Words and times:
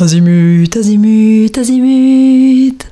Azimut, 0.00 0.76
azimut, 0.76 1.56
azimut. 1.56 2.87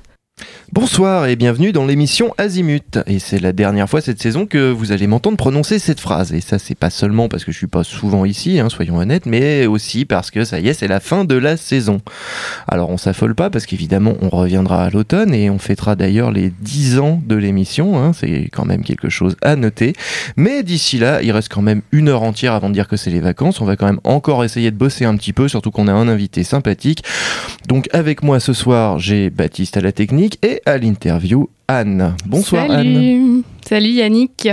Bonsoir 0.77 1.25
et 1.25 1.37
bienvenue 1.37 1.73
dans 1.73 1.87
l'émission 1.87 2.35
Azimut. 2.37 2.99
Et 3.07 3.19
c'est 3.19 3.39
la 3.39 3.55
dernière 3.55 3.89
fois 3.89 4.03
cette 4.03 4.21
saison 4.21 4.45
que 4.45 4.71
vous 4.71 4.93
allez 4.93 5.07
m'entendre 5.07 5.39
prononcer 5.39 5.79
cette 5.79 6.01
phrase. 6.01 6.35
Et 6.35 6.43
ça, 6.43 6.59
c'est 6.59 6.75
pas 6.75 6.91
seulement 6.91 7.31
parce 7.31 7.47
que 7.47 7.53
je 7.53 7.57
suis 7.57 7.67
pas 7.67 7.83
souvent 7.83 8.27
ici, 8.27 8.61
hein, 8.61 8.69
soyons 8.69 8.99
honnêtes, 8.99 9.25
mais 9.25 9.65
aussi 9.65 10.05
parce 10.05 10.31
que 10.31 10.45
ça 10.45 10.61
y 10.61 10.69
est, 10.69 10.75
c'est 10.75 10.87
la 10.87 11.01
fin 11.01 11.25
de 11.25 11.35
la 11.35 11.57
saison. 11.57 12.03
Alors 12.69 12.91
on 12.91 12.99
s'affole 12.99 13.35
pas 13.35 13.49
parce 13.49 13.65
qu'évidemment, 13.65 14.17
on 14.21 14.29
reviendra 14.29 14.85
à 14.85 14.91
l'automne 14.91 15.33
et 15.33 15.49
on 15.49 15.59
fêtera 15.59 15.97
d'ailleurs 15.97 16.31
les 16.31 16.53
10 16.61 16.99
ans 16.99 17.23
de 17.25 17.37
l'émission. 17.37 17.99
Hein, 17.99 18.13
c'est 18.13 18.51
quand 18.53 18.67
même 18.67 18.85
quelque 18.85 19.09
chose 19.09 19.35
à 19.41 19.57
noter. 19.57 19.95
Mais 20.37 20.63
d'ici 20.63 20.99
là, 20.99 21.23
il 21.23 21.33
reste 21.33 21.49
quand 21.51 21.63
même 21.63 21.81
une 21.91 22.11
heure 22.11 22.23
entière 22.23 22.53
avant 22.53 22.69
de 22.69 22.75
dire 22.75 22.87
que 22.87 22.99
c'est 22.99 23.11
les 23.11 23.21
vacances. 23.21 23.63
On 23.63 23.65
va 23.65 23.77
quand 23.77 23.87
même 23.87 24.01
encore 24.05 24.45
essayer 24.45 24.71
de 24.71 24.77
bosser 24.77 25.07
un 25.07 25.17
petit 25.17 25.33
peu, 25.33 25.49
surtout 25.49 25.71
qu'on 25.71 25.89
a 25.89 25.95
un 25.95 26.07
invité 26.07 26.45
sympathique. 26.45 27.03
Donc 27.67 27.89
avec 27.95 28.23
moi 28.23 28.41
ce 28.41 28.53
soir, 28.53 28.99
j'ai 28.99 29.31
Baptiste 29.31 29.79
à 29.79 29.81
la 29.81 29.93
technique 29.93 30.39
et 30.45 30.61
à 30.67 30.77
l'interview 30.77 31.49
Anne. 31.69 32.17
Bonsoir. 32.27 32.71
Anne. 32.71 33.43
Salut 33.69 33.89
Yannick. 33.89 34.49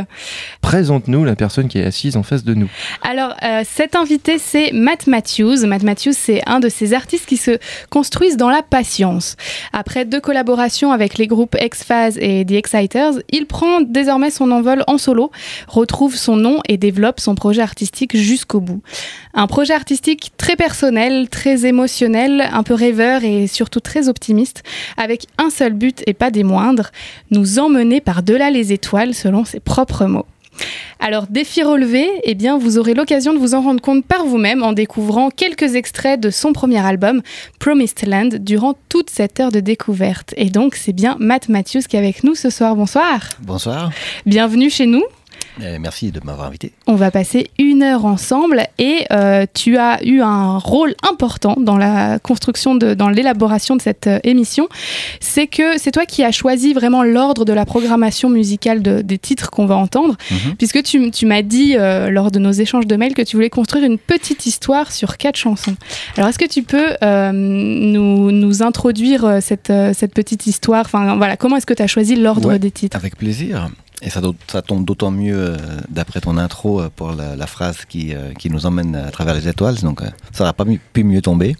Présente-nous 0.61 1.23
la 1.23 1.35
personne 1.35 1.67
qui 1.67 1.77
est 1.77 1.83
assise 1.83 2.17
en 2.17 2.23
face 2.23 2.43
de 2.43 2.55
nous. 2.55 2.67
Alors, 3.03 3.35
euh, 3.43 3.61
cet 3.63 3.95
invité, 3.95 4.39
c'est 4.39 4.71
Matt 4.73 5.05
Matthews. 5.05 5.67
Matt 5.67 5.83
Matthews, 5.83 6.13
c'est 6.15 6.41
un 6.47 6.59
de 6.59 6.67
ces 6.67 6.95
artistes 6.95 7.27
qui 7.27 7.37
se 7.37 7.59
construisent 7.91 8.37
dans 8.37 8.49
la 8.49 8.63
patience. 8.63 9.35
Après 9.71 10.05
deux 10.05 10.19
collaborations 10.19 10.91
avec 10.91 11.19
les 11.19 11.27
groupes 11.27 11.55
X-Phase 11.61 12.17
et 12.19 12.43
The 12.43 12.53
Exciters, 12.53 13.19
il 13.29 13.45
prend 13.45 13.81
désormais 13.81 14.31
son 14.31 14.49
envol 14.49 14.83
en 14.87 14.97
solo, 14.97 15.29
retrouve 15.67 16.15
son 16.15 16.35
nom 16.35 16.61
et 16.67 16.77
développe 16.77 17.19
son 17.19 17.35
projet 17.35 17.61
artistique 17.61 18.17
jusqu'au 18.17 18.61
bout. 18.61 18.81
Un 19.35 19.45
projet 19.45 19.75
artistique 19.75 20.31
très 20.37 20.55
personnel, 20.55 21.29
très 21.29 21.67
émotionnel, 21.67 22.49
un 22.51 22.63
peu 22.63 22.73
rêveur 22.73 23.23
et 23.23 23.45
surtout 23.45 23.79
très 23.79 24.09
optimiste, 24.09 24.63
avec 24.97 25.27
un 25.37 25.51
seul 25.51 25.73
but 25.73 26.01
et 26.07 26.13
pas 26.13 26.31
des 26.31 26.43
moindres, 26.43 26.89
nous 27.29 27.59
emmener 27.59 28.01
par-delà 28.01 28.49
les 28.49 28.73
étoiles 28.73 29.02
selon 29.11 29.43
ses 29.43 29.59
propres 29.59 30.05
mots. 30.05 30.25
Alors, 30.99 31.27
défi 31.27 31.63
relevé, 31.63 32.07
eh 32.23 32.35
bien, 32.35 32.57
vous 32.57 32.77
aurez 32.77 32.93
l'occasion 32.93 33.33
de 33.33 33.37
vous 33.37 33.55
en 33.55 33.61
rendre 33.61 33.81
compte 33.81 34.05
par 34.05 34.25
vous-même 34.25 34.63
en 34.63 34.71
découvrant 34.71 35.29
quelques 35.29 35.75
extraits 35.75 36.19
de 36.19 36.29
son 36.29 36.53
premier 36.53 36.77
album, 36.85 37.21
Promised 37.59 38.07
Land, 38.07 38.29
durant 38.39 38.75
toute 38.87 39.09
cette 39.09 39.39
heure 39.39 39.51
de 39.51 39.59
découverte. 39.59 40.33
Et 40.37 40.49
donc, 40.49 40.75
c'est 40.75 40.93
bien 40.93 41.17
Matt 41.19 41.49
Matthews 41.49 41.81
qui 41.89 41.97
est 41.97 41.99
avec 41.99 42.23
nous 42.23 42.35
ce 42.35 42.49
soir. 42.49 42.75
Bonsoir. 42.75 43.19
Bonsoir, 43.41 43.91
Bienvenue 44.25 44.69
chez 44.69 44.85
nous. 44.85 45.03
Euh, 45.61 45.77
merci 45.79 46.11
de 46.11 46.19
m'avoir 46.23 46.47
invité. 46.47 46.73
On 46.87 46.95
va 46.95 47.11
passer 47.11 47.51
une 47.59 47.83
heure 47.83 48.05
ensemble 48.05 48.63
et 48.79 49.05
euh, 49.11 49.45
tu 49.53 49.77
as 49.77 50.03
eu 50.03 50.19
un 50.21 50.57
rôle 50.57 50.95
important 51.07 51.55
dans 51.59 51.77
la 51.77 52.17
construction, 52.17 52.73
de, 52.73 52.95
dans 52.95 53.07
l'élaboration 53.09 53.75
de 53.75 53.81
cette 53.81 54.07
euh, 54.07 54.19
émission. 54.23 54.67
C'est 55.19 55.45
que 55.45 55.77
c'est 55.77 55.91
toi 55.91 56.07
qui 56.07 56.23
as 56.23 56.31
choisi 56.31 56.73
vraiment 56.73 57.03
l'ordre 57.03 57.45
de 57.45 57.53
la 57.53 57.65
programmation 57.65 58.29
musicale 58.29 58.81
de- 58.81 59.01
des 59.01 59.19
titres 59.19 59.51
qu'on 59.51 59.67
va 59.67 59.75
entendre, 59.77 60.15
Mhm. 60.31 60.55
puisque 60.57 60.81
tu, 60.81 61.11
tu 61.11 61.27
m'as 61.27 61.43
dit 61.43 61.75
lors 62.09 62.31
de 62.31 62.39
nos 62.39 62.51
échanges 62.51 62.87
de 62.87 62.95
mails 62.95 63.13
que 63.13 63.21
tu 63.21 63.35
voulais 63.35 63.51
construire 63.51 63.83
une 63.85 63.99
petite 63.99 64.47
histoire 64.47 64.91
sur 64.91 65.17
quatre 65.17 65.37
chansons. 65.37 65.75
Alors 66.17 66.29
est-ce 66.29 66.39
que 66.39 66.47
tu 66.49 66.63
peux 66.63 66.95
nous, 67.31 68.31
nous 68.31 68.63
introduire 68.63 69.37
cette, 69.41 69.71
cette 69.93 70.13
petite 70.13 70.47
histoire? 70.47 70.81
Enfin 70.85 71.15
voilà, 71.17 71.37
comment 71.37 71.57
est-ce 71.57 71.65
que 71.65 71.73
tu 71.73 71.83
as 71.83 71.87
choisi 71.87 72.15
l'ordre 72.15 72.49
Ouais. 72.49 72.59
des 72.59 72.71
titres? 72.71 72.97
Avec 72.97 73.15
plaisir. 73.17 73.69
Et 74.03 74.09
ça, 74.09 74.21
tombe 74.61 74.83
d'autant 74.83 75.11
mieux 75.11 75.37
euh, 75.37 75.57
d'après 75.89 76.19
ton 76.19 76.37
intro 76.37 76.81
euh, 76.81 76.89
pour 76.93 77.13
la, 77.13 77.47
phrase 77.47 77.85
qui, 77.85 78.13
euh, 78.13 78.33
qui 78.33 78.49
nous 78.49 78.65
emmène 78.65 78.95
à 78.95 79.11
travers 79.11 79.33
les 79.33 79.47
étoiles. 79.47 79.75
Donc 79.79 80.01
ça 80.33 80.43
n'aurait 80.43 80.53
pas 80.53 80.65
pu 80.91 81.03
mieux 81.03 81.21
tomber. 81.21 81.55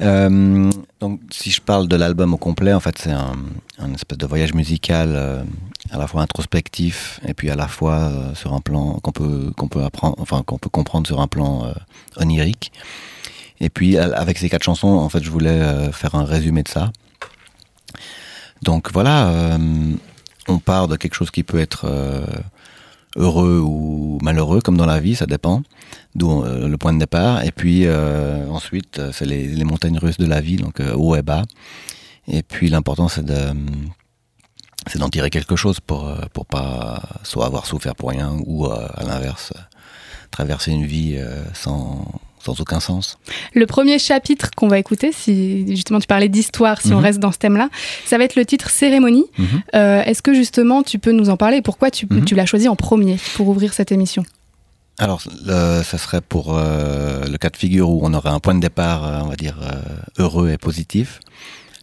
Donc 0.00 1.20
si 1.30 1.50
je 1.50 1.60
parle 1.60 1.86
de 1.86 1.94
l'album 1.96 2.34
au 2.34 2.36
complet, 2.36 2.72
en 2.72 2.80
fait 2.80 2.98
c'est 2.98 3.12
un, 3.12 3.34
un 3.78 3.94
espèce 3.94 4.18
de 4.18 4.26
voyage 4.26 4.52
musical 4.52 5.44
à 5.90 5.98
la 5.98 6.08
fois 6.08 6.22
introspectif 6.22 7.20
et 7.26 7.34
puis 7.34 7.50
à 7.50 7.54
la 7.54 7.68
fois 7.68 8.10
sur 8.34 8.52
un 8.52 8.60
plan 8.60 8.94
qu'on 8.94 9.12
peut 9.12 9.52
qu'on 9.56 9.68
peut 9.68 9.84
apprendre, 9.84 10.16
enfin 10.18 10.42
qu'on 10.44 10.58
peut 10.58 10.70
comprendre 10.70 11.06
sur 11.06 11.20
un 11.20 11.28
plan 11.28 11.72
onirique. 12.16 12.72
Et 13.60 13.68
puis 13.68 13.96
avec 13.96 14.38
ces 14.38 14.48
quatre 14.48 14.64
chansons, 14.64 14.88
en 14.88 15.08
fait, 15.08 15.22
je 15.22 15.30
voulais 15.30 15.92
faire 15.92 16.16
un 16.16 16.24
résumé 16.24 16.64
de 16.64 16.68
ça. 16.68 16.90
Donc 18.62 18.92
voilà, 18.92 19.56
on 20.48 20.58
part 20.58 20.88
de 20.88 20.96
quelque 20.96 21.14
chose 21.14 21.30
qui 21.30 21.42
peut 21.42 21.58
être 21.58 21.84
euh, 21.84 22.24
heureux 23.16 23.60
ou 23.60 24.18
malheureux, 24.22 24.60
comme 24.60 24.76
dans 24.76 24.86
la 24.86 25.00
vie, 25.00 25.14
ça 25.14 25.26
dépend, 25.26 25.62
d'où 26.14 26.42
euh, 26.42 26.68
le 26.68 26.78
point 26.78 26.92
de 26.92 26.98
départ. 26.98 27.44
Et 27.44 27.52
puis 27.52 27.86
euh, 27.86 28.46
ensuite, 28.48 29.00
c'est 29.12 29.26
les, 29.26 29.64
montagnes 29.64 29.98
russes 29.98 30.18
de 30.18 30.26
la 30.26 30.40
vie, 30.40 30.56
donc 30.56 30.80
haut 30.94 31.16
et 31.16 31.22
bas. 31.22 31.42
Et 32.28 32.42
puis 32.42 32.68
l'important, 32.68 33.08
c'est 33.08 33.24
de 33.24 33.38
c'est 34.88 34.98
d'en 34.98 35.08
tirer 35.08 35.30
quelque 35.30 35.54
chose 35.54 35.78
pour 35.78 36.12
pour 36.32 36.46
pas 36.46 37.00
avoir 37.36 37.66
souffert 37.66 37.94
pour 37.94 38.10
rien 38.10 38.36
ou 38.46 38.66
à 38.66 39.02
l'inverse 39.06 39.52
traverser 40.32 40.72
une 40.72 40.86
vie 40.86 41.20
sans 41.54 42.04
sans 42.44 42.60
aucun 42.60 42.80
sens. 42.80 43.18
Le 43.54 43.66
premier 43.66 43.98
chapitre 43.98 44.50
qu'on 44.56 44.68
va 44.68 44.78
écouter, 44.78 45.12
si 45.12 45.64
justement 45.68 46.00
tu 46.00 46.06
parlais 46.06 46.28
d'histoire, 46.28 46.80
si 46.80 46.92
on 46.92 46.96
Mhm. 46.98 47.02
reste 47.04 47.18
dans 47.20 47.32
ce 47.32 47.38
thème-là, 47.38 47.68
ça 48.06 48.18
va 48.18 48.24
être 48.24 48.36
le 48.36 48.44
titre 48.44 48.70
Cérémonie. 48.70 49.26
Mhm. 49.38 49.46
Euh, 49.74 50.02
Est-ce 50.02 50.22
que 50.22 50.34
justement 50.34 50.82
tu 50.82 50.98
peux 50.98 51.12
nous 51.12 51.30
en 51.30 51.36
parler 51.36 51.62
Pourquoi 51.62 51.90
tu, 51.90 52.06
Mhm. 52.10 52.24
tu 52.24 52.34
l'as 52.34 52.46
choisi 52.46 52.68
en 52.68 52.76
premier 52.76 53.16
pour 53.36 53.48
ouvrir 53.48 53.72
cette 53.72 53.92
émission? 53.92 54.24
Alors, 54.98 55.22
le- 55.46 55.82
ça 55.82 55.96
serait 55.98 56.20
pour 56.20 56.54
euh, 56.56 57.24
le 57.26 57.38
cas 57.38 57.48
de 57.50 57.56
figure 57.56 57.88
où 57.88 58.00
on 58.02 58.12
aurait 58.14 58.30
un 58.30 58.40
point 58.40 58.54
de 58.54 58.60
départ, 58.60 59.04
euh, 59.04 59.20
on 59.24 59.28
va 59.28 59.36
dire, 59.36 59.56
heureux 60.18 60.50
et 60.50 60.58
positif. 60.58 61.20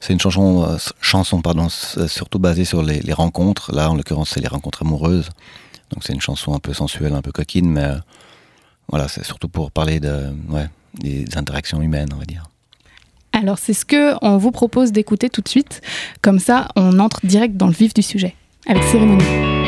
C'est 0.01 0.13
une 0.13 0.19
chanson, 0.19 0.77
chanson 1.01 1.41
pardon, 1.41 1.67
surtout 1.69 2.39
basée 2.39 2.63
sur 2.65 2.83
les, 2.83 2.99
les 3.01 3.13
rencontres. 3.13 3.73
Là, 3.73 3.89
en 3.89 3.95
l'occurrence, 3.95 4.29
c'est 4.29 4.39
les 4.39 4.47
rencontres 4.47 4.83
amoureuses. 4.83 5.29
Donc, 5.91 6.03
c'est 6.05 6.13
une 6.13 6.21
chanson 6.21 6.53
un 6.53 6.59
peu 6.59 6.73
sensuelle, 6.73 7.13
un 7.13 7.21
peu 7.21 7.31
coquine, 7.31 7.69
mais 7.69 7.89
voilà, 8.89 9.07
c'est 9.07 9.23
surtout 9.23 9.47
pour 9.47 9.71
parler 9.71 9.99
de, 9.99 10.33
ouais, 10.49 10.67
des 10.95 11.25
interactions 11.37 11.81
humaines, 11.81 12.09
on 12.13 12.17
va 12.17 12.25
dire. 12.25 12.45
Alors 13.31 13.59
c'est 13.59 13.73
ce 13.73 13.85
que 13.85 14.15
on 14.23 14.37
vous 14.37 14.51
propose 14.51 14.91
d'écouter 14.91 15.29
tout 15.29 15.41
de 15.41 15.49
suite. 15.49 15.81
Comme 16.21 16.39
ça, 16.39 16.67
on 16.75 16.99
entre 16.99 17.25
direct 17.25 17.55
dans 17.57 17.67
le 17.67 17.73
vif 17.73 17.93
du 17.93 18.01
sujet 18.01 18.35
avec 18.67 18.83
Cérémonie. 18.83 19.58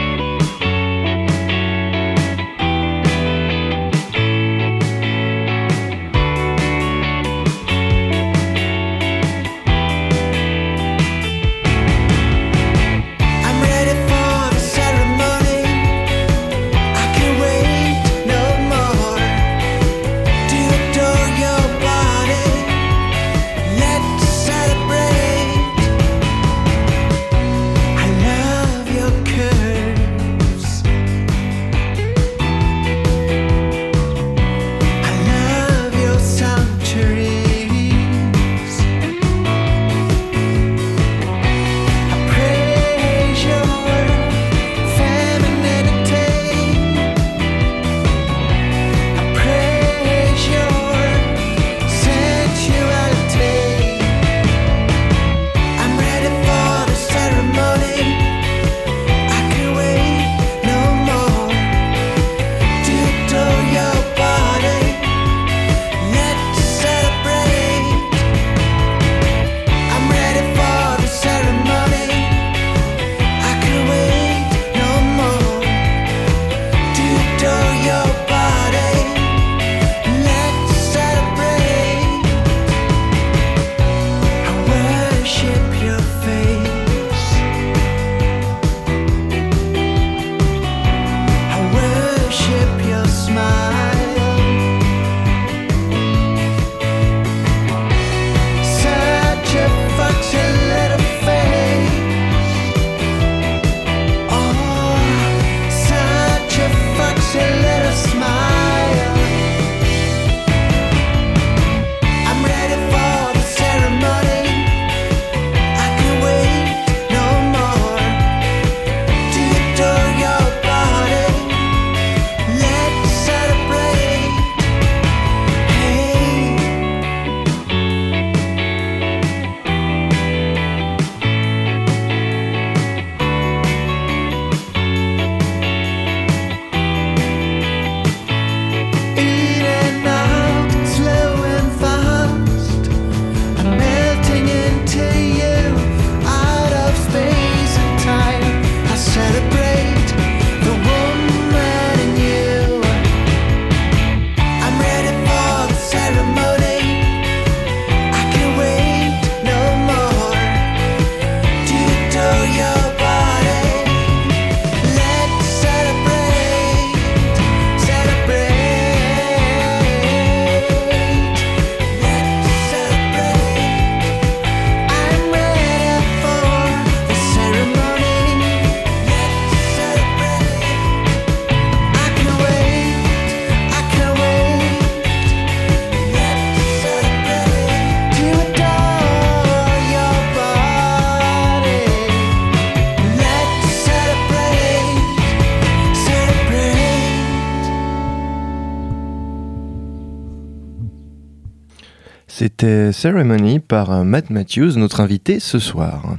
Ceremony 202.92 203.60
par 203.60 203.92
euh, 203.92 204.04
Matt 204.04 204.30
Matthews, 204.30 204.74
notre 204.78 205.00
invité 205.02 205.40
ce 205.40 205.60
soir. 205.60 206.18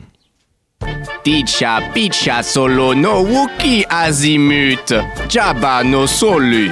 Ticha 1.24 1.80
picha 1.94 2.42
solo 2.42 2.94
no 2.94 3.22
wuki 3.24 3.84
azimut. 3.88 4.92
Jabba 5.28 5.84
no 5.84 6.06
solu. 6.06 6.70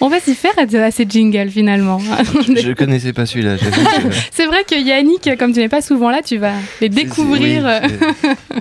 On 0.00 0.08
va 0.08 0.20
s'y 0.20 0.34
faire 0.34 0.52
à, 0.58 0.62
à 0.84 0.90
ces 0.90 1.06
jingles 1.08 1.50
finalement. 1.50 1.98
Je 1.98 2.72
connaissais 2.72 3.12
pas 3.12 3.26
celui-là. 3.26 3.56
C'est 4.30 4.46
vrai 4.46 4.62
que 4.68 4.74
Yannick, 4.80 5.36
comme 5.38 5.52
tu 5.52 5.60
n'es 5.60 5.68
pas 5.68 5.80
souvent 5.80 6.10
là, 6.10 6.20
tu 6.22 6.36
vas 6.36 6.52
les 6.80 6.88
découvrir. 6.88 7.64
Oui, 7.64 8.60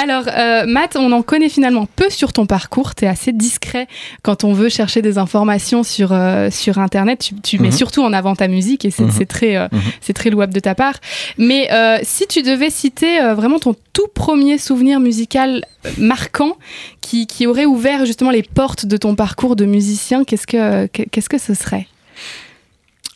Alors, 0.00 0.24
euh, 0.28 0.64
Matt, 0.66 0.94
on 0.94 1.10
en 1.10 1.22
connaît 1.22 1.48
finalement 1.48 1.86
peu 1.96 2.08
sur 2.08 2.32
ton 2.32 2.46
parcours. 2.46 2.94
Tu 2.94 3.04
es 3.04 3.08
assez 3.08 3.32
discret 3.32 3.88
quand 4.22 4.44
on 4.44 4.52
veut 4.52 4.68
chercher 4.68 5.02
des 5.02 5.18
informations 5.18 5.82
sur, 5.82 6.12
euh, 6.12 6.50
sur 6.52 6.78
Internet. 6.78 7.18
Tu, 7.18 7.34
tu 7.40 7.58
mets 7.58 7.68
Mhm. 7.70 7.72
surtout 7.72 8.04
en 8.04 8.12
avant 8.12 8.36
ta 8.36 8.46
musique 8.46 8.84
et 8.84 8.92
c'est 8.92 9.02
Mhm. 9.02 9.26
très, 9.26 9.56
euh, 9.56 9.66
Mhm. 9.72 9.80
c'est 10.00 10.12
très 10.12 10.30
louable 10.30 10.54
de 10.54 10.60
ta 10.60 10.76
part. 10.76 10.94
Mais 11.36 11.68
euh, 11.72 11.98
si 12.04 12.28
tu 12.28 12.42
devais 12.42 12.70
citer 12.70 13.18
vraiment 13.34 13.58
ton 13.58 13.74
tout 13.92 14.06
premier 14.14 14.56
souvenir 14.58 15.00
musical 15.00 15.64
marquant 15.96 16.56
qui, 17.00 17.26
qui 17.26 17.48
aurait 17.48 17.66
ouvert 17.66 18.06
justement 18.06 18.30
les 18.30 18.44
portes 18.44 18.86
de 18.86 18.96
ton 18.96 19.16
parcours 19.16 19.56
de 19.56 19.64
musicien, 19.64 20.22
qu'est-ce 20.22 20.46
que, 20.46 20.86
qu'est-ce 20.86 21.28
que 21.28 21.38
ce 21.38 21.54
serait? 21.54 21.88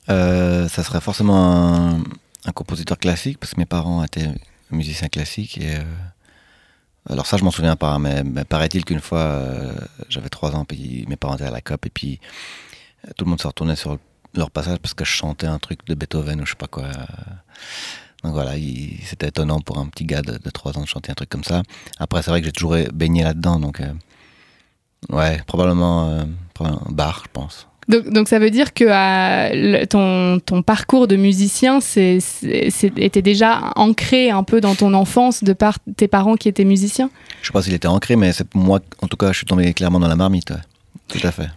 Ça 0.08 0.82
serait 0.82 1.00
forcément 1.00 1.36
un, 1.74 2.00
un 2.44 2.52
compositeur 2.52 2.98
classique, 2.98 3.38
parce 3.38 3.54
que 3.54 3.60
mes 3.60 3.66
parents 3.66 4.02
étaient 4.04 4.28
musiciens 4.72 5.08
classiques. 5.08 5.58
Et, 5.58 5.76
alors 7.08 7.26
ça, 7.26 7.36
je 7.36 7.44
m'en 7.44 7.50
souviens 7.50 7.76
pas, 7.76 7.98
mais, 7.98 8.22
paraît-il 8.48 8.84
qu'une 8.84 9.00
fois, 9.00 9.18
euh, 9.20 9.72
j'avais 10.08 10.28
trois 10.28 10.54
ans, 10.54 10.64
puis 10.64 11.04
mes 11.08 11.16
parents 11.16 11.34
étaient 11.34 11.44
à 11.44 11.50
la 11.50 11.60
COP, 11.60 11.86
et 11.86 11.90
puis 11.90 12.20
euh, 13.06 13.10
tout 13.16 13.24
le 13.24 13.30
monde 13.30 13.40
se 13.40 13.46
retournait 13.46 13.76
sur 13.76 13.98
leur 14.34 14.50
passage 14.50 14.78
parce 14.78 14.94
que 14.94 15.04
je 15.04 15.10
chantais 15.10 15.46
un 15.46 15.58
truc 15.58 15.84
de 15.86 15.94
Beethoven 15.94 16.40
ou 16.40 16.46
je 16.46 16.50
sais 16.50 16.56
pas 16.56 16.68
quoi. 16.68 16.84
Donc 18.24 18.32
voilà, 18.34 18.56
il- 18.56 18.98
c'était 19.04 19.28
étonnant 19.28 19.60
pour 19.60 19.78
un 19.78 19.86
petit 19.88 20.04
gars 20.04 20.22
de, 20.22 20.38
de 20.38 20.50
3 20.50 20.78
ans 20.78 20.82
de 20.82 20.86
chanter 20.86 21.10
un 21.10 21.14
truc 21.14 21.28
comme 21.28 21.44
ça. 21.44 21.62
Après, 21.98 22.22
c'est 22.22 22.30
vrai 22.30 22.40
que 22.40 22.46
j'ai 22.46 22.52
toujours 22.52 22.76
baigné 22.94 23.24
là-dedans, 23.24 23.58
donc 23.58 23.80
euh, 23.80 23.92
ouais, 25.10 25.42
probablement, 25.46 26.24
probablement 26.54 26.86
Bach, 26.90 27.22
je 27.24 27.30
pense. 27.32 27.66
Donc, 27.88 28.08
donc 28.12 28.28
ça 28.28 28.38
veut 28.38 28.50
dire 28.50 28.72
que 28.74 28.84
euh, 28.84 29.50
le- 29.80 29.86
ton, 29.86 30.38
ton 30.38 30.62
parcours 30.62 31.08
de 31.08 31.16
musicien 31.16 31.80
c'est, 31.80 32.18
était 32.96 33.22
déjà 33.22 33.72
ancré 33.76 34.30
un 34.30 34.44
peu 34.44 34.60
dans 34.60 34.74
ton 34.74 34.94
enfance 34.94 35.42
de 35.42 35.52
par 35.52 35.78
tes 35.96 36.06
parents 36.08 36.36
qui 36.36 36.48
étaient 36.48 36.64
musiciens? 36.64 37.10
Je 37.40 37.48
sais 37.48 37.52
pas 37.52 37.62
s'il 37.62 37.74
était 37.74 37.88
ancré, 37.88 38.14
mais 38.16 38.32
c'est 38.32 38.46
moi, 38.54 38.80
en 39.02 39.08
tout 39.08 39.16
cas, 39.16 39.32
je 39.32 39.38
suis 39.38 39.46
tombé 39.46 39.72
clairement 39.74 39.98
dans 40.00 40.08
la 40.08 40.16
marmite. 40.16 40.50
ouais. 40.50 40.56
Tout 41.08 41.26
à 41.26 41.32
fait. 41.32 41.48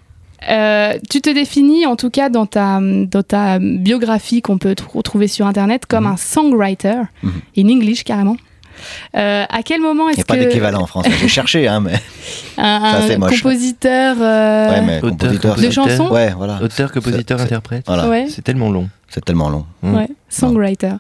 Euh, 0.50 0.98
tu 1.10 1.22
te 1.22 1.30
définis 1.30 1.86
en 1.88 1.96
tout 1.96 2.10
cas 2.12 2.30
dans 2.30 2.46
ta, 2.46 2.80
dans 2.82 3.24
ta 3.24 3.58
biographie 3.60 4.42
qu'on 4.42 4.58
peut 4.60 4.74
tr- 4.74 5.02
trouver 5.02 5.28
sur 5.28 5.48
internet 5.48 5.86
comme 5.88 6.04
Mhm. 6.06 6.12
un 6.14 6.18
songwriter, 6.18 7.02
Mhm. 7.24 7.32
in 7.58 7.70
English 7.70 8.04
carrément. 8.04 8.38
Euh, 9.16 9.46
à 9.50 9.64
quel 9.64 9.82
moment 9.82 10.10
Il 10.10 10.14
n'y 10.14 10.20
est-ce 10.20 10.22
a 10.22 10.26
pas 10.26 10.36
que 10.36 10.44
d'équivalent 10.44 10.82
en 10.82 10.86
français. 10.88 11.12
J'ai 11.20 11.28
cherché, 11.28 11.68
hein, 11.68 11.80
mais. 11.80 11.94
un, 12.58 13.00
un 13.10 13.18
moche. 13.18 13.42
compositeur 13.42 14.16
euh, 14.20 14.70
Ouais, 14.70 14.82
mais 14.82 14.98
Auteur, 14.98 15.10
compositeur. 15.12 15.56
de 15.56 15.70
chansons 15.70 16.10
Ouais, 16.12 16.34
voilà. 16.36 16.62
Auteur, 16.62 16.92
compositeur, 16.92 17.40
interprète. 17.42 17.84
Voilà. 17.88 18.08
ouais, 18.10 18.28
C'est 18.30 18.42
tellement 18.44 18.70
long. 18.72 18.90
C'est 19.10 19.24
tellement 19.24 19.50
long. 19.50 19.66
Mm. 19.82 19.96
ouais, 19.96 20.10
songwriter, 20.30 20.94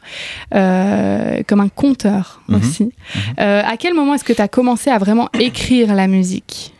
Euh, 0.53 1.41
comme 1.48 1.60
un 1.60 1.70
conteur 1.70 2.41
Mhm. 2.48 2.55
aussi. 2.60 2.91
Euh, 3.39 3.62
à 3.65 3.77
quel 3.77 3.94
moment 3.94 4.13
est-ce 4.13 4.24
que 4.24 4.34
tu 4.34 4.41
as 4.41 4.48
commencé 4.48 4.89
à 4.89 4.98
vraiment 4.98 5.29
écrire 5.39 5.94
la 5.96 6.08
musique? 6.08 6.74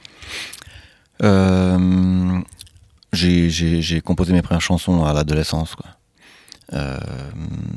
Euh, 1.23 2.39
j'ai- 3.13 4.01
composé 4.01 4.33
mes 4.33 4.41
premières 4.41 4.61
chansons 4.61 5.05
à 5.05 5.13
l'adolescence. 5.13 5.75
quoi. 5.75 5.85
Euh, 6.73 6.97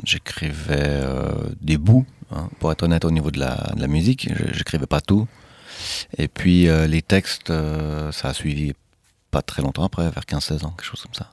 J'écrivais 0.04 0.76
euh, 0.78 1.30
des 1.60 1.76
bouts, 1.78 2.04
hein, 2.30 2.49
pour 2.58 2.73
être 2.73 2.82
honnête, 2.82 3.04
au 3.04 3.11
niveau 3.11 3.30
de 3.30 3.38
la, 3.38 3.73
de 3.75 3.80
la 3.80 3.88
musique. 3.88 4.28
J'écrivais 4.52 4.87
pas 4.87 5.00
tout. 5.00 5.26
Et 6.16 6.28
puis 6.28 6.68
euh, 6.68 6.87
les 6.87 7.02
textes, 7.02 7.50
euh, 7.50 8.11
ça 8.12 8.28
a 8.28 8.35
suivi 8.35 8.73
pas 9.30 9.42
très 9.42 9.62
longtemps 9.62 9.85
après, 9.85 10.11
vers 10.11 10.25
15-16 10.25 10.64
ans, 10.64 10.70
quelque 10.70 10.85
chose 10.85 11.02
comme 11.02 11.14
ça. 11.14 11.32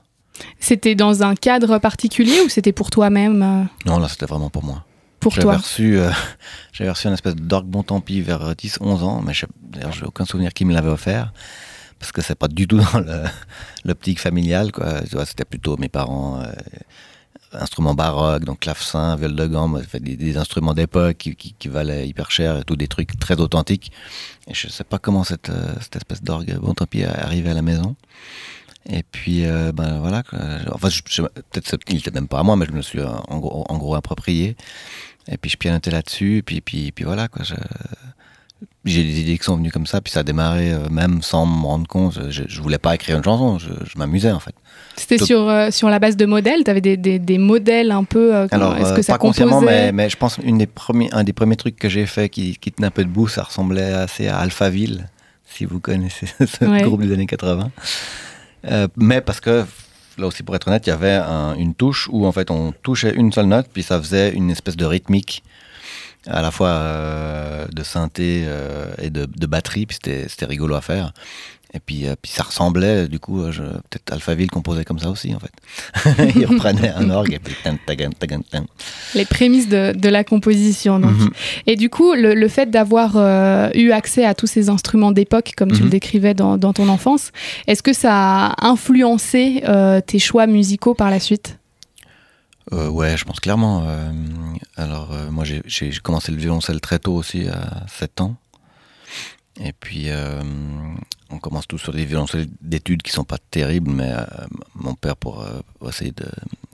C'était 0.60 0.94
dans 0.94 1.22
un 1.22 1.34
cadre 1.34 1.78
particulier 1.78 2.40
ou 2.44 2.48
c'était 2.48 2.72
pour 2.72 2.90
toi-même 2.90 3.42
euh, 3.42 3.64
Non, 3.86 3.98
là, 3.98 4.08
c'était 4.08 4.26
vraiment 4.26 4.50
pour 4.50 4.64
moi. 4.64 4.84
Pour 5.20 5.34
toi 5.34 5.56
reçu, 5.56 5.98
euh, 5.98 6.10
j'avais 6.72 6.90
reçu 6.90 7.06
une 7.06 7.14
espèce 7.14 7.34
d'orgue 7.34 7.66
bon 7.66 7.82
tant 7.82 8.00
pis 8.00 8.20
vers 8.20 8.52
10-11 8.52 8.84
ans, 9.02 9.22
mais 9.22 9.32
d'ailleurs, 9.60 9.92
j'ai 9.92 10.04
aucun 10.04 10.24
souvenir 10.24 10.52
qui 10.52 10.64
me 10.64 10.74
l'avait 10.74 10.90
offert, 10.90 11.32
parce 11.98 12.12
que 12.12 12.22
c'est 12.22 12.34
pas 12.34 12.48
du 12.48 12.68
tout 12.68 12.78
dans 12.92 13.02
l'optique 13.84 14.20
familiale, 14.20 14.72
quoi. 14.72 15.00
C'était 15.24 15.46
plutôt 15.46 15.76
mes 15.78 15.88
parents, 15.88 16.42
instruments 17.52 17.94
baroques, 17.94 18.44
donc 18.44 18.60
clavecin, 18.60 19.16
viol 19.16 19.34
de 19.34 19.46
gamme, 19.46 19.82
des, 20.00 20.36
instruments 20.36 20.74
d'époque 20.74 21.16
qui, 21.16 21.34
qui, 21.34 21.68
valaient 21.68 22.08
hyper 22.08 22.30
cher 22.30 22.58
et 22.58 22.64
tout, 22.64 22.76
des 22.76 22.88
trucs 22.88 23.18
très 23.18 23.40
authentiques. 23.40 23.92
Et 24.48 24.54
je 24.54 24.68
sais 24.68 24.84
pas 24.84 24.98
comment 24.98 25.24
cette, 25.24 25.50
euh, 25.50 25.74
espèce 25.94 26.22
d'orgue 26.22 26.56
bon 26.58 26.74
tant 26.74 26.86
pis 26.86 27.00
est 27.00 27.06
arrivée 27.06 27.50
à 27.50 27.54
la 27.54 27.62
maison. 27.62 27.96
Et 28.88 29.02
puis, 29.02 29.44
euh, 29.46 29.72
ben 29.72 29.98
voilà. 29.98 30.22
Enfin, 30.70 30.88
peut-être 30.88 31.66
c'est- 31.66 31.78
il 31.88 31.96
était 31.96 32.12
même 32.12 32.28
pas 32.28 32.38
à 32.38 32.42
moi, 32.42 32.56
mais 32.56 32.66
je 32.66 32.72
me 32.72 32.82
suis 32.82 33.00
euh, 33.00 33.08
en 33.28 33.38
gros, 33.38 33.94
approprié. 33.94 34.56
Et 35.28 35.38
puis 35.38 35.50
je 35.50 35.56
pianotais 35.56 35.90
là-dessus, 35.90 36.38
et 36.38 36.42
puis, 36.42 36.60
puis, 36.60 36.92
puis 36.92 37.04
voilà, 37.04 37.26
quoi. 37.28 37.44
J'ai 38.84 39.02
des 39.02 39.20
idées 39.20 39.38
qui 39.38 39.44
sont 39.44 39.56
venues 39.56 39.72
comme 39.72 39.86
ça, 39.86 40.00
puis 40.00 40.12
ça 40.12 40.20
a 40.20 40.22
démarré 40.22 40.72
même 40.90 41.20
sans 41.20 41.44
me 41.46 41.66
rendre 41.66 41.88
compte. 41.88 42.30
Je, 42.30 42.44
je 42.46 42.60
voulais 42.62 42.78
pas 42.78 42.94
écrire 42.94 43.16
une 43.16 43.24
chanson, 43.24 43.58
je 43.58 43.98
m'amusais 43.98 44.30
en 44.30 44.38
fait. 44.38 44.54
C'était 44.96 45.18
Donc- 45.18 45.26
sur, 45.26 45.48
euh, 45.48 45.70
sur 45.70 45.88
la 45.90 45.98
base 45.98 46.16
de 46.16 46.24
modèles 46.26 46.64
Tu 46.64 46.70
avais 46.70 46.80
des, 46.80 46.96
des, 46.96 47.18
des 47.18 47.38
modèles 47.38 47.90
un 47.92 48.04
peu 48.04 48.34
euh, 48.34 48.46
Alors, 48.50 48.76
Est-ce 48.76 48.92
euh, 48.92 48.96
que 48.96 49.02
ça 49.02 49.12
pas 49.14 49.18
consciemment, 49.18 49.60
mais, 49.60 49.92
mais 49.92 50.08
je 50.08 50.16
pense 50.16 50.38
une 50.42 50.58
des 50.58 50.66
premiers, 50.66 51.08
un 51.12 51.22
des 51.24 51.32
premiers 51.32 51.56
trucs 51.56 51.76
que 51.76 51.88
j'ai 51.88 52.06
fait 52.06 52.28
qui, 52.28 52.56
qui 52.56 52.72
tenait 52.72 52.88
un 52.88 52.90
peu 52.90 53.04
debout, 53.04 53.28
ça 53.28 53.42
ressemblait 53.42 53.92
assez 53.92 54.26
à 54.28 54.38
Alphaville, 54.38 55.08
si 55.44 55.64
vous 55.64 55.80
connaissez 55.80 56.26
ce 56.40 56.64
Ouais. 56.64 56.82
groupe 56.82 57.02
des 57.02 57.12
années 57.12 57.26
80. 57.26 57.70
Euh, 58.68 58.88
mais 58.96 59.20
parce 59.20 59.40
que, 59.40 59.64
là 60.18 60.26
aussi 60.26 60.42
pour 60.42 60.56
être 60.56 60.66
honnête, 60.68 60.86
il 60.86 60.90
y 60.90 60.92
avait 60.92 61.12
un- 61.12 61.54
une 61.56 61.74
touche 61.74 62.08
où 62.10 62.26
en 62.26 62.32
fait 62.32 62.50
on 62.50 62.72
touchait 62.82 63.14
une 63.14 63.32
seule 63.32 63.46
note, 63.46 63.66
puis 63.72 63.82
ça 63.82 64.00
faisait 64.00 64.30
une 64.32 64.50
espèce 64.50 64.76
de 64.76 64.84
rythmique 64.86 65.42
à 66.28 66.42
la 66.42 66.50
fois 66.50 66.70
euh, 66.70 67.66
de 67.72 67.82
synthé 67.84 68.42
euh, 68.46 68.86
et 69.00 69.10
de, 69.10 69.26
de 69.26 69.46
batterie, 69.46 69.86
puis 69.86 69.94
c'était 70.02 70.26
c'était 70.28 70.46
rigolo 70.46 70.74
à 70.74 70.80
faire. 70.80 71.12
Et 71.74 71.80
puis, 71.80 72.06
euh, 72.06 72.14
puis 72.20 72.30
ça 72.30 72.44
ressemblait, 72.44 73.06
du 73.08 73.18
coup, 73.18 73.42
euh, 73.42 73.50
je- 73.52 73.62
peut-être 73.62 74.10
Alphaville 74.12 74.50
composait 74.50 74.84
comme 74.84 74.98
ça 75.00 75.10
aussi, 75.10 75.34
en 75.34 75.40
fait. 75.40 76.32
Il 76.36 76.46
reprenait 76.46 76.90
un 76.90 77.10
orgue 77.10 77.34
et 77.34 77.38
puis... 77.38 77.54
les 79.14 79.24
prémices 79.24 79.68
de, 79.68 79.92
de 79.92 80.08
la 80.08 80.24
composition. 80.24 81.00
Donc. 81.00 81.10
Mhm. 81.18 81.30
Et 81.66 81.76
du 81.76 81.90
coup, 81.90 82.14
le, 82.14 82.34
le 82.34 82.48
fait 82.48 82.70
d'avoir 82.70 83.16
euh, 83.16 83.68
eu 83.74 83.90
accès 83.90 84.24
à 84.24 84.34
tous 84.34 84.46
ces 84.46 84.68
instruments 84.70 85.12
d'époque, 85.12 85.52
comme 85.56 85.70
tu 85.72 85.78
Mhm. 85.78 85.84
le 85.84 85.90
décrivais 85.90 86.34
dans, 86.34 86.56
dans 86.56 86.72
ton 86.72 86.88
enfance, 86.88 87.32
est-ce 87.66 87.82
que 87.82 87.92
ça 87.92 88.12
a 88.52 88.66
influencé 88.66 89.62
euh, 89.68 90.00
tes 90.00 90.18
choix 90.20 90.46
musicaux 90.46 90.94
par 90.94 91.10
la 91.10 91.20
suite? 91.20 91.58
Euh, 92.72 92.88
ouais, 92.88 93.16
je 93.16 93.24
pense 93.24 93.40
clairement. 93.40 93.84
euh, 93.86 94.10
alors, 94.76 95.10
euh, 95.12 95.30
moi, 95.30 95.44
j'ai- 95.44 95.90
commencé 96.02 96.30
le 96.32 96.38
violoncelle 96.38 96.80
très 96.80 96.98
tôt 97.00 97.14
aussi, 97.14 97.48
à 97.48 97.84
7 97.88 98.20
ans. 98.20 98.36
Et 99.60 99.72
puis, 99.72 100.06
on 101.36 101.38
commence 101.38 101.68
tous 101.68 101.78
sur 101.78 101.92
des 101.92 102.04
violoncelles 102.04 102.48
d'études 102.60 103.02
qui 103.02 103.12
sont 103.12 103.24
pas 103.24 103.38
terribles, 103.38 103.90
mais 103.90 104.10
euh, 104.10 104.24
mon 104.74 104.94
père, 104.94 105.16
pour, 105.16 105.42
euh, 105.42 105.60
essayer 105.88 106.12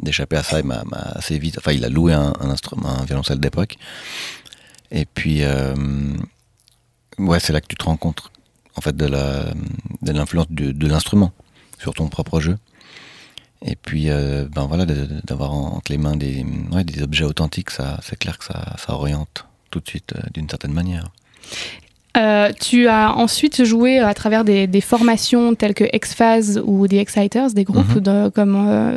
d'échapper 0.01 0.37
à 0.37 0.43
ça, 0.43 0.61
il 0.61 0.67
m'a 0.67 0.83
assez 1.15 1.39
vite. 1.39 1.59
Enfin, 1.59 1.73
il 1.73 1.85
a 1.85 1.89
loué 1.89 2.13
un, 2.13 2.33
un 2.41 2.51
instrument, 2.51 2.89
un 2.89 3.05
violoncelle 3.05 3.41
d'époque. 3.41 3.77
Et 4.91 5.05
puis, 5.05 5.43
euh, 5.43 5.75
ouais, 7.19 7.41
c'est 7.41 7.53
là 7.53 7.61
que 7.61 7.67
tu 7.67 7.77
te 7.77 7.85
rends 7.85 7.97
compte, 7.97 8.31
en 8.77 8.81
fait, 8.81 8.97
de 8.97 9.07
l'influence 10.13 10.47
de, 10.51 10.87
l'instrument 10.87 11.33
sur 11.79 11.93
ton 11.95 12.09
propre 12.09 12.41
jeu. 12.41 12.59
Et 13.65 13.77
puis, 13.77 14.09
ben 14.09 14.67
voilà, 14.67 14.87
d'avoir 14.87 15.53
entre 15.53 15.93
les 15.93 15.99
mains 15.99 16.17
des, 16.17 16.45
des 16.85 17.03
objets 17.03 17.25
authentiques, 17.25 17.71
ça, 17.71 18.01
c'est 18.03 18.19
clair 18.19 18.39
que 18.39 18.45
ça, 18.45 18.75
ça 18.77 18.95
oriente 18.95 19.47
tout 19.71 19.81
de 19.81 19.89
suite 19.89 20.15
d'une 20.35 20.49
certaine 20.49 20.73
manière. 20.73 21.11
Euh, 22.17 22.51
tu 22.61 22.89
as 22.89 23.17
ensuite 23.17 23.65
joué 23.65 23.99
à 23.99 24.13
travers 24.13 24.45
des, 24.45 24.67
des 24.67 24.83
formations 24.83 25.55
telles 25.55 25.73
que 25.73 25.85
X-Phase 25.95 26.63
ou 26.63 26.87
The 26.87 26.93
Exciters, 26.95 27.53
des 27.55 27.65
groupes 27.65 27.95
Mhm. 27.97 28.01
de- 28.03 28.29
comme 28.29 28.55
euh, 28.69 28.93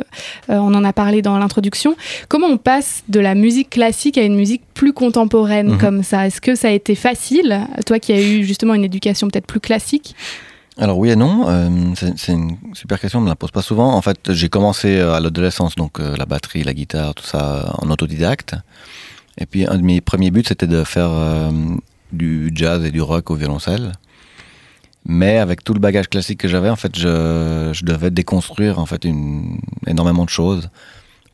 euh, 0.50 0.58
on 0.58 0.74
en 0.74 0.84
a 0.84 0.92
parlé 0.92 1.22
dans 1.22 1.38
l'introduction. 1.38 1.96
Comment 2.28 2.48
on 2.48 2.58
passe 2.58 3.04
de 3.08 3.18
la 3.20 3.34
musique 3.34 3.70
classique 3.70 4.18
à 4.18 4.22
une 4.22 4.36
musique 4.36 4.62
plus 4.74 4.92
contemporaine 4.92 5.72
Mhm. 5.72 5.78
comme 5.78 6.02
ça? 6.02 6.26
Est-ce 6.26 6.42
que 6.42 6.54
ça 6.54 6.68
a 6.68 6.72
été 6.72 6.94
facile 6.94 7.66
Toi 7.86 7.98
qui 8.00 8.12
as 8.12 8.20
eu 8.20 8.44
justement 8.44 8.74
une 8.74 8.84
éducation 8.84 9.28
peut-être 9.28 9.46
plus 9.46 9.60
classique? 9.60 10.14
Alors 10.78 10.98
oui 10.98 11.08
et 11.08 11.16
non, 11.16 11.48
euh, 11.48 11.70
c'est 11.94 12.32
une 12.32 12.58
super 12.74 13.00
question, 13.00 13.20
on 13.20 13.22
me 13.22 13.28
la 13.30 13.34
pose 13.34 13.50
pas 13.50 13.62
souvent. 13.62 13.94
En 13.94 14.02
fait, 14.02 14.30
j'ai 14.34 14.50
commencé 14.50 15.00
à 15.00 15.20
l'adolescence, 15.20 15.74
donc 15.74 16.00
euh, 16.00 16.14
la 16.18 16.26
batterie, 16.26 16.64
la 16.64 16.74
guitare, 16.74 17.14
tout 17.14 17.24
ça 17.24 17.74
en 17.80 17.90
autodidacte. 17.90 18.56
Et 19.38 19.46
puis 19.46 19.66
un 19.66 19.78
de 19.78 19.82
mes 19.82 20.02
premiers 20.02 20.30
buts, 20.30 20.44
c'était 20.46 20.66
de 20.66 20.84
faire 20.84 21.08
euh, 21.10 21.50
du 22.12 22.50
jazz 22.54 22.84
et 22.84 22.90
du 22.90 23.00
rock 23.00 23.30
au 23.30 23.34
violoncelle. 23.34 23.92
Mais 25.08 25.38
avec 25.38 25.62
tout 25.62 25.72
le 25.72 25.78
bagage 25.78 26.08
classique 26.08 26.40
que 26.40 26.48
j'avais, 26.48 26.68
en 26.68 26.76
fait, 26.76 26.98
je, 26.98 27.84
devais 27.84 28.10
déconstruire 28.10 28.80
en 28.80 28.86
fait 28.86 29.04
une, 29.04 29.60
énormément 29.86 30.24
de 30.24 30.30
choses 30.30 30.68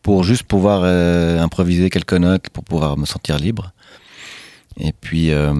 pour 0.03 0.25
juste 0.25 0.43
pouvoir 0.43 0.83
euh, 0.85 1.41
improviser 1.41 1.89
quelques 1.89 2.13
notes 2.15 2.51
pour 2.51 2.65
pouvoir 2.65 2.99
me 2.99 3.07
sentir 3.07 3.39
libre. 3.39 3.73
Et 4.79 4.93
puis, 4.93 5.31
euh, 5.31 5.55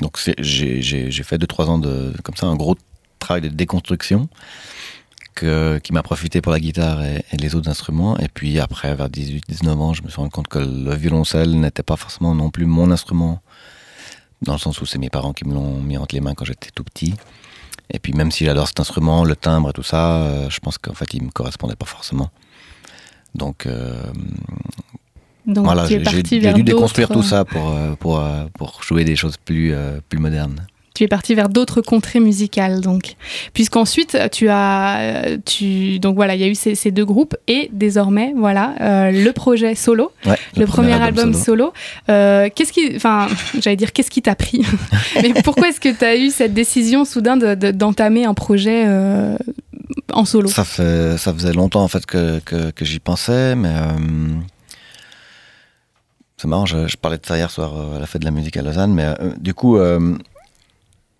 donc 0.00 0.18
j'ai 0.38 1.22
fait 1.22 1.38
deux 1.38 1.46
trois 1.46 1.68
ans 1.70 1.78
de 1.78 2.12
comme 2.22 2.36
ça 2.36 2.46
un 2.46 2.56
gros 2.56 2.76
travail 3.18 3.42
de 3.42 3.48
déconstruction 3.48 4.28
qui 5.36 5.92
m'a 5.92 6.02
profité 6.02 6.40
pour 6.40 6.50
la 6.50 6.58
guitare 6.58 7.04
et, 7.04 7.22
et 7.30 7.36
les 7.36 7.54
autres 7.54 7.68
instruments. 7.68 8.16
Et 8.18 8.28
puis 8.28 8.58
après, 8.58 8.94
vers 8.94 9.10
18-19 9.10 9.68
ans, 9.68 9.92
je 9.92 10.02
me 10.02 10.08
suis 10.08 10.16
rendu 10.16 10.30
compte 10.30 10.48
que 10.48 10.58
le 10.58 10.94
violoncelle 10.94 11.60
n'était 11.60 11.82
pas 11.82 11.96
forcément 11.96 12.34
non 12.34 12.50
plus 12.50 12.64
mon 12.64 12.90
instrument, 12.90 13.42
dans 14.42 14.52
le 14.52 14.58
sens 14.58 14.80
où 14.80 14.86
c'est 14.86 14.98
mes 14.98 15.10
parents 15.10 15.32
qui 15.32 15.46
me 15.46 15.54
l'ont 15.54 15.80
mis 15.80 15.96
entre 15.96 16.14
les 16.14 16.20
mains 16.20 16.34
quand 16.34 16.44
j'étais 16.44 16.70
tout 16.74 16.84
petit. 16.84 17.14
Et 17.90 17.98
puis 17.98 18.12
même 18.12 18.30
si 18.30 18.44
j'adore 18.44 18.66
cet 18.66 18.80
instrument, 18.80 19.24
le 19.24 19.36
timbre 19.36 19.70
et 19.70 19.72
tout 19.72 19.82
ça, 19.82 20.16
euh, 20.22 20.50
je 20.50 20.58
pense 20.60 20.76
qu'en 20.78 20.94
fait, 20.94 21.14
il 21.14 21.22
me 21.22 21.30
correspondait 21.30 21.76
pas 21.76 21.86
forcément. 21.86 22.30
Donc 23.34 23.66
euh, 23.66 24.02
Donc 25.46 25.64
voilà, 25.64 25.86
j'ai 25.86 26.52
dû 26.52 26.62
déconstruire 26.64 27.08
tout 27.08 27.22
ça 27.22 27.44
pour, 27.44 27.70
euh, 27.70 27.94
pour, 27.94 28.18
euh, 28.18 28.46
pour 28.54 28.82
jouer 28.82 29.04
des 29.04 29.14
choses 29.14 29.36
plus, 29.36 29.72
euh, 29.72 30.00
plus 30.08 30.18
modernes. 30.18 30.66
Tu 30.96 31.04
es 31.04 31.08
parti 31.08 31.34
vers 31.34 31.50
d'autres 31.50 31.82
contrées 31.82 32.20
musicales, 32.20 32.80
donc. 32.80 33.16
Puisqu'ensuite, 33.52 34.16
tu 34.32 34.48
as. 34.48 35.36
Tu, 35.44 35.98
donc 35.98 36.14
voilà, 36.16 36.34
il 36.34 36.40
y 36.40 36.44
a 36.44 36.46
eu 36.48 36.54
ces, 36.54 36.74
ces 36.74 36.90
deux 36.90 37.04
groupes 37.04 37.36
et 37.46 37.68
désormais, 37.72 38.32
voilà, 38.34 38.74
euh, 38.80 39.10
le 39.10 39.30
projet 39.32 39.74
solo, 39.74 40.10
Ouais, 40.24 40.38
le, 40.56 40.64
premier, 40.64 40.94
album, 40.94 41.34
solo. 41.34 41.74
Euh, 42.08 42.48
qu'est-ce 42.54 42.72
qui. 42.72 42.96
Enfin, 42.96 43.28
j'allais 43.60 43.76
dire, 43.76 43.92
qu'est-ce 43.92 44.10
qui 44.10 44.22
t'a 44.22 44.34
pris? 44.34 44.62
Mais 45.22 45.34
pourquoi 45.44 45.68
est-ce 45.68 45.80
que 45.80 45.90
tu 45.94 46.02
as 46.02 46.16
eu 46.16 46.30
cette 46.30 46.54
décision 46.54 47.04
soudain 47.04 47.36
de- 47.36 47.54
de- 47.54 47.72
d'entamer 47.72 48.24
un 48.24 48.32
projet 48.32 48.84
euh, 48.86 49.36
en 50.14 50.24
solo? 50.24 50.48
Ça, 50.48 50.64
fait, 50.64 51.18
ça 51.18 51.34
faisait 51.34 51.52
longtemps 51.52 51.82
en 51.82 51.88
fait 51.88 52.06
que, 52.06 52.38
que, 52.40 52.70
que 52.70 52.84
j'y 52.86 53.00
pensais, 53.00 53.54
mais 53.54 53.74
c'est 56.36 56.48
marrant. 56.48 56.66
Je, 56.66 56.86
je 56.86 56.96
parlais 56.96 57.18
de 57.18 57.26
ça 57.26 57.36
hier 57.36 57.50
soir 57.50 57.72
à 57.96 57.98
la 57.98 58.06
fête 58.06 58.20
de 58.22 58.26
la 58.26 58.30
musique 58.32 58.56
à 58.56 58.62
Lausanne, 58.62 58.92
mais 58.94 59.08
du 59.38 59.54
coup, 59.54 59.78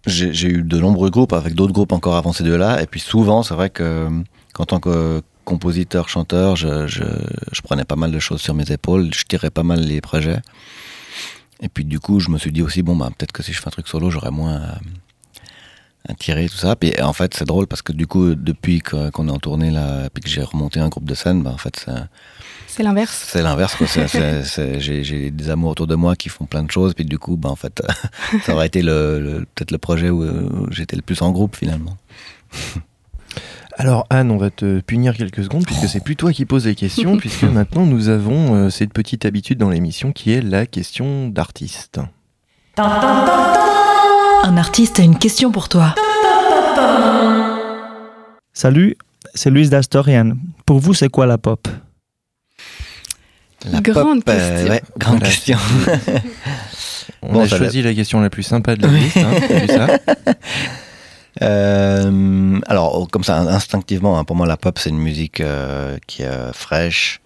j'ai 0.07 0.49
eu 0.49 0.63
de 0.63 0.79
nombreux 0.79 1.11
groupes 1.11 1.33
avec 1.33 1.55
d'autres 1.55 1.73
groupes 1.73 1.93
encore 1.93 2.17
avant 2.17 2.33
ces 2.33 2.45
deux-là, 2.45 2.83
et 2.83 2.87
puis 2.87 3.01
souvent, 3.01 3.43
c'est 3.43 3.55
vrai 3.55 3.71
que 3.71 3.83
euh, 3.83 4.11
qu'en 4.53 4.65
tant 4.65 4.81
que 4.81 5.23
compositeur, 5.45 6.09
chanteur, 6.09 6.57
je, 6.57 6.87
je, 6.87 7.05
je 7.53 7.61
prenais 7.63 7.85
pas 7.85 7.97
mal 7.97 8.11
de 8.11 8.19
choses 8.19 8.41
sur 8.41 8.55
mes 8.55 8.71
épaules, 8.73 9.13
je 9.15 9.25
tirais 9.25 9.51
pas 9.51 9.63
mal 9.63 9.81
les 9.81 10.01
projets. 10.01 10.41
Et 11.61 11.69
puis 11.69 11.85
du 11.85 12.01
coup, 12.01 12.21
je 12.21 12.31
me 12.31 12.39
suis 12.39 12.53
dit 12.53 12.63
aussi, 12.63 12.83
bon, 12.83 12.97
bah, 12.97 13.11
peut-être 13.17 13.33
que 13.33 13.43
si 13.43 13.53
je 13.53 13.61
fais 13.61 13.69
un 13.69 13.71
truc 13.71 13.89
solo, 13.89 14.11
j'aurais 14.11 14.31
moins 14.31 14.57
à 14.57 14.79
tirer, 16.15 16.49
tout 16.49 16.57
ça. 16.57 16.77
Puis 16.77 17.01
en 17.01 17.13
fait, 17.13 17.35
c'est 17.35 17.45
drôle 17.47 17.67
parce 17.67 17.83
que 17.83 17.93
du 17.93 18.07
coup, 18.07 18.35
depuis 18.35 18.81
qu'on 18.81 19.29
est 19.29 19.31
en 19.31 19.39
tournée 19.39 19.71
là, 19.71 20.09
puis 20.13 20.23
que 20.23 20.29
j'ai 20.29 20.43
remonté 20.43 20.81
un 20.81 20.89
groupe 20.89 21.05
de 21.05 21.15
scène, 21.15 21.43
bah, 21.43 21.51
en 21.53 21.59
fait, 21.59 21.77
c'est 21.85 21.93
C'est 22.69 22.83
l'inverse. 22.83 23.25
c'est 23.31 23.43
l'inverse. 23.43 23.77
J'ai 24.79 25.03
j'ai 25.05 25.31
des 25.31 25.51
amours 25.51 25.71
autour 25.71 25.87
de 25.87 25.95
moi 25.95 26.15
qui 26.17 26.29
font 26.29 26.45
plein 26.47 26.63
de 26.63 26.71
choses. 26.71 26.95
Puis 26.95 27.05
du 27.05 27.19
coup, 27.19 27.37
bah, 27.37 27.49
en 27.49 27.57
fait, 27.57 27.83
ça 28.45 28.55
aurait 28.55 28.67
été 28.67 28.83
le, 28.83 29.19
le- 29.21 29.47
peut-être 29.55 29.71
le 29.71 29.79
projet 29.79 30.11
où, 30.11 30.23
où 30.25 30.67
j'étais 30.71 30.97
le 30.97 31.03
plus 31.03 31.23
en 31.23 31.31
groupe 31.33 31.57
finalement. 31.57 31.97
Alors 33.79 34.07
Anne, 34.09 34.31
on 34.31 34.39
va 34.39 34.49
te 34.49 34.81
punir 34.81 35.15
quelques 35.15 35.45
secondes 35.45 35.67
puisque 35.67 35.87
c'est 35.87 36.01
plus 36.03 36.17
toi 36.17 36.33
qui 36.33 36.47
poses 36.47 36.65
les 36.65 36.75
questions, 36.75 37.19
puisque 37.19 37.43
maintenant 37.43 37.85
nous 37.85 38.09
avons 38.09 38.55
euh, 38.55 38.71
cette 38.71 38.95
petite 38.95 39.27
habitude 39.27 39.59
dans 39.59 39.69
l'émission 39.69 40.13
qui 40.13 40.33
est 40.33 40.41
la 40.41 40.65
question 40.65 41.29
d'artiste. 41.29 42.01
Un 44.47 44.57
artiste 44.59 45.01
a 45.01 45.03
une 45.03 45.19
question 45.19 45.51
pour 45.51 45.69
toi. 45.69 45.97
Salut, 48.53 48.97
c'est 49.35 49.51
Luis 49.51 49.69
d'Astorian. 49.69 50.35
Pour 50.65 50.79
vous, 50.79 50.95
c'est 50.95 51.09
quoi 51.09 51.27
la 51.27 51.37
pop? 51.37 51.67
La 53.69 53.81
Grande 53.81 54.23
pop, 54.23 54.33
euh, 54.37 54.49
question. 54.55 54.71
ouais, 54.71 54.83
grande 54.99 55.19
Voilà. 55.19 55.27
question. 55.27 55.59
On 57.23 57.33
Bon, 57.33 57.41
a 57.41 57.49
choisi 57.49 57.83
la 57.83 57.93
question 57.93 58.21
la 58.21 58.31
plus 58.31 58.45
sympa 58.45 58.77
de 58.77 58.87
la 58.87 58.93
liste, 58.93 59.17
hein, 59.17 59.33
ça 59.69 60.33
Euh, 61.43 62.61
alors, 62.69 63.01
oh, 63.01 63.07
comme 63.07 63.25
ça, 63.25 63.39
instinctivement, 63.39 64.17
hein, 64.19 64.23
pour 64.25 64.37
moi, 64.37 64.47
la 64.47 64.57
pop, 64.57 64.79
c'est 64.79 64.91
une 64.91 64.99
musique 64.99 65.41
euh, 65.41 65.99
qui 66.07 66.23
est 66.23 66.27
euh, 66.27 66.53
fraîche, 66.53 67.21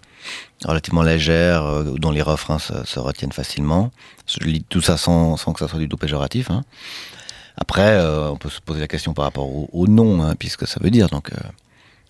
relativement 0.64 1.02
légère, 1.02 1.64
euh, 1.66 1.84
dont 1.98 2.10
les 2.10 2.22
refrains 2.22 2.58
se, 2.58 2.72
se 2.86 2.98
retiennent 2.98 3.30
facilement. 3.32 3.90
Je 4.38 4.46
lis 4.46 4.64
tout 4.68 4.80
ça 4.80 4.96
sans, 4.96 5.36
que 5.36 5.58
ça 5.58 5.68
soit 5.68 5.78
du 5.78 5.88
tout 5.88 5.96
péjoratif. 5.96 6.50
hein. 6.50 6.62
Après, 7.56 7.90
euh, 7.90 8.30
on 8.30 8.36
peut 8.36 8.48
se 8.48 8.60
poser 8.60 8.80
la 8.80 8.88
question 8.88 9.12
par 9.12 9.24
rapport 9.24 9.48
au, 9.74 9.86
nom, 9.86 10.22
hein, 10.22 10.34
puisque 10.38 10.66
ça 10.66 10.78
veut 10.80 10.90
dire. 10.90 11.08
Donc, 11.08 11.32
euh, 11.32 11.36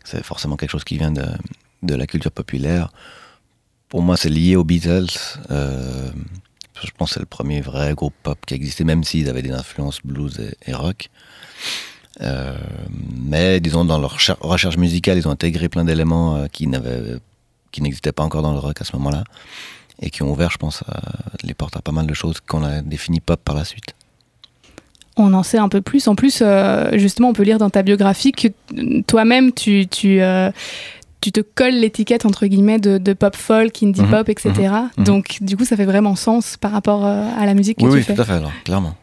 c'est 0.04 0.22
forcément 0.24 0.56
quelque 0.56 0.70
chose 0.70 0.84
qui 0.84 0.98
vient 0.98 1.12
de, 1.12 1.94
la 1.94 2.06
culture 2.06 2.30
populaire. 2.30 2.92
Pour 3.88 4.02
moi, 4.02 4.16
c'est 4.16 4.28
lié 4.28 4.56
aux 4.56 4.64
Beatles. 4.64 5.06
Euh, 5.50 6.10
je 6.82 6.90
pense 6.96 7.10
que 7.10 7.14
c'est 7.14 7.20
le 7.20 7.26
premier 7.26 7.60
vrai 7.60 7.94
groupe 7.94 8.14
pop 8.22 8.38
qui 8.46 8.54
existait, 8.54 8.84
même 8.84 9.02
s'ils 9.02 9.28
avaient 9.28 9.42
des 9.42 9.52
influences 9.52 10.00
blues 10.04 10.40
et, 10.66 10.72
rock. 10.72 11.10
Mais 12.20 13.60
disons 13.60 13.84
dans 13.84 13.98
leur 13.98 14.18
recher- 14.18 14.36
recherche 14.40 14.76
musicale, 14.76 15.18
ils 15.18 15.26
ont 15.26 15.30
intégré 15.30 15.68
plein 15.68 15.84
d'éléments 15.84 16.46
qui 16.52 16.66
n'avaient, 16.66 17.18
qui 17.72 17.82
n'existaient 17.82 18.12
pas 18.12 18.22
encore 18.22 18.42
dans 18.42 18.52
le 18.52 18.58
rock 18.58 18.80
à 18.80 18.84
ce 18.84 18.94
moment-là, 18.96 19.24
et 20.00 20.10
qui 20.10 20.22
ont 20.22 20.30
ouvert, 20.32 20.50
je 20.50 20.56
pense, 20.58 20.82
à- 20.88 21.00
les 21.42 21.54
portes 21.54 21.76
à 21.76 21.82
pas 21.82 21.92
mal 21.92 22.06
de 22.06 22.14
choses 22.14 22.40
qu'on 22.40 22.64
a 22.64 22.80
définies 22.82 23.20
pop 23.20 23.40
par 23.44 23.54
la 23.54 23.64
suite. 23.64 23.94
On 25.16 25.34
en 25.34 25.42
sait 25.42 25.58
un 25.58 25.68
peu 25.68 25.80
plus. 25.82 26.08
En 26.08 26.14
plus, 26.14 26.38
euh, 26.42 26.96
justement, 26.96 27.28
on 27.28 27.32
peut 27.32 27.42
lire 27.42 27.58
dans 27.58 27.68
ta 27.70 27.82
biographie 27.82 28.32
que 28.32 28.48
euh, 28.78 29.02
toi-même, 29.06 29.52
tu, 29.52 29.86
tu, 29.88 30.22
euh, 30.22 30.50
tu 31.20 31.32
te 31.32 31.40
colles 31.40 31.74
l'étiquette, 31.74 32.24
entre 32.24 32.46
guillemets, 32.46 32.78
de, 32.78 32.96
de 32.96 33.12
pop 33.12 33.36
folk, 33.36 33.82
indie 33.82 34.00
Mhm, 34.02 34.10
pop, 34.10 34.28
etc. 34.30 34.52
mhm. 34.96 35.04
Donc, 35.04 35.38
du 35.42 35.56
coup, 35.56 35.64
ça 35.66 35.76
fait 35.76 35.84
vraiment 35.84 36.16
sens 36.16 36.56
par 36.56 36.70
rapport 36.72 37.04
euh, 37.04 37.26
à 37.38 37.44
la 37.44 37.52
musique 37.54 37.78
que 37.78 37.84
Oui, 37.84 37.90
tu 37.90 37.96
oui, 37.98 38.02
fais. 38.04 38.14
tout 38.14 38.22
à 38.22 38.24
fait, 38.24 38.32
alors, 38.34 38.52
clairement. 38.64 38.94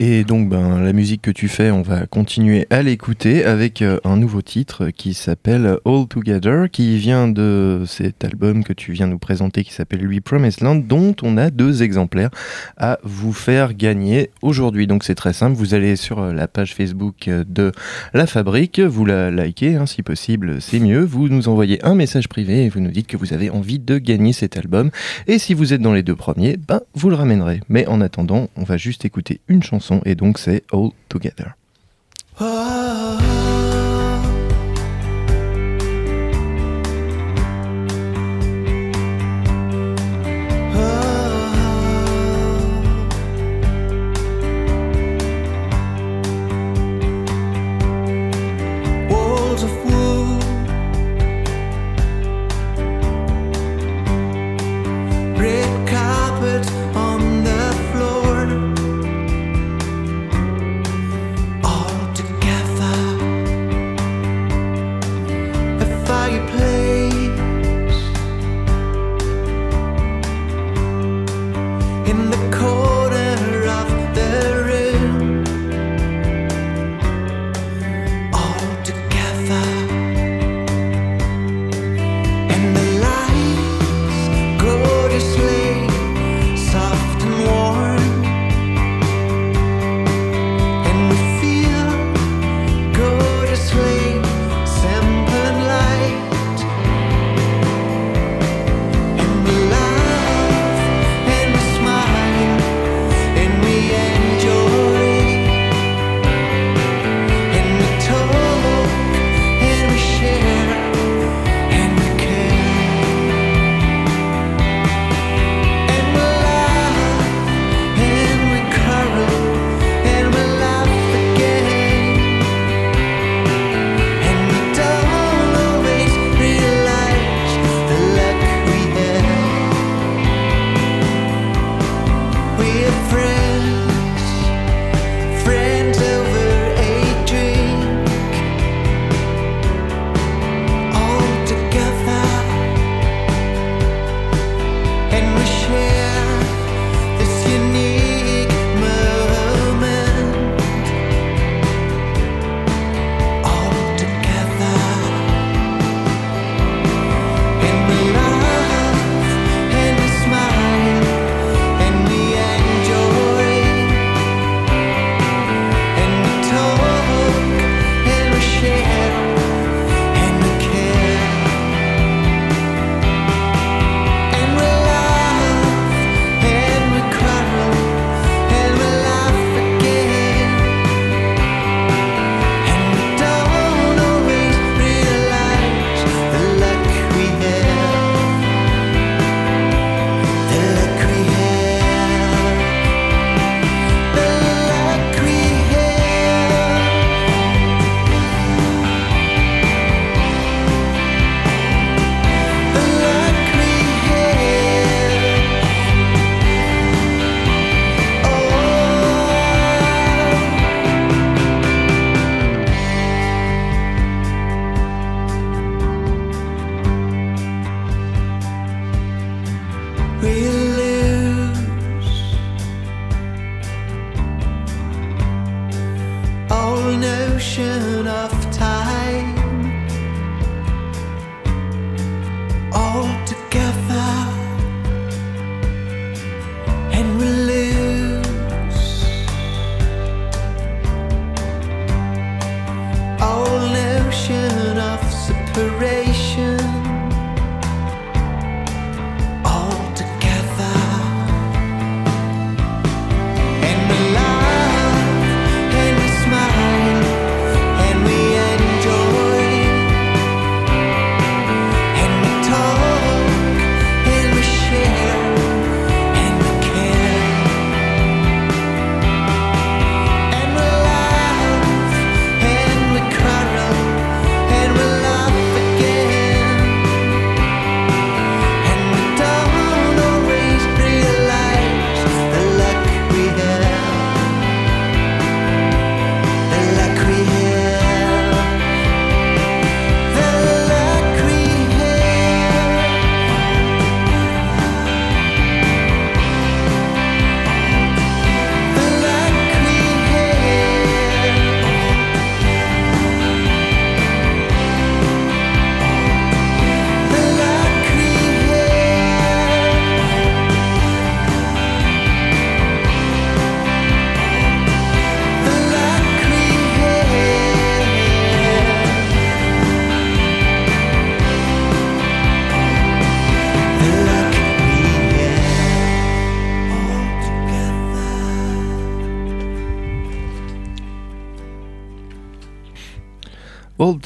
Et 0.00 0.22
donc, 0.22 0.48
ben, 0.48 0.80
la 0.80 0.92
musique 0.92 1.22
que 1.22 1.32
tu 1.32 1.48
fais, 1.48 1.72
on 1.72 1.82
va 1.82 2.06
continuer 2.06 2.68
à 2.70 2.82
l'écouter 2.82 3.44
avec 3.44 3.82
euh, 3.82 3.98
un 4.04 4.16
nouveau 4.16 4.42
titre 4.42 4.90
qui 4.90 5.12
s'appelle 5.12 5.78
All 5.84 6.06
Together, 6.08 6.70
qui 6.70 6.98
vient 6.98 7.26
de 7.26 7.82
cet 7.84 8.22
album 8.22 8.62
que 8.62 8.72
tu 8.72 8.92
viens 8.92 9.08
nous 9.08 9.18
présenter 9.18 9.64
qui 9.64 9.72
s'appelle 9.72 9.98
lui 10.02 10.20
Promised 10.20 10.60
Land, 10.60 10.76
dont 10.76 11.16
on 11.24 11.36
a 11.36 11.50
deux 11.50 11.82
exemplaires 11.82 12.30
à 12.76 13.00
vous 13.02 13.32
faire 13.32 13.74
gagner 13.74 14.30
aujourd'hui. 14.40 14.86
Donc, 14.86 15.02
c'est 15.02 15.16
très 15.16 15.32
simple. 15.32 15.56
Vous 15.56 15.74
allez 15.74 15.96
sur 15.96 16.20
euh, 16.20 16.32
la 16.32 16.46
page 16.46 16.76
Facebook 16.76 17.26
euh, 17.26 17.42
de 17.48 17.72
La 18.14 18.28
Fabrique, 18.28 18.78
vous 18.78 19.04
la 19.04 19.32
likez, 19.32 19.74
hein, 19.74 19.86
si 19.86 20.04
possible, 20.04 20.62
c'est 20.62 20.78
mieux. 20.78 21.02
Vous 21.02 21.28
nous 21.28 21.48
envoyez 21.48 21.84
un 21.84 21.96
message 21.96 22.28
privé 22.28 22.66
et 22.66 22.68
vous 22.68 22.78
nous 22.78 22.92
dites 22.92 23.08
que 23.08 23.16
vous 23.16 23.32
avez 23.32 23.50
envie 23.50 23.80
de 23.80 23.98
gagner 23.98 24.32
cet 24.32 24.56
album. 24.56 24.92
Et 25.26 25.40
si 25.40 25.54
vous 25.54 25.72
êtes 25.72 25.82
dans 25.82 25.92
les 25.92 26.04
deux 26.04 26.14
premiers, 26.14 26.56
ben, 26.56 26.82
vous 26.94 27.10
le 27.10 27.16
ramènerez. 27.16 27.62
Mais 27.68 27.84
en 27.88 28.00
attendant, 28.00 28.48
on 28.54 28.62
va 28.62 28.76
juste 28.76 29.04
écouter 29.04 29.40
une 29.48 29.64
chanson 29.64 29.87
et 30.04 30.14
donc 30.14 30.38
c'est 30.38 30.64
All 30.72 30.90
Together. 31.08 31.54
Walls 32.40 33.27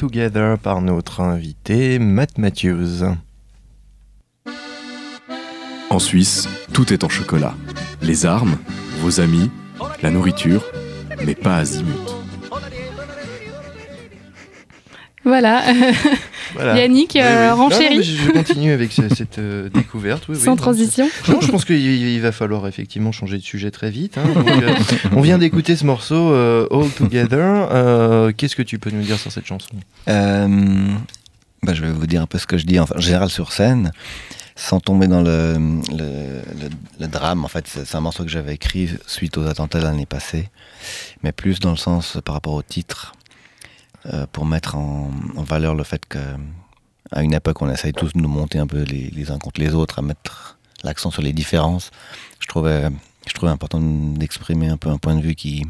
Together 0.03 0.57
par 0.57 0.81
notre 0.81 1.21
invité 1.21 1.97
Matt 1.97 2.37
Matthews. 2.37 3.05
En 5.89 5.97
Suisse, 5.97 6.49
tout 6.73 6.91
est 6.91 7.05
en 7.05 7.09
chocolat. 7.09 7.53
Les 8.01 8.25
armes, 8.25 8.57
vos 8.99 9.21
amis, 9.21 9.49
la 10.01 10.11
nourriture, 10.11 10.65
mais 11.25 11.35
pas 11.35 11.55
Azimut. 11.55 11.93
Voilà. 15.23 15.63
Voilà. 16.53 16.77
Yannick, 16.79 17.11
Oui, 17.15 17.21
euh, 17.23 17.51
oui. 17.53 17.57
Non, 17.57 17.69
non, 17.69 18.01
je 18.01 18.01
je 18.01 18.31
continue 18.31 18.71
avec 18.71 18.91
ce- 18.91 19.13
cette 19.13 19.39
euh, 19.39 19.69
découverte. 19.73 20.25
oui, 20.29 20.35
sans 20.37 20.51
non, 20.51 20.55
transition. 20.55 21.09
Non, 21.27 21.39
je 21.41 21.47
pense 21.51 21.65
qu'il 21.65 21.77
il 21.77 22.19
va 22.21 22.31
falloir 22.31 22.67
effectivement 22.67 23.11
changer 23.11 23.37
de 23.37 23.43
sujet 23.43 23.71
très 23.71 23.89
vite. 23.89 24.17
hein. 24.17 24.23
Donc, 24.33 24.47
euh, 24.49 24.73
on 25.13 25.21
vient 25.21 25.37
d'écouter 25.37 25.75
ce 25.75 25.85
morceau 25.85 26.31
euh, 26.33 26.67
All 26.71 26.89
Together. 26.89 27.67
Euh, 27.71 28.31
Qu'est-ce 28.35 28.55
que 28.55 28.61
tu 28.63 28.79
peux 28.79 28.89
nous 28.91 29.01
dire 29.03 29.17
sur 29.17 29.31
cette 29.31 29.45
chanson? 29.45 29.69
Euh, 30.09 30.87
bah, 31.63 31.73
je 31.73 31.81
vais 31.81 31.91
vous 31.91 32.07
dire 32.07 32.21
un 32.21 32.25
peu 32.27 32.37
ce 32.37 32.45
que 32.47 32.57
je 32.57 32.65
dis 32.65 32.79
enfin, 32.79 32.95
en 32.97 33.01
général 33.01 33.29
sur 33.29 33.51
scène, 33.53 33.91
sans 34.55 34.79
tomber 34.79 35.07
dans 35.07 35.21
le, 35.21 35.53
le, 35.91 36.41
le- 36.61 36.69
le 36.99 37.07
drame. 37.07 37.43
En 37.45 37.47
fait, 37.47 37.65
c'est 37.67 37.95
un 37.95 38.01
morceau 38.01 38.23
que 38.23 38.29
j'avais 38.29 38.53
écrit 38.53 38.89
suite 39.07 39.37
aux 39.37 39.47
attentats 39.47 39.79
de 39.79 39.83
l'année 39.85 40.05
passée, 40.05 40.49
mais 41.23 41.31
plus 41.31 41.59
dans 41.59 41.71
le 41.71 41.77
sens 41.77 42.17
euh, 42.17 42.21
par 42.21 42.35
rapport 42.35 42.53
au 42.53 42.61
titre, 42.61 43.13
euh, 44.07 44.27
pour 44.31 44.45
mettre 44.45 44.75
en, 44.75 45.11
valeur 45.37 45.75
le 45.75 45.83
fait 45.83 46.05
que 46.05 46.19
à 47.11 47.21
une 47.23 47.33
époque, 47.33 47.61
on 47.61 47.69
essaye 47.69 47.93
tous 47.93 48.13
de 48.13 48.19
nous 48.19 48.27
monter 48.27 48.59
un 48.59 48.67
peu 48.67 48.81
les, 48.81 49.31
uns 49.31 49.37
contre 49.37 49.61
les 49.61 49.73
autres, 49.73 49.99
à 49.99 50.01
mettre 50.01 50.57
l'accent 50.83 51.11
sur 51.11 51.21
les 51.21 51.31
différences. 51.31 51.91
Je 52.39 52.47
trouvais, 52.47 52.89
je 53.27 53.33
trouvais 53.33 53.51
important 53.51 53.79
d'exprimer 53.79 54.67
un 54.67 54.77
peu 54.77 54.89
un 54.89 54.97
point 54.97 55.15
de 55.15 55.21
vue 55.21 55.35
qui 55.35 55.65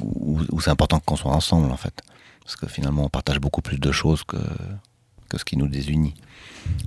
où, 0.00 0.60
c'est 0.60 0.70
important 0.70 0.98
qu'on 1.00 1.16
soit 1.16 1.32
ensemble 1.32 1.70
en 1.70 1.76
fait. 1.76 2.02
Parce 2.42 2.56
que 2.56 2.66
finalement, 2.66 3.04
on 3.04 3.08
partage 3.08 3.38
beaucoup 3.38 3.60
plus 3.60 3.78
de 3.78 3.92
choses 3.92 4.24
que, 4.24 4.38
que 5.28 5.38
ce 5.38 5.44
qui 5.44 5.56
nous 5.56 5.68
désunit. 5.68 6.14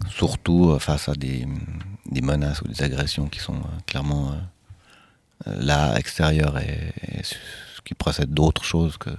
Surtout 0.10 0.72
euh, 0.72 0.80
face 0.80 1.08
à 1.08 1.14
des, 1.14 1.48
menaces 2.10 2.62
ou 2.62 2.68
des 2.68 2.82
agressions 2.82 3.28
qui 3.28 3.40
sont 3.40 3.56
euh, 3.56 3.80
clairement 3.86 4.36
là, 5.46 5.96
extérieures, 5.98 6.58
et, 6.58 6.94
et 7.08 7.22
qui 7.86 7.94
procède 7.94 8.34
d'autres 8.34 8.64
choses 8.64 8.98
que 8.98 9.12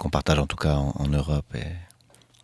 qu'on 0.00 0.08
partage 0.10 0.38
en 0.38 0.46
tout 0.46 0.56
cas 0.56 0.74
en, 0.74 0.94
en 0.98 1.06
Europe 1.08 1.44
et 1.54 1.66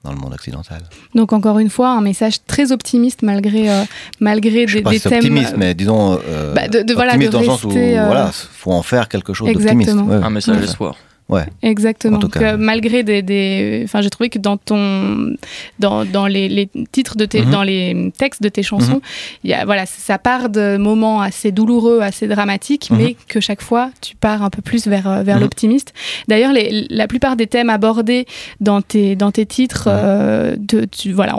dans 0.04 0.12
le 0.12 0.18
monde 0.18 0.34
occidental. 0.34 0.82
Donc 1.14 1.32
encore 1.32 1.58
une 1.58 1.70
fois, 1.70 1.88
un 1.90 2.00
message 2.02 2.44
très 2.46 2.70
optimiste 2.70 3.22
malgré 3.22 3.68
euh, 3.70 3.82
malgré 4.20 4.68
Je 4.68 4.76
des, 4.76 4.82
pas 4.82 4.90
des 4.90 4.98
si 5.00 5.08
thèmes. 5.08 5.18
optimiste, 5.18 5.54
mais 5.56 5.74
disons, 5.74 6.20
euh, 6.28 6.54
bah, 6.54 6.68
de- 6.68 6.82
de- 6.82 6.94
voilà, 6.94 7.12
optimiste 7.14 7.32
de 7.32 7.36
dans 7.36 7.40
le 7.40 7.46
sens 7.46 7.64
où 7.64 7.68
rester, 7.68 7.98
euh, 7.98 8.04
voilà, 8.06 8.30
faut 8.32 8.72
en 8.72 8.82
faire 8.82 9.08
quelque 9.08 9.32
chose 9.32 9.48
d'optimiste. 9.52 9.94
Ouais. 9.94 10.16
Un 10.16 10.30
message 10.30 10.58
d'espoir. 10.60 10.92
Ouais. 10.92 10.98
Exactement. 11.62 12.16
En 12.16 12.20
tout 12.20 12.28
Donc, 12.28 12.38
cas. 12.38 12.54
euh, 12.54 12.56
malgré 12.56 13.02
des, 13.02 13.20
des, 13.22 13.82
enfin, 13.84 14.00
j'ai 14.00 14.10
trouvé 14.10 14.28
que 14.28 14.38
dans 14.38 14.56
ton, 14.56 15.34
dans, 15.78 16.04
dans 16.04 16.26
les, 16.26 16.48
les 16.48 16.68
titres 16.92 17.16
de 17.16 17.24
tes, 17.24 17.42
Mhm. 17.42 17.50
dans 17.50 17.62
les 17.62 18.12
textes 18.16 18.42
de 18.42 18.48
tes 18.48 18.62
chansons, 18.62 19.00
il 19.44 19.50
y 19.50 19.54
a, 19.54 19.64
voilà, 19.64 19.86
ça 19.86 20.18
part 20.18 20.48
de 20.50 20.76
moments 20.76 21.20
assez 21.20 21.50
douloureux, 21.52 22.00
assez 22.00 22.28
dramatiques, 22.28 22.90
Mhm. 22.90 22.96
mais 22.98 23.16
que 23.28 23.40
chaque 23.40 23.60
fois 23.62 23.90
tu 24.00 24.14
pars 24.16 24.42
un 24.42 24.50
peu 24.50 24.62
plus 24.62 24.86
vers, 24.86 25.08
euh, 25.08 25.22
vers 25.22 25.36
Mhm. 25.36 25.42
l'optimiste. 25.42 25.92
D'ailleurs, 26.28 26.52
la 26.90 27.08
plupart 27.08 27.34
des 27.36 27.46
thèmes 27.48 27.70
abordés 27.70 28.26
dans 28.60 28.80
tes, 28.82 29.16
dans 29.16 29.32
tes 29.32 29.46
titres, 29.46 29.88
Mhm. 29.88 29.94
euh, 29.96 30.56
de, 30.58 30.84
tu, 30.84 31.12
voilà, 31.12 31.34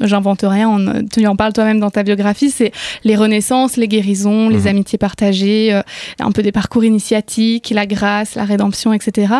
j'invente 0.00 0.40
rien, 0.42 0.68
on- 0.68 1.04
tu 1.06 1.26
en 1.26 1.36
parles 1.36 1.52
toi-même 1.52 1.80
dans 1.80 1.90
ta 1.90 2.02
biographie, 2.02 2.50
c'est 2.50 2.72
les 3.04 3.16
renaissances, 3.16 3.76
les 3.76 3.88
guérisons, 3.88 4.48
les 4.48 4.60
Mhm. 4.60 4.66
amitiés 4.68 4.98
partagées, 4.98 5.74
euh, 5.74 5.82
un 6.20 6.32
peu 6.32 6.42
des 6.42 6.52
parcours 6.52 6.84
initiatiques, 6.84 7.70
la 7.70 7.86
grâce, 7.86 8.34
la 8.34 8.44
rédemption, 8.44 8.77
etc. 8.92 9.32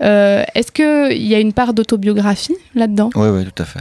Euh, 0.00 0.44
Est-ce 0.54 0.70
qu'il 0.72 1.22
y 1.26 1.34
a 1.34 1.38
une 1.40 1.52
part 1.52 1.74
d'autobiographie 1.74 2.56
là-dedans? 2.74 3.10
Oui, 3.14 3.28
oui, 3.28 3.44
tout 3.44 3.62
à 3.62 3.66
fait. 3.66 3.80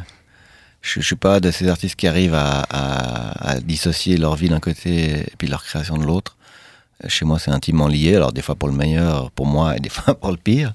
Je, 0.82 0.99
je 0.99 1.06
suis 1.06 1.15
pas 1.15 1.39
de 1.39 1.49
ces 1.52 1.67
artistes 1.69 1.95
qui 1.95 2.08
arrivent 2.08 2.34
à, 2.36 2.62
à- 2.69 3.52
à 3.52 3.60
dissocier 3.60 4.17
leur 4.17 4.36
vie 4.36 4.49
d'un 4.49 4.60
côté 4.60 5.19
et 5.21 5.34
puis 5.38 5.47
leur 5.47 5.63
création 5.63 5.97
de 5.97 6.04
l'autre. 6.04 6.36
Chez 7.08 7.26
moi, 7.26 7.39
c'est 7.39 7.52
intimement 7.52 7.88
lié. 7.88 8.15
Alors, 8.15 8.32
des 8.34 8.41
fois 8.41 8.56
pour 8.56 8.69
le 8.69 8.76
meilleur, 8.76 9.32
pour 9.32 9.45
moi, 9.45 9.76
et 9.78 9.80
des 9.80 9.89
fois 9.97 10.13
pour 10.15 10.32
le 10.32 10.38
pire. 10.38 10.71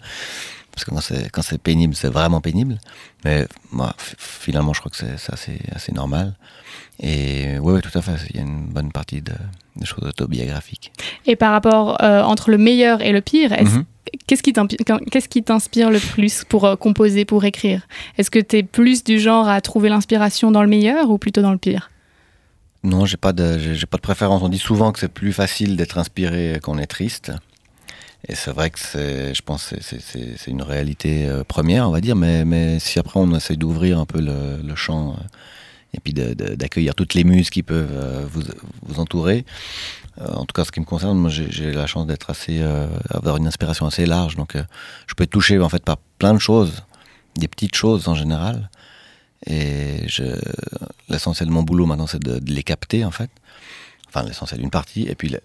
Parce 0.72 0.85
que 0.85 0.90
quand 1.33 1.42
c'est, 1.42 1.59
pénible, 1.59 1.94
c'est 1.96 2.09
vraiment 2.09 2.40
pénible. 2.40 2.79
Mais 3.24 3.46
moi, 3.72 3.94
finalement, 4.16 4.72
je 4.72 4.81
crois 4.81 4.90
que 4.92 4.96
c'est, 4.96 5.33
assez, 5.33 5.59
assez 5.74 5.90
normal. 5.92 6.35
Et 7.01 7.59
oui, 7.61 7.74
oui, 7.74 7.81
tout 7.81 7.96
à 7.98 8.03
fait. 8.03 8.12
Il 8.31 8.37
y 8.37 8.38
a 8.38 8.42
une 8.42 8.66
bonne 8.66 8.92
partie 8.92 9.20
de, 9.20 9.33
de 9.77 9.85
choses 9.85 10.05
autobiographiques. 10.05 10.92
Et 11.27 11.35
par 11.37 11.51
rapport 11.53 12.03
euh, 12.03 12.22
entre 12.22 12.51
le 12.51 12.59
meilleur 12.59 13.03
et 13.03 13.11
le 13.12 13.20
pire, 13.20 13.53
est-ce- 13.53 13.77
Mhm. 13.77 13.85
Qu'est-ce 14.27 14.42
qui 15.29 15.42
t'inspire 15.42 15.90
le 15.90 15.99
plus 15.99 16.44
pour 16.44 16.64
euh, 16.64 16.77
composer, 16.77 17.25
pour 17.25 17.44
écrire? 17.44 17.87
Est-ce 18.16 18.31
que 18.31 18.38
tu 18.38 18.57
es 18.59 18.62
plus 18.62 19.05
du 19.05 19.18
genre 19.21 19.49
à 19.49 19.61
trouver 19.61 19.88
l'inspiration 19.88 20.51
dans 20.51 20.62
le 20.62 20.68
meilleur 20.68 21.11
ou 21.11 21.18
plutôt 21.18 21.42
dans 21.42 21.53
le 21.53 21.59
pire? 21.59 21.90
Non, 22.85 23.07
j'ai 23.07 23.16
pas 23.16 23.33
de, 23.33 23.59
pas 23.87 23.97
de 23.97 24.03
préférence. 24.03 24.42
On 24.42 24.49
dit 24.49 24.59
souvent 24.59 24.92
que 24.92 24.99
c'est 25.01 25.09
plus 25.12 25.33
facile 25.33 25.77
d'être 25.77 25.99
inspiré 25.99 26.61
qu'on 26.62 26.79
est 26.79 26.87
triste. 26.87 27.33
Et 28.29 28.35
c'est 28.35 28.51
vrai 28.51 28.71
que 28.71 28.79
c'est, 28.79 29.33
je 29.35 29.42
pense, 29.42 29.73
c'est- 29.81 30.47
une 30.49 30.62
réalité 30.62 31.27
euh, 31.27 31.44
première, 31.44 31.88
on 31.88 31.92
va 31.92 32.01
dire. 32.01 32.16
Mais, 32.16 32.44
mais 32.44 32.79
si 32.79 32.99
après 32.99 33.21
on 33.21 33.33
essaye 33.35 33.57
d'ouvrir 33.57 33.99
un 33.99 34.07
peu 34.07 34.21
le, 34.21 34.61
le 34.64 34.75
champ 34.75 35.11
euh, 35.12 35.23
et 35.94 36.01
puis 36.01 36.12
d'accueillir 36.12 36.94
toutes 36.94 37.14
les 37.14 37.24
muses 37.24 37.51
qui 37.51 37.62
peuvent 37.62 37.90
euh, 37.92 38.24
vous, 38.31 38.42
vous 38.83 39.01
entourer. 39.01 39.44
euh, 40.20 40.27
en 40.33 40.44
tout 40.44 40.53
cas, 40.53 40.64
ce 40.64 40.70
qui 40.72 40.81
me 40.81 40.85
concerne, 40.85 41.16
moi, 41.18 41.31
j'ai 41.31 41.72
la 41.72 41.87
chance 41.87 42.07
d'être 42.07 42.29
assez, 42.31 42.61
euh, 42.61 42.87
avoir 43.11 43.37
une 43.38 43.46
inspiration 43.46 43.87
assez 43.87 44.05
large. 44.05 44.37
Donc, 44.37 44.55
je 45.07 45.14
peux 45.14 45.24
être 45.24 45.31
touché 45.31 45.59
en 45.59 45.68
fait 45.68 45.83
par 45.85 45.96
plein 46.18 46.35
de 46.35 46.38
choses, 46.38 46.83
des 47.37 47.48
petites 47.48 47.74
choses 47.74 48.07
en 48.09 48.14
général. 48.14 48.70
Et 49.46 50.07
l'essentiel 51.09 51.48
de 51.48 51.55
mon 51.55 51.62
boulot 51.62 51.87
maintenant, 51.87 52.07
c'est 52.09 52.22
de, 52.22 52.40
les 52.53 52.62
capter 52.64 53.05
en 53.05 53.11
fait. 53.12 53.31
Enfin, 54.09 54.24
l'essentiel 54.24 54.61
d'une 54.61 54.70
partie. 54.70 55.03
Et 55.09 55.14
puis 55.14 55.29
la- 55.29 55.38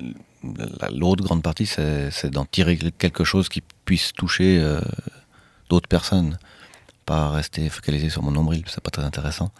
la- 0.81 0.89
l'autre 0.89 1.23
grande 1.23 1.43
partie, 1.43 1.65
c'est 1.67 2.29
d'en 2.31 2.45
tirer 2.45 2.77
quelque 2.97 3.23
chose 3.23 3.49
qui 3.49 3.61
puisse 3.85 4.11
toucher 4.13 4.61
d'autres 5.69 5.87
personnes. 5.87 6.37
Pas 7.05 7.29
rester 7.31 7.67
focalisé 7.69 8.09
sur 8.09 8.23
mon 8.23 8.31
nombril, 8.31 8.63
c'est 8.67 8.81
pas 8.81 8.89
très 8.91 9.03
intéressant. 9.03 9.51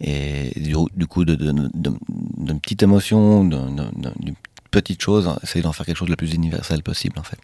Et 0.00 0.52
du, 0.56 0.74
du 0.96 1.06
coup, 1.06 1.24
de- 1.24 1.34
de- 1.34 1.52
de- 1.52 1.92
d'une 2.38 2.60
petite 2.60 2.82
émotion, 2.82 3.44
d'un- 3.44 3.70
d'un- 3.70 3.90
d'un- 3.96 4.12
d'une 4.20 4.34
petite 4.70 5.02
chose, 5.02 5.28
essayer 5.42 5.62
d'en 5.62 5.72
faire 5.72 5.84
quelque 5.86 5.96
chose 5.98 6.08
de 6.08 6.12
le 6.12 6.16
plus 6.16 6.34
universel 6.34 6.82
possible 6.82 7.18
en 7.18 7.22
fait. 7.22 7.38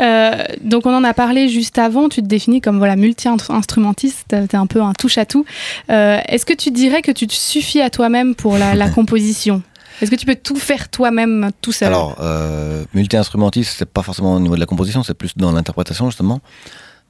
Euh, 0.00 0.44
donc 0.62 0.84
on 0.86 0.94
en 0.94 1.02
a 1.04 1.14
parlé 1.14 1.48
juste 1.48 1.78
avant, 1.78 2.08
tu 2.10 2.20
te 2.22 2.26
définis 2.26 2.60
comme 2.60 2.76
voilà 2.78 2.94
multi-instrumentiste, 2.96 4.26
tu 4.28 4.34
es 4.36 4.54
un 4.54 4.66
peu 4.66 4.82
un 4.82 4.92
touche-à-tout. 4.92 5.44
Euh, 5.90 6.18
Est-ce 6.28 6.44
que 6.46 6.52
tu 6.54 6.70
dirais 6.70 7.02
que 7.02 7.10
tu 7.12 7.26
te 7.26 7.32
suffis 7.32 7.80
à 7.80 7.90
toi-même 7.90 8.34
pour 8.34 8.58
la, 8.58 8.74
la 8.74 8.88
composition? 8.98 9.62
Est-ce 10.02 10.10
que 10.10 10.16
tu 10.16 10.26
peux 10.26 10.34
tout 10.36 10.56
faire 10.56 10.90
toi-même 10.90 11.50
tout 11.62 11.72
seul? 11.72 11.88
Alors, 11.88 12.16
euh, 12.20 12.84
multi-instrumentiste, 12.92 13.76
c'est 13.78 13.90
pas 13.90 14.02
forcément 14.02 14.34
au 14.34 14.40
niveau 14.40 14.54
de 14.54 14.60
la 14.60 14.66
composition, 14.66 15.02
c'est 15.02 15.14
plus 15.14 15.32
dans 15.36 15.52
l'interprétation 15.52 16.10
justement. 16.10 16.40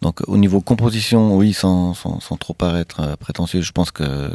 Donc 0.02 0.20
au 0.26 0.36
niveau 0.36 0.60
composition, 0.60 1.36
oui, 1.36 1.52
sans, 1.52 1.94
sans, 1.94 2.20
sans 2.20 2.36
trop 2.36 2.52
paraître 2.54 3.00
euh, 3.00 3.16
prétentieux, 3.16 3.62
je 3.62 3.72
pense 3.72 3.90
que, 3.90 4.30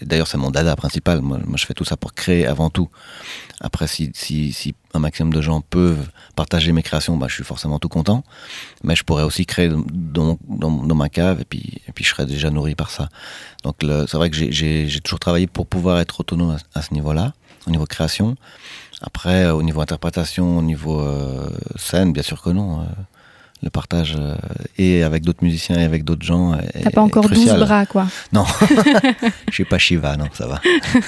d'ailleurs 0.00 0.26
c'est 0.26 0.38
mon 0.38 0.50
dada 0.50 0.74
principal, 0.76 1.20
moi, 1.20 1.38
je 1.56 1.66
fais 1.66 1.74
tout 1.74 1.84
ça 1.84 1.96
pour 1.96 2.14
créer 2.14 2.46
avant 2.46 2.70
tout. 2.70 2.88
Après, 3.60 3.86
si, 3.86 4.10
si, 4.14 4.52
si 4.52 4.74
un 4.94 4.98
maximum 4.98 5.32
de 5.32 5.40
gens 5.40 5.60
peuvent 5.60 6.08
partager 6.36 6.72
mes 6.72 6.82
créations, 6.82 7.16
bah, 7.16 7.26
je 7.28 7.34
suis 7.34 7.44
forcément 7.44 7.78
tout 7.78 7.88
content. 7.88 8.24
Mais 8.82 8.96
je 8.96 9.04
pourrais 9.04 9.22
aussi 9.22 9.46
créer 9.46 9.68
dans, 9.68 10.38
dans, 10.48 10.70
ma 10.94 11.08
cave 11.08 11.40
et 11.40 11.44
puis, 11.44 11.80
et 11.88 11.92
puis 11.92 12.04
je 12.04 12.10
serais 12.10 12.26
déjà 12.26 12.50
nourri 12.50 12.74
par 12.74 12.90
ça. 12.90 13.08
Donc 13.62 13.76
c'est 13.80 14.16
vrai 14.16 14.30
que 14.30 14.36
j'ai- 14.36 15.00
toujours 15.00 15.20
travaillé 15.20 15.46
pour 15.46 15.66
pouvoir 15.66 15.98
être 16.00 16.20
autonome 16.20 16.56
à, 16.74 16.82
ce 16.82 16.92
niveau-là, 16.94 17.32
au 17.66 17.70
niveau 17.70 17.86
création. 17.86 18.36
Après, 19.02 19.44
euh, 19.44 19.54
au 19.54 19.62
niveau 19.62 19.80
interprétation, 19.80 20.58
au 20.58 20.62
niveau 20.62 21.00
euh, 21.00 21.48
scène, 21.76 22.12
bien 22.12 22.22
sûr 22.22 22.40
que 22.42 22.50
non. 22.50 22.86
Le 23.64 23.70
partage 23.70 24.14
euh, 24.18 24.36
et 24.78 25.02
avec 25.02 25.24
d'autres 25.24 25.42
musiciens 25.42 25.78
et 25.80 25.84
avec 25.84 26.04
d'autres 26.04 26.24
gens. 26.24 26.54
est- 26.54 26.82
T'as 26.84 26.90
pas 26.90 27.00
encore 27.00 27.24
12 27.28 27.32
crucial. 27.32 27.58
bras, 27.60 27.86
quoi. 27.86 28.06
Non, 28.32 28.44
je 29.48 29.52
suis 29.54 29.64
pas 29.64 29.78
Shiva, 29.78 30.16
non, 30.16 30.26
ça 30.34 30.46
va. 30.46 30.60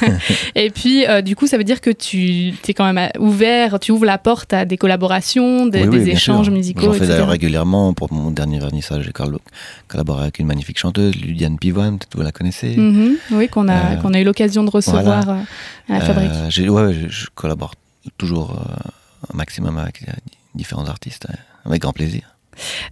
Et 0.54 0.70
puis, 0.70 1.06
euh, 1.06 1.20
du 1.22 1.36
coup, 1.36 1.46
ça 1.46 1.58
veut 1.58 1.64
dire 1.64 1.80
que 1.80 1.90
tu 1.90 2.54
es 2.66 2.74
quand 2.74 2.90
même 2.90 2.98
euh, 3.14 3.20
ouvert, 3.20 3.78
tu 3.78 3.92
ouvres 3.92 4.06
la 4.06 4.16
porte 4.18 4.52
à 4.54 4.64
des 4.64 4.76
collaborations, 4.78 5.66
des, 5.66 5.82
Oui, 5.82 5.88
oui, 5.88 5.98
des 5.98 6.04
bien 6.06 6.14
échanges 6.14 6.46
sûr. 6.46 6.54
musicaux, 6.54 6.80
J'en 6.86 6.92
fais 6.94 7.06
d'ailleurs 7.06 7.28
régulièrement. 7.28 7.92
Pour 7.92 8.12
mon 8.12 8.30
dernier 8.30 8.58
vernissage, 8.58 9.04
j'ai 9.04 9.12
coll- 9.12 9.38
collaboré 9.86 10.22
avec 10.22 10.38
une 10.38 10.46
magnifique 10.46 10.78
chanteuse, 10.78 11.14
Ludiane 11.16 11.58
Pivoine, 11.58 11.98
peut-être 11.98 12.16
vous 12.16 12.22
la 12.22 12.32
connaissez. 12.32 12.74
Mhm. 12.76 13.16
Oui, 13.32 13.48
qu'on 13.48 13.68
a, 13.68 13.76
Euh, 13.76 13.96
qu'on 13.96 14.14
a 14.14 14.20
eu 14.20 14.24
l'occasion 14.24 14.64
de 14.64 14.70
recevoir 14.70 15.02
voilà. 15.24 15.40
euh, 15.90 15.94
à 15.94 15.98
la 15.98 16.00
fabrique. 16.00 16.30
Euh, 16.32 16.68
ouais, 16.68 16.94
je, 16.94 17.08
je 17.08 17.26
collabore 17.34 17.74
toujours 18.16 18.52
euh, 18.52 18.90
un 19.32 19.36
maximum 19.36 19.76
avec 19.78 20.02
euh, 20.08 20.12
différents 20.54 20.86
artistes, 20.86 21.26
euh, 21.30 21.34
avec 21.68 21.82
grand 21.82 21.92
plaisir. 21.92 22.22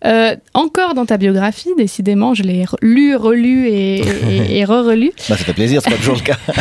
Euh, 0.05 0.37
encore 0.55 0.95
dans 0.95 1.07
ta 1.07 1.17
biographie, 1.17 1.71
décidément, 1.77 2.35
je 2.35 2.43
l'ai 2.43 2.65
lu, 2.83 3.17
relu 3.17 3.69
et, 3.69 3.97
et, 4.01 4.59
et 4.59 4.65
re-relu. 4.65 5.11
Bah, 5.29 5.37
ça 5.37 5.45
fait 5.45 5.53
plaisir, 5.53 5.81
c'est 5.83 5.91
pas 5.91 5.97
toujours 5.97 6.17
le 6.17 6.21
cas. 6.21 6.37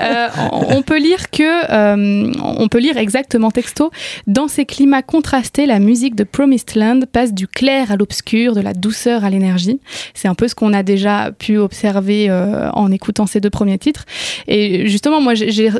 Euh, 0.00 0.28
on 0.52 0.64
on 0.76 0.82
peut 0.82 0.98
lire 0.98 1.30
que, 1.30 1.42
euh, 1.72 2.32
on 2.42 2.68
peut 2.68 2.78
lire 2.78 2.96
exactement 2.96 3.50
texto, 3.50 3.90
dans 4.26 4.48
ces 4.48 4.64
climats 4.66 5.02
contrastés, 5.02 5.66
la 5.66 5.78
musique 5.78 6.14
de 6.14 6.24
Promised 6.24 6.74
Land 6.74 7.00
passe 7.10 7.32
du 7.32 7.46
clair 7.46 7.90
à 7.92 7.96
l'obscur, 7.96 8.54
de 8.54 8.60
la 8.60 8.74
douceur 8.74 9.24
à 9.24 9.30
l'énergie. 9.30 9.80
C'est 10.14 10.28
un 10.28 10.34
peu 10.34 10.48
ce 10.48 10.54
qu'on 10.54 10.72
a 10.72 10.82
déjà 10.82 11.30
pu 11.32 11.56
observer 11.58 12.30
en 12.74 12.90
écoutant 12.92 13.26
ces 13.26 13.40
deux 13.40 13.50
premiers 13.50 13.78
titres. 13.78 14.04
Et 14.48 14.88
justement, 14.88 15.20
moi, 15.20 15.34
j'ai- 15.34 15.70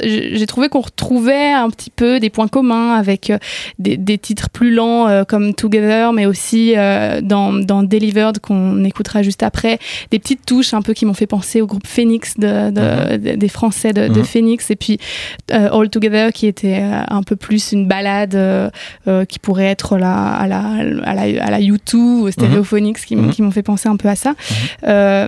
trouvé 0.47 0.69
qu'on 0.69 0.81
retrouvait 0.83 1.53
un 1.53 1.69
petit 1.71 1.91
peu 1.91 2.21
des 2.21 2.31
points 2.31 2.49
communs 2.49 2.95
avec 2.95 3.33
des, 3.79 3.97
des 3.97 4.19
titres 4.19 4.49
plus 4.51 4.73
lents 4.73 5.25
comme 5.27 5.55
Together, 5.55 6.13
mais 6.15 6.27
aussi 6.27 6.75
euh, 6.77 7.21
dans, 7.21 7.53
dans 7.53 7.83
Delivered 7.83 8.39
qu'on 8.39 8.83
écoutera 8.85 9.23
juste 9.23 9.43
après, 9.43 9.79
des 10.11 10.19
petites 10.19 10.47
touches 10.47 10.73
un 10.73 10.81
peu 10.83 10.95
qui 10.95 11.05
m'ont 11.05 11.13
fait 11.15 11.27
penser 11.27 11.61
au 11.61 11.67
groupe 11.67 11.87
Phoenix 11.87 12.39
de, 12.39 12.71
de- 12.71 13.17
de- 13.19 13.37
des 13.37 13.49
Français 13.49 13.93
de, 13.93 14.09
Mhm. 14.09 14.25
Phoenix, 14.25 14.71
et 14.71 14.77
puis 14.77 14.99
euh, 15.53 15.69
All 15.73 15.91
Together 15.91 16.33
qui 16.33 16.47
était 16.47 16.81
euh, 16.83 17.03
un 17.09 17.23
peu 17.23 17.37
plus 17.37 17.73
une 17.73 17.87
balade 17.87 18.39
qui 19.29 19.39
pourrait 19.39 19.67
être 19.67 19.99
la, 19.99 20.15
à 20.35 20.47
la 20.47 20.61
à 21.05 21.15
la, 21.15 21.23
à 21.45 21.51
la 21.51 21.61
U2 21.61 21.97
ou 21.97 22.31
Stereophonics 22.31 23.05
qui, 23.05 23.17
m'ont- 23.17 23.23
Mhm. 23.25 23.31
qui 23.31 23.43
m'ont 23.43 23.51
fait 23.51 23.63
penser 23.63 23.89
un 23.89 23.97
peu 23.97 24.09
à 24.09 24.15
ça. 24.17 24.35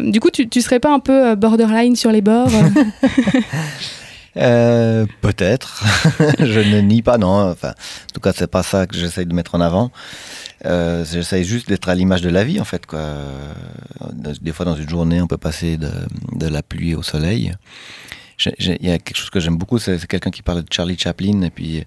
Du 0.03 0.21
coup, 0.21 0.31
tu, 0.31 0.49
tu 0.49 0.61
serais 0.63 0.81
pas 0.81 0.93
un 0.93 1.01
peu 1.01 1.35
borderline 1.35 1.97
sur 1.97 2.11
les 2.13 2.21
bords 2.21 2.51
euh 4.37 5.07
Peut-être. 5.21 5.85
je 6.39 6.61
ne 6.61 6.81
nie 6.81 7.03
pas, 7.03 7.19
non. 7.19 7.51
Enfin, 7.51 7.71
en 7.71 8.13
tout 8.15 8.21
cas, 8.21 8.33
c'est 8.35 8.51
pas 8.51 8.63
ça 8.63 8.87
que 8.87 8.97
j'essaye 8.97 9.27
de 9.27 9.35
mettre 9.35 9.55
en 9.55 9.61
avant. 9.61 9.91
Euh, 10.65 11.05
j'essaye 11.05 11.45
juste 11.45 11.69
d'être 11.69 11.89
à 11.89 11.95
l'image 11.95 12.23
de 12.23 12.29
la 12.29 12.45
vie, 12.45 12.61
en 12.61 12.65
fait. 12.65 12.87
Quoi. 12.87 12.99
Euh, 12.99 13.53
Des 14.41 14.53
fois, 14.53 14.65
dans 14.65 14.77
une 14.77 14.89
journée, 14.89 15.21
on 15.21 15.27
peut 15.27 15.37
passer 15.37 15.77
de, 15.77 16.47
la 16.47 16.63
pluie 16.63 16.95
au 16.95 17.03
soleil. 17.03 17.53
Il 18.59 18.87
y 18.87 18.91
a 18.91 18.99
quelque 18.99 19.17
chose 19.17 19.31
que 19.31 19.41
j'aime 19.41 19.57
beaucoup, 19.57 19.79
c'est 19.79 20.05
quelqu'un 20.07 20.31
qui 20.31 20.43
parlait 20.43 20.63
de 20.63 20.71
Charlie 20.71 20.99
Chaplin, 20.99 21.41
et 21.41 21.51
puis 21.51 21.85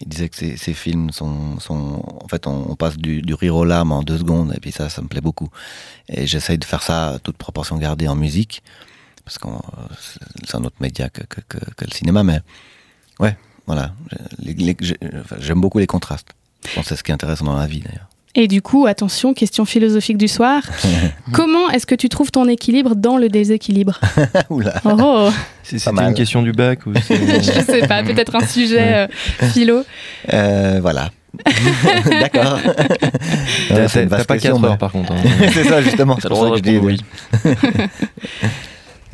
il 0.00 0.08
disait 0.08 0.30
que 0.30 0.36
ses, 0.36 0.72
films 0.72 1.10
sont. 1.12 1.58
En 1.68 2.28
fait, 2.28 2.46
on, 2.46 2.74
passe 2.76 2.96
du, 2.96 3.20
du 3.20 3.34
rire 3.34 3.56
aux 3.56 3.64
larmes 3.64 3.92
en 3.92 4.02
deux 4.02 4.16
secondes, 4.18 4.54
et 4.56 4.60
puis 4.60 4.72
ça, 4.72 4.88
ça 4.88 5.02
me 5.02 5.08
plaît 5.08 5.20
beaucoup. 5.20 5.50
Et 6.08 6.26
j'essaye 6.26 6.56
de 6.56 6.64
faire 6.64 6.82
ça, 6.82 7.10
à 7.10 7.18
toute 7.18 7.36
proportion 7.36 7.76
gardée, 7.76 8.08
en 8.08 8.16
musique 8.16 8.62
parce 9.24 9.38
que 9.38 9.48
c'est 10.46 10.56
un 10.56 10.64
autre 10.64 10.76
média 10.80 11.08
que, 11.08 11.22
que, 11.22 11.40
que, 11.48 11.58
que 11.76 11.84
le 11.84 11.90
cinéma, 11.92 12.22
mais 12.22 12.40
ouais, 13.20 13.36
voilà. 13.66 13.92
J'aime 15.38 15.60
beaucoup 15.60 15.78
les 15.78 15.86
contrastes. 15.86 16.28
Je 16.68 16.74
pense 16.74 16.84
que 16.84 16.88
c'est 16.90 16.96
ce 16.96 17.02
qui 17.02 17.10
est 17.10 17.14
intéressant 17.14 17.44
dans 17.44 17.56
la 17.56 17.66
vie 17.66 17.80
d'ailleurs. 17.80 18.06
Et 18.34 18.48
du 18.48 18.62
coup, 18.62 18.86
attention, 18.86 19.34
question 19.34 19.66
philosophique 19.66 20.16
du 20.16 20.26
soir. 20.26 20.62
Comment 21.32 21.68
est-ce 21.68 21.84
que 21.84 21.94
tu 21.94 22.08
trouves 22.08 22.30
ton 22.30 22.48
équilibre 22.48 22.94
dans 22.96 23.18
le 23.18 23.28
déséquilibre? 23.28 24.00
Oula. 24.50 24.80
Oh, 24.86 24.90
oh. 24.98 25.30
C'est- 25.62 25.84
Pas 25.84 25.90
C'était 25.90 26.04
une 26.08 26.14
question 26.14 26.42
du 26.42 26.52
bac 26.52 26.86
ou 26.86 26.94
Je 26.96 27.62
sais 27.66 27.86
pas, 27.86 28.02
peut-être 28.02 28.34
un 28.34 28.46
sujet 28.46 28.94
euh, 28.94 29.06
philo. 29.52 29.84
Euh, 30.32 30.78
voilà. 30.80 31.10
D'accord. 32.20 32.58
T'as 33.68 33.74
Ouais, 33.74 33.88
c'est 33.88 34.02
une 34.04 34.08
t'as 34.08 34.16
vaste 34.16 34.26
pas 34.28 34.34
question, 34.34 34.54
4 34.56 34.64
heures 34.64 34.70
mais- 34.72 34.78
par 34.78 34.92
contre. 34.92 35.12
hein. 35.12 35.22
c'est 35.52 35.64
ça 35.64 35.82
justement. 35.82 36.16
C'est 36.20 36.28
pour 36.28 36.42
ça 36.44 36.50
que 36.52 36.56
je 36.56 36.62
dis 36.62 36.78
oui. 36.78 37.00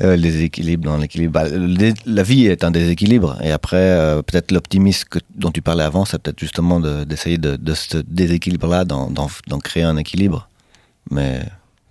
Euh, 0.01 0.17
les 0.17 0.43
équilibres 0.43 0.85
dans 0.91 0.97
l'équilibre. 0.97 1.33
Bah, 1.33 1.45
la 2.07 2.23
vie 2.23 2.47
est 2.47 2.65
un 2.65 2.71
déséquilibre. 2.71 3.37
Et 3.43 3.51
après, 3.51 3.77
euh, 3.77 4.23
peut-être 4.23 4.51
l'optimisme 4.53 5.09
dont 5.35 5.51
tu 5.51 5.63
parlais 5.63 5.85
avant, 5.85 6.05
c'est 6.05 6.21
peut-être 6.21 6.39
justement 6.41 6.81
de- 6.81 7.05
d'essayer 7.05 7.39
de, 7.39 7.57
de 7.57 7.75
ce 7.75 7.99
déséquilibre-là, 7.99 8.85
d'en 8.85 9.09
créer 9.63 9.83
un 9.83 9.97
équilibre. 9.97 10.49
Mais 11.11 11.41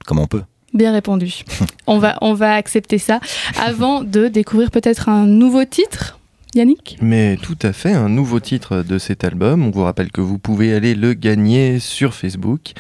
comme 0.06 0.20
on 0.20 0.28
peut. 0.28 0.44
Bien 0.74 0.92
répondu. 0.92 1.34
On 1.88 1.98
va, 2.00 2.18
on 2.22 2.34
va 2.34 2.54
accepter 2.54 2.98
ça. 2.98 3.20
Avant 3.58 4.04
de 4.04 4.28
découvrir 4.28 4.70
peut-être 4.72 5.08
un 5.10 5.26
nouveau 5.26 5.64
titre, 5.64 6.20
Yannick 6.56 6.98
Mais 7.02 7.38
tout 7.42 7.58
à 7.62 7.74
fait, 7.74 7.94
un 7.94 8.10
nouveau 8.10 8.40
titre 8.40 8.84
de 8.84 8.98
cet 8.98 9.24
album. 9.24 9.66
On 9.66 9.72
vous 9.72 9.84
rappelle 9.84 10.12
que 10.12 10.22
vous 10.22 10.40
pouvez 10.40 10.74
aller 10.74 10.96
le 10.96 11.14
gagner 11.14 11.80
sur 11.80 12.14
Facebook, 12.14 12.74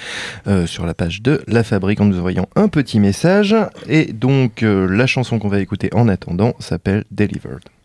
euh, 0.48 0.66
sur 0.66 0.86
la 0.86 0.94
page 0.94 1.22
de 1.22 1.44
La 1.48 1.64
Fabrique, 1.64 2.02
en 2.02 2.06
nous 2.06 2.18
envoyant 2.18 2.48
un 2.56 2.68
petit 2.68 3.00
message. 3.00 3.56
Et 3.88 4.14
donc, 4.14 4.64
euh, 4.64 4.88
la 4.88 5.08
chanson 5.08 5.40
qu'on 5.40 5.50
va 5.50 5.60
écouter 5.60 5.90
en 5.94 6.08
attendant 6.08 6.54
s'appelle 6.60 7.04
Delivered. 7.12 7.77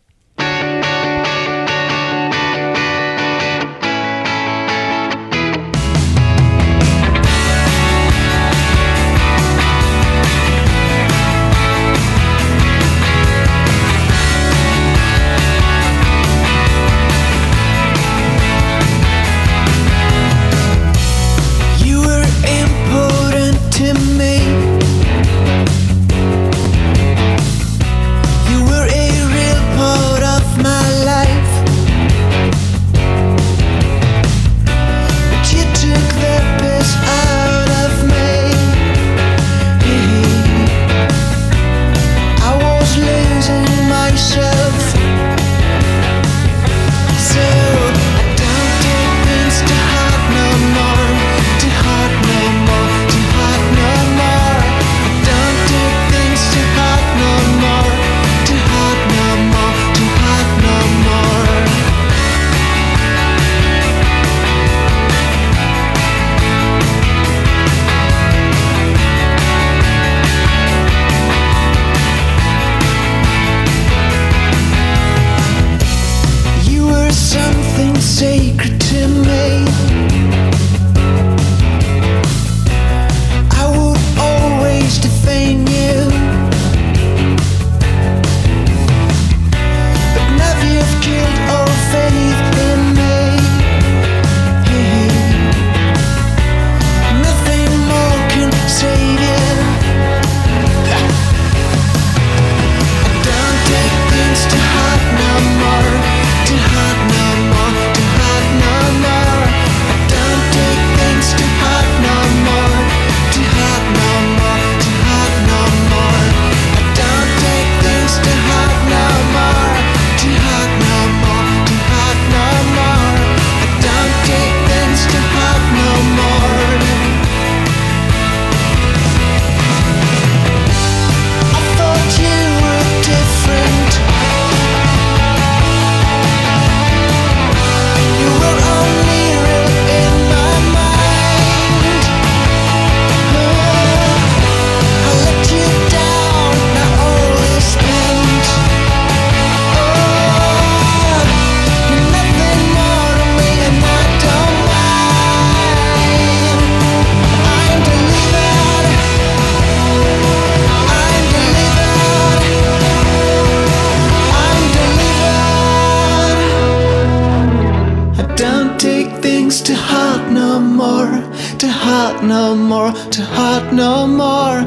No 172.22 172.54
more, 172.54 172.92
to 172.92 173.22
heart 173.22 173.72
no 173.72 174.06
more. 174.06 174.58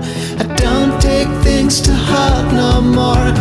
I 0.42 0.46
don't 0.58 1.02
take 1.02 1.28
things 1.44 1.82
to 1.82 1.94
heart 1.94 2.52
no 2.54 2.82
more, 2.82 3.34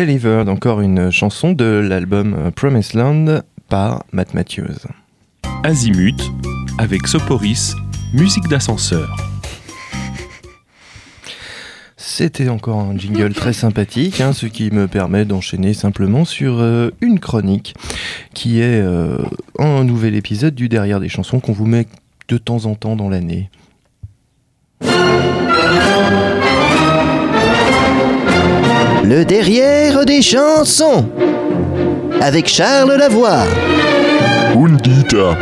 Delivered, 0.00 0.48
encore 0.48 0.80
une 0.80 1.10
chanson 1.10 1.52
de 1.52 1.66
l'album 1.66 2.50
Promised 2.56 2.94
Land 2.94 3.42
par 3.68 4.02
Matt 4.12 4.32
Matthews. 4.32 4.86
Azimut, 5.62 6.18
avec 6.78 7.06
Soporis, 7.06 7.74
musique 8.14 8.48
d'ascenseur. 8.48 9.14
C'était 11.98 12.48
encore 12.48 12.80
un 12.80 12.96
jingle 12.96 13.34
très 13.34 13.52
sympathique, 13.52 14.22
hein, 14.22 14.32
ce 14.32 14.46
qui 14.46 14.70
me 14.70 14.88
permet 14.88 15.26
d'enchaîner 15.26 15.74
simplement 15.74 16.24
sur 16.24 16.60
euh, 16.60 16.88
une 17.02 17.20
chronique 17.20 17.74
qui 18.32 18.60
est 18.60 18.80
euh, 18.80 19.18
un 19.58 19.84
nouvel 19.84 20.14
épisode 20.14 20.54
du 20.54 20.70
Derrière 20.70 21.00
des 21.00 21.10
chansons 21.10 21.40
qu'on 21.40 21.52
vous 21.52 21.66
met 21.66 21.86
de 22.28 22.38
temps 22.38 22.64
en 22.64 22.74
temps 22.74 22.96
dans 22.96 23.10
l'année. 23.10 23.50
Le 29.10 29.24
derrière 29.24 30.04
des 30.04 30.22
chansons 30.22 31.04
avec 32.20 32.46
Charles 32.46 32.92
Lavoie. 32.92 33.42
Undita. 34.54 35.36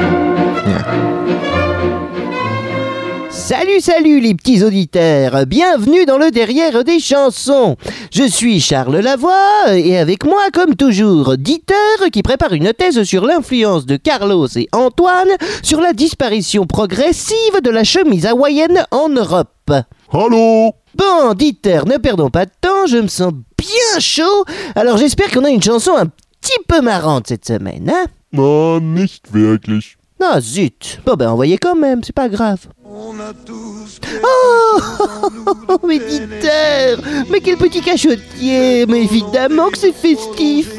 Salut, 3.28 3.80
salut 3.80 4.20
les 4.20 4.34
petits 4.34 4.64
auditeurs, 4.64 5.44
bienvenue 5.44 6.06
dans 6.06 6.16
le 6.16 6.30
derrière 6.30 6.82
des 6.82 6.98
chansons. 6.98 7.76
Je 8.10 8.22
suis 8.22 8.58
Charles 8.58 9.00
Lavoie 9.00 9.74
et 9.74 9.98
avec 9.98 10.24
moi, 10.24 10.44
comme 10.50 10.74
toujours, 10.74 11.36
Dieter 11.36 12.08
qui 12.10 12.22
prépare 12.22 12.54
une 12.54 12.72
thèse 12.72 13.02
sur 13.02 13.26
l'influence 13.26 13.84
de 13.84 13.98
Carlos 13.98 14.48
et 14.56 14.68
Antoine 14.72 15.36
sur 15.62 15.82
la 15.82 15.92
disparition 15.92 16.64
progressive 16.64 17.60
de 17.62 17.70
la 17.70 17.84
chemise 17.84 18.24
hawaïenne 18.24 18.86
en 18.92 19.10
Europe. 19.10 19.72
Allô? 20.10 20.72
Bon, 20.94 21.34
Dieter, 21.34 21.80
ne 21.86 21.98
perdons 21.98 22.30
pas 22.30 22.46
de 22.46 22.50
temps, 22.62 22.86
je 22.86 22.96
me 22.96 23.08
sens 23.08 23.34
bien 23.58 23.98
chaud, 24.00 24.44
alors 24.74 24.96
j'espère 24.96 25.30
qu'on 25.30 25.44
a 25.44 25.50
une 25.50 25.62
chanson 25.62 25.96
un 25.96 26.06
petit 26.06 26.58
peu 26.66 26.80
marrante 26.80 27.26
cette 27.28 27.46
semaine, 27.46 27.90
hein? 27.90 28.06
Oh, 28.36 28.78
nicht 28.80 29.32
wirklich. 29.32 29.96
Ah 30.20 30.40
zut. 30.40 31.00
Bon 31.06 31.14
ben 31.14 31.30
envoyez 31.30 31.58
quand 31.58 31.76
même, 31.76 32.02
c'est 32.02 32.14
pas 32.14 32.28
grave. 32.28 32.58
Oh! 34.24 34.80
Mais 35.86 35.98
Dieter 35.98 36.96
Mais 37.30 37.40
quel 37.40 37.56
petit 37.56 37.80
cachotier! 37.80 38.86
Mais 38.86 39.02
évidemment 39.04 39.68
que 39.70 39.78
c'est 39.78 39.92
festif. 39.92 40.72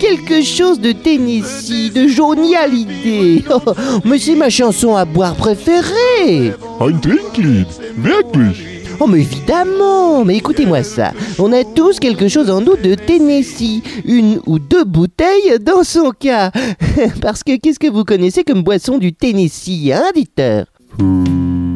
Quelque 0.00 0.42
chose 0.42 0.80
de 0.80 0.92
Tennessee, 0.92 1.92
de 1.92 2.06
Johnny 2.06 2.56
Hallyday 2.56 3.44
Oh, 3.50 3.60
Mais 4.04 4.18
c'est 4.18 4.36
ma 4.36 4.48
chanson 4.48 4.96
à 4.96 5.04
boire 5.04 5.34
préférée. 5.34 6.54
Ein 6.80 6.98
Trinklied. 7.00 7.66
Wirklich. 7.98 8.69
Oh 9.02 9.06
mais 9.06 9.20
évidemment 9.20 10.26
Mais 10.26 10.36
écoutez-moi 10.36 10.82
ça 10.82 11.12
On 11.38 11.52
a 11.52 11.64
tous 11.64 11.98
quelque 11.98 12.28
chose 12.28 12.50
en 12.50 12.60
nous 12.60 12.76
de 12.76 12.94
Tennessee 12.94 13.82
Une 14.04 14.40
ou 14.46 14.58
deux 14.58 14.84
bouteilles 14.84 15.58
dans 15.58 15.84
son 15.84 16.10
cas 16.10 16.50
Parce 17.22 17.42
que 17.42 17.56
qu'est-ce 17.56 17.78
que 17.78 17.90
vous 17.90 18.04
connaissez 18.04 18.44
comme 18.44 18.62
boisson 18.62 18.98
du 18.98 19.14
Tennessee, 19.14 19.90
hein, 19.92 20.10
Dieter 20.14 20.64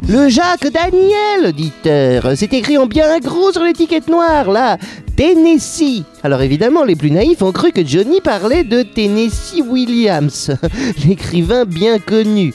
le 0.06 0.28
Jacques 0.28 0.70
Daniel, 0.70 1.46
auditeur. 1.48 2.32
C'est 2.36 2.52
écrit 2.52 2.76
en 2.76 2.84
bien 2.84 3.18
gros 3.20 3.52
sur 3.52 3.62
l'étiquette 3.62 4.08
noire, 4.08 4.50
là. 4.50 4.76
Tennessee. 5.16 6.02
Alors 6.22 6.42
évidemment, 6.42 6.84
les 6.84 6.94
plus 6.94 7.10
naïfs 7.10 7.40
ont 7.40 7.52
cru 7.52 7.72
que 7.72 7.84
Johnny 7.84 8.20
parlait 8.20 8.64
de 8.64 8.82
Tennessee 8.82 9.62
Williams, 9.66 10.50
l'écrivain 11.06 11.64
bien 11.64 11.98
connu. 11.98 12.52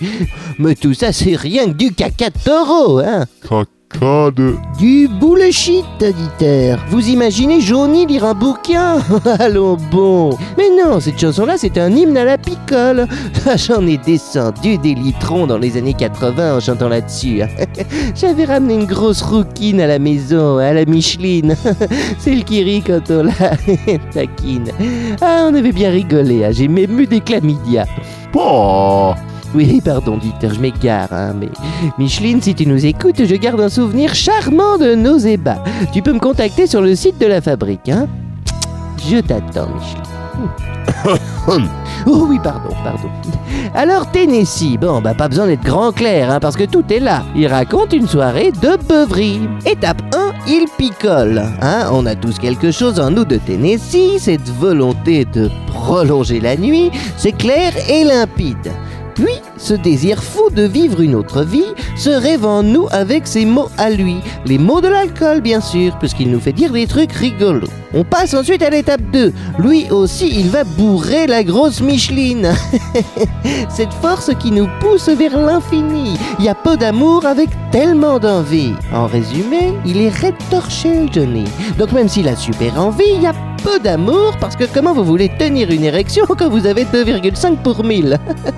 Mais 0.59 0.75
tout 0.75 0.93
ça, 0.93 1.11
c'est 1.11 1.35
rien 1.35 1.65
que 1.65 1.77
du 1.77 1.91
caca 1.91 2.29
de 2.29 2.37
taureau, 2.45 2.99
hein. 2.99 3.25
De... 3.97 4.55
Du 4.77 5.07
bullshit, 5.19 5.83
auditeur. 6.01 6.79
Vous 6.89 7.09
imaginez 7.09 7.59
Johnny 7.59 8.05
lire 8.05 8.23
un 8.23 8.33
bouquin 8.33 8.99
Allons 9.39 9.77
bon. 9.91 10.37
Mais 10.57 10.69
non, 10.69 10.99
cette 10.99 11.19
chanson-là, 11.19 11.55
c'est 11.57 11.77
un 11.77 11.91
hymne 11.91 12.15
à 12.15 12.23
la 12.23 12.37
picole. 12.37 13.07
J'en 13.57 13.85
ai 13.87 13.97
descendu 13.97 14.77
des 14.77 14.93
litrons 14.93 15.47
dans 15.47 15.57
les 15.57 15.75
années 15.75 15.95
80 15.95 16.57
en 16.57 16.59
chantant 16.59 16.87
là-dessus. 16.87 17.41
J'avais 18.15 18.45
ramené 18.45 18.75
une 18.75 18.85
grosse 18.85 19.21
rouquine 19.23 19.81
à 19.81 19.87
la 19.87 19.99
maison, 19.99 20.57
à 20.59 20.71
la 20.71 20.85
Micheline. 20.85 21.55
Celle 22.19 22.43
qui 22.43 22.63
rit 22.63 22.83
quand 22.85 23.09
on 23.09 23.23
la 23.23 23.33
taquine. 24.13 24.69
Ah, 25.19 25.47
on 25.49 25.55
avait 25.55 25.71
bien 25.71 25.89
rigolé. 25.89 26.45
hein. 26.45 26.51
J'ai 26.51 26.67
même 26.67 26.99
eu 26.99 27.07
des 27.07 27.21
chlamydia. 27.21 27.85
Pas. 28.31 29.15
Oui, 29.55 29.81
pardon, 29.83 30.17
Dieter, 30.17 30.49
je 30.53 30.59
m'égare, 30.59 31.11
hein, 31.11 31.33
mais 31.39 31.49
Micheline, 31.97 32.41
si 32.41 32.53
tu 32.53 32.67
nous 32.67 32.85
écoutes, 32.85 33.25
je 33.25 33.35
garde 33.35 33.59
un 33.59 33.69
souvenir 33.69 34.13
charmant 34.13 34.77
de 34.77 34.93
nos 34.93 35.17
ébats. 35.17 35.63
Tu 35.91 36.01
peux 36.01 36.13
me 36.13 36.19
contacter 36.19 36.67
sur 36.67 36.81
le 36.81 36.95
site 36.95 37.19
de 37.19 37.25
la 37.25 37.41
fabrique, 37.41 37.89
hein 37.89 38.07
Je 39.09 39.17
t'attends, 39.17 39.69
Micheline. 39.69 40.09
oh 42.05 42.27
oui, 42.29 42.39
pardon, 42.43 42.75
pardon. 42.83 43.09
Alors, 43.73 44.09
Tennessee, 44.11 44.77
bon, 44.79 45.01
bah 45.01 45.13
pas 45.13 45.27
besoin 45.27 45.47
d'être 45.47 45.63
grand 45.63 45.91
clair, 45.91 46.31
hein, 46.31 46.39
parce 46.39 46.55
que 46.55 46.63
tout 46.63 46.85
est 46.89 46.99
là. 46.99 47.23
Il 47.35 47.47
raconte 47.47 47.93
une 47.93 48.07
soirée 48.07 48.51
de 48.51 48.77
beuverie. 48.87 49.41
Étape 49.65 50.01
1, 50.15 50.47
il 50.47 50.65
picole. 50.77 51.41
Hein, 51.61 51.89
on 51.91 52.05
a 52.05 52.15
tous 52.15 52.37
quelque 52.37 52.71
chose 52.71 52.99
en 52.99 53.11
nous 53.11 53.25
de 53.25 53.37
Tennessee, 53.37 54.19
cette 54.19 54.49
volonté 54.49 55.25
de 55.25 55.49
prolonger 55.67 56.39
la 56.39 56.55
nuit, 56.55 56.91
c'est 57.17 57.31
clair 57.31 57.73
et 57.89 58.03
limpide. 58.03 58.71
Puis, 59.19 59.41
ce 59.57 59.73
désir 59.73 60.23
fou 60.23 60.49
de 60.49 60.63
vivre 60.63 61.01
une 61.01 61.13
autre 61.13 61.43
vie 61.43 61.73
se 61.97 62.09
rêve 62.09 62.45
en 62.45 62.63
nous 62.63 62.87
avec 62.89 63.27
ses 63.27 63.43
mots 63.43 63.69
à 63.77 63.89
lui. 63.89 64.17
Les 64.45 64.57
mots 64.57 64.79
de 64.79 64.87
l'alcool, 64.87 65.41
bien 65.41 65.59
sûr, 65.59 65.97
puisqu'il 65.99 66.31
nous 66.31 66.39
fait 66.39 66.53
dire 66.53 66.71
des 66.71 66.87
trucs 66.87 67.11
rigolos. 67.11 67.67
On 67.93 68.05
passe 68.05 68.33
ensuite 68.33 68.61
à 68.61 68.69
l'étape 68.69 69.01
2. 69.11 69.33
Lui 69.57 69.91
aussi, 69.91 70.29
il 70.29 70.49
va 70.49 70.63
bourrer 70.63 71.27
la 71.27 71.43
grosse 71.43 71.81
Micheline. 71.81 72.53
Cette 73.69 73.93
force 73.93 74.31
qui 74.39 74.51
nous 74.51 74.69
pousse 74.79 75.09
vers 75.09 75.37
l'infini. 75.37 76.17
Il 76.39 76.45
y 76.45 76.49
a 76.49 76.55
peu 76.55 76.77
d'amour 76.77 77.25
avec 77.25 77.49
tellement 77.71 78.19
d'envie. 78.19 78.73
En 78.93 79.07
résumé, 79.07 79.73
il 79.85 79.99
est 79.99 80.15
rétorché, 80.15 81.07
Johnny. 81.11 81.43
Donc 81.77 81.91
même 81.91 82.07
s'il 82.07 82.27
a 82.29 82.37
super 82.37 82.79
envie, 82.79 83.03
il 83.15 83.23
y 83.23 83.27
a 83.27 83.33
peu 83.69 83.79
d'amour 83.79 84.35
parce 84.39 84.55
que 84.55 84.63
comment 84.73 84.93
vous 84.93 85.03
voulez 85.03 85.29
tenir 85.37 85.69
une 85.69 85.83
érection 85.83 86.25
quand 86.37 86.49
vous 86.49 86.65
avez 86.65 86.85
2,5 86.85 87.57
pour 87.57 87.83
1000 87.83 88.17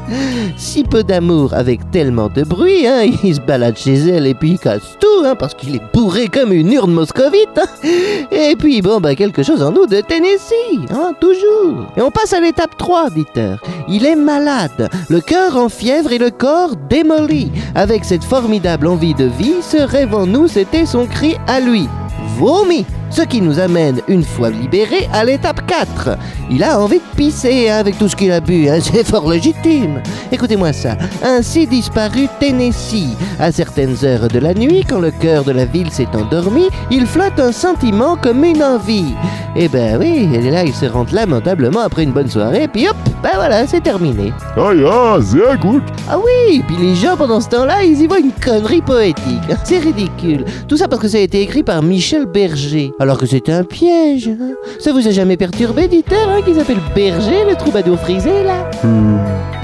Si 0.57 0.83
peu 0.83 1.03
d'amour 1.03 1.53
avec 1.53 1.91
tellement 1.91 2.29
de 2.29 2.43
bruit, 2.43 2.87
hein, 2.87 3.03
il 3.23 3.35
se 3.35 3.41
balade 3.41 3.77
chez 3.77 3.95
elle 3.95 4.25
et 4.25 4.33
puis 4.33 4.51
il 4.51 4.59
casse 4.59 4.97
tout, 5.01 5.25
hein, 5.25 5.35
parce 5.35 5.53
qu'il 5.53 5.75
est 5.75 5.81
bourré 5.93 6.27
comme 6.27 6.53
une 6.53 6.71
urne 6.71 6.93
moscovite. 6.93 7.57
hein. 7.57 7.87
Et 8.31 8.55
puis 8.55 8.81
bon, 8.81 9.01
bah 9.01 9.15
quelque 9.15 9.43
chose 9.43 9.61
en 9.61 9.71
nous 9.71 9.85
de 9.85 9.99
Tennessee, 9.99 10.79
hein, 10.91 11.13
toujours. 11.19 11.87
Et 11.97 12.01
on 12.01 12.11
passe 12.11 12.31
à 12.31 12.39
l'étape 12.39 12.77
3, 12.77 13.09
Dieter. 13.09 13.55
Il 13.89 14.05
est 14.05 14.15
malade, 14.15 14.89
le 15.09 15.19
cœur 15.19 15.57
en 15.57 15.67
fièvre 15.67 16.13
et 16.13 16.19
le 16.19 16.29
corps 16.29 16.75
démoli. 16.89 17.51
Avec 17.75 18.05
cette 18.05 18.23
formidable 18.23 18.87
envie 18.87 19.13
de 19.13 19.25
vie, 19.25 19.55
ce 19.61 19.77
rêve 19.77 20.15
en 20.15 20.25
nous, 20.25 20.47
c'était 20.47 20.85
son 20.85 21.05
cri 21.05 21.35
à 21.47 21.59
lui. 21.59 21.89
Vomi 22.37 22.85
Ce 23.11 23.23
qui 23.23 23.41
nous 23.41 23.59
amène, 23.59 23.99
une 24.07 24.23
fois 24.23 24.49
libéré, 24.49 25.09
à 25.11 25.25
l'étape 25.25 25.67
4. 25.67 26.17
Il 26.49 26.63
a 26.63 26.79
envie 26.79 26.99
de 26.99 27.15
pisser 27.17 27.69
hein, 27.69 27.77
avec 27.77 27.97
tout 27.97 28.07
ce 28.07 28.15
qu'il 28.15 28.31
a 28.31 28.39
bu, 28.39 28.69
hein, 28.69 28.79
c'est 28.81 29.05
fort 29.05 29.29
légitime. 29.29 30.01
Écoutez-moi 30.31 30.71
ça. 30.71 30.97
Ainsi 31.21 31.67
disparu 31.67 32.27
Tennessee. 32.39 33.17
À 33.37 33.51
certaines 33.51 33.97
heures 34.05 34.29
de 34.29 34.39
la 34.39 34.53
nuit, 34.53 34.85
quand 34.87 34.99
le 34.99 35.11
cœur 35.11 35.43
de 35.43 35.51
la 35.51 35.65
ville 35.65 35.91
s'est 35.91 36.07
endormi, 36.13 36.69
il 36.89 37.05
flotte 37.05 37.39
un 37.39 37.51
sentiment 37.51 38.15
comme 38.15 38.45
une 38.45 38.63
envie. 38.63 39.13
Eh 39.57 39.67
ben 39.67 39.97
oui, 39.99 40.29
et 40.33 40.49
là 40.49 40.63
il 40.63 40.73
se 40.73 40.85
rentre 40.85 41.13
lamentablement 41.13 41.81
après 41.81 42.03
une 42.03 42.13
bonne 42.13 42.29
soirée, 42.29 42.69
puis 42.69 42.87
hop, 42.87 42.95
ben 43.21 43.31
voilà, 43.35 43.67
c'est 43.67 43.81
terminé. 43.81 44.31
Ah 44.55 44.71
ja, 44.73 45.21
sehr 45.21 45.57
gut. 45.57 45.81
Ah 46.09 46.17
oui, 46.17 46.63
puis 46.65 46.77
les 46.77 46.95
gens 46.95 47.17
pendant 47.17 47.41
ce 47.41 47.49
temps-là, 47.49 47.83
ils 47.83 48.01
y 48.01 48.07
voient 48.07 48.19
une 48.19 48.31
connerie 48.31 48.81
poétique. 48.81 49.21
C'est 49.63 49.79
ridicule. 49.79 50.45
Tout 50.67 50.77
ça 50.77 50.87
parce 50.87 51.01
que 51.01 51.07
ça 51.07 51.17
a 51.17 51.21
été 51.21 51.41
écrit 51.41 51.63
par 51.63 51.83
Michel 51.83 52.25
Berger. 52.25 52.91
Alors 53.01 53.17
que 53.17 53.25
c'était 53.25 53.51
un 53.51 53.63
piège. 53.63 54.29
hein. 54.29 54.51
Ça 54.79 54.93
vous 54.93 55.07
a 55.07 55.11
jamais 55.11 55.35
perturbé, 55.35 55.87
Dieter, 55.87 56.15
hein, 56.29 56.41
qu'ils 56.45 56.59
appellent 56.59 56.77
Berger, 56.93 57.45
le 57.49 57.55
troubadour 57.55 57.97
frisé, 57.99 58.43
là 58.43 58.69
Euh, 58.85 58.87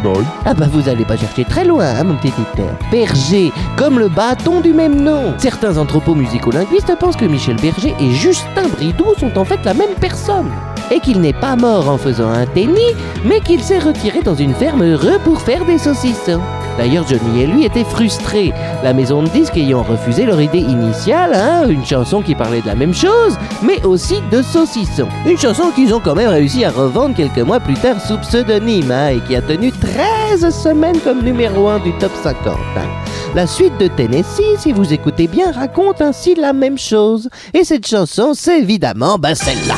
nein. 0.03 0.23
Ah 0.43 0.55
bah 0.55 0.65
vous 0.71 0.89
allez 0.89 1.05
pas 1.05 1.17
chercher 1.17 1.43
très 1.45 1.63
loin, 1.63 1.85
hein, 1.85 2.03
mon 2.03 2.15
petit 2.15 2.31
Dieter. 2.35 2.69
Berger, 2.91 3.51
comme 3.77 3.99
le 3.99 4.09
bâton 4.09 4.59
du 4.61 4.73
même 4.73 4.99
nom. 5.03 5.35
Certains 5.37 5.77
anthropomusicolinguistes 5.77 6.95
pensent 6.99 7.15
que 7.15 7.25
Michel 7.25 7.57
Berger 7.57 7.93
et 7.99 8.09
Justin 8.09 8.69
Bridou 8.75 9.13
sont 9.19 9.37
en 9.37 9.45
fait 9.45 9.63
la 9.63 9.75
même 9.75 9.93
personne. 10.01 10.49
Et 10.89 10.99
qu'il 10.99 11.21
n'est 11.21 11.33
pas 11.33 11.55
mort 11.55 11.89
en 11.91 11.97
faisant 11.99 12.29
un 12.29 12.47
tennis, 12.47 12.95
mais 13.23 13.39
qu'il 13.41 13.61
s'est 13.61 13.77
retiré 13.79 14.21
dans 14.23 14.35
une 14.35 14.55
ferme 14.55 14.83
heureux 14.83 15.19
pour 15.23 15.41
faire 15.41 15.63
des 15.65 15.77
saucissons. 15.77 16.41
D'ailleurs, 16.77 17.07
Johnny 17.07 17.41
et 17.41 17.47
lui 17.47 17.65
étaient 17.65 17.83
frustrés, 17.83 18.53
la 18.83 18.93
maison 18.93 19.23
de 19.23 19.29
disques 19.29 19.57
ayant 19.57 19.83
refusé 19.83 20.25
leur 20.25 20.39
idée 20.39 20.59
initiale, 20.59 21.31
hein, 21.33 21.67
une 21.67 21.85
chanson 21.85 22.21
qui 22.21 22.35
parlait 22.35 22.61
de 22.61 22.67
la 22.67 22.75
même 22.75 22.93
chose, 22.93 23.37
mais 23.63 23.83
aussi 23.83 24.15
de 24.31 24.41
saucissons. 24.41 25.07
Une 25.25 25.37
chanson 25.37 25.71
qu'ils 25.75 25.93
ont 25.93 25.99
quand 25.99 26.15
même 26.15 26.29
réussi 26.29 26.63
à 26.65 26.69
revendre 26.71 27.15
quelques 27.15 27.39
mois 27.39 27.59
plus 27.59 27.73
tard 27.75 27.99
sous 27.99 28.17
pseudonyme, 28.19 28.91
hein, 28.91 29.09
et 29.09 29.19
qui 29.21 29.35
a 29.35 29.41
tenu 29.41 29.71
13 29.71 30.49
semaines 30.55 30.99
comme 30.99 31.23
numéro 31.23 31.67
1 31.67 31.79
du 31.79 31.91
top 31.93 32.11
50. 32.23 32.47
hein. 32.77 32.81
La 33.35 33.45
suite 33.47 33.77
de 33.79 33.87
Tennessee, 33.87 34.57
si 34.57 34.71
vous 34.71 34.93
écoutez 34.93 35.27
bien, 35.27 35.51
raconte 35.51 36.01
ainsi 36.01 36.35
la 36.35 36.53
même 36.53 36.77
chose. 36.77 37.29
Et 37.53 37.63
cette 37.63 37.87
chanson, 37.87 38.31
c'est 38.33 38.59
évidemment 38.59 39.17
ben, 39.17 39.35
celle-là. 39.35 39.75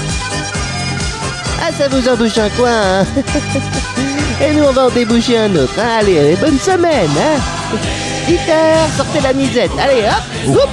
Ah, 1.61 1.71
ça 1.71 1.87
vous 1.89 2.07
embouche 2.07 2.37
un 2.37 2.49
coin, 2.49 2.69
hein 2.71 3.05
Et 4.41 4.53
nous, 4.53 4.63
on 4.63 4.71
va 4.71 4.85
en 4.85 4.89
déboucher 4.89 5.37
un 5.37 5.55
autre. 5.55 5.73
hein. 5.77 5.99
Allez, 5.99 6.17
allez, 6.19 6.35
bonne 6.35 6.57
semaine, 6.59 7.09
hein 7.17 7.39
Peter, 8.25 8.75
sortez 8.95 9.19
la 9.21 9.33
misette. 9.33 9.71
Allez, 9.79 10.03
hop. 10.03 10.69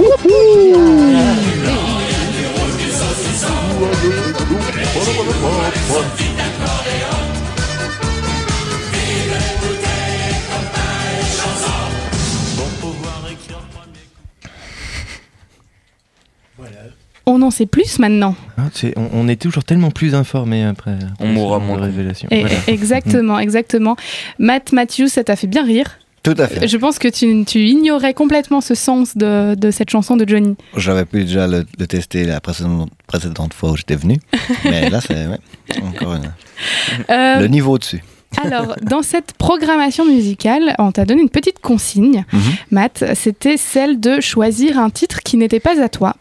On 17.29 17.43
en 17.43 17.51
sait 17.51 17.67
plus 17.67 17.99
maintenant. 17.99 18.37
C'est- 18.73 18.97
on, 18.97 19.09
on 19.13 19.27
est 19.29 19.41
toujours 19.41 19.65
tellement 19.65 19.91
plus 19.91 20.15
informés 20.15 20.63
après. 20.65 20.97
On 21.19 21.27
mourra 21.27 21.59
moins 21.59 21.75
de 21.77 21.81
con. 21.81 21.87
révélation. 21.87 22.29
Et- 22.31 22.41
Voilà. 22.41 22.55
Exactement, 22.69 23.39
exactement. 23.41 23.97
Matt 24.39 24.73
Matthews, 24.73 25.09
ça 25.09 25.25
t'a 25.25 25.35
fait 25.35 25.49
bien 25.49 25.65
rire. 25.65 25.99
Tout 26.23 26.35
à 26.39 26.47
fait. 26.49 26.67
Je 26.67 26.77
pense 26.77 26.99
que 26.99 27.07
tu, 27.09 27.45
tu 27.45 27.61
ignorais 27.67 28.13
complètement 28.15 28.61
ce 28.61 28.75
sens 28.75 29.17
de, 29.17 29.55
de 29.55 29.71
cette 29.71 29.91
chanson 29.91 30.17
de 30.17 30.29
Johnny. 30.29 30.57
J'avais 30.77 31.05
pu 31.05 31.25
déjà 31.25 31.47
le, 31.47 31.65
le 31.79 31.87
tester 31.87 32.25
la 32.25 32.41
précédente, 32.41 32.91
précédente 33.07 33.55
fois 33.55 33.73
où 33.73 33.77
j'étais 33.77 33.95
venu. 33.97 34.19
Mais 34.65 34.89
là, 34.91 35.01
c'est 35.01 35.27
ouais, 35.27 35.39
encore 35.83 36.15
une- 36.15 36.33
Euh, 37.11 37.39
le 37.41 37.47
niveau 37.49 37.73
au-dessus. 37.75 38.03
Alors, 38.43 38.75
dans 38.83 39.03
cette 39.03 39.33
programmation 39.35 40.05
musicale, 40.05 40.75
on 40.79 40.93
t'a 40.93 41.05
donné 41.05 41.23
une 41.23 41.31
petite 41.31 41.59
consigne, 41.61 42.25
Mhm. 42.33 42.41
Matt. 42.71 43.05
C'était 43.15 43.57
celle 43.57 43.99
de 44.01 44.21
choisir 44.21 44.79
un 44.79 44.91
titre 44.91 45.21
qui 45.23 45.37
n'était 45.37 45.61
pas 45.61 45.81
à 45.83 45.89
toi 45.89 46.15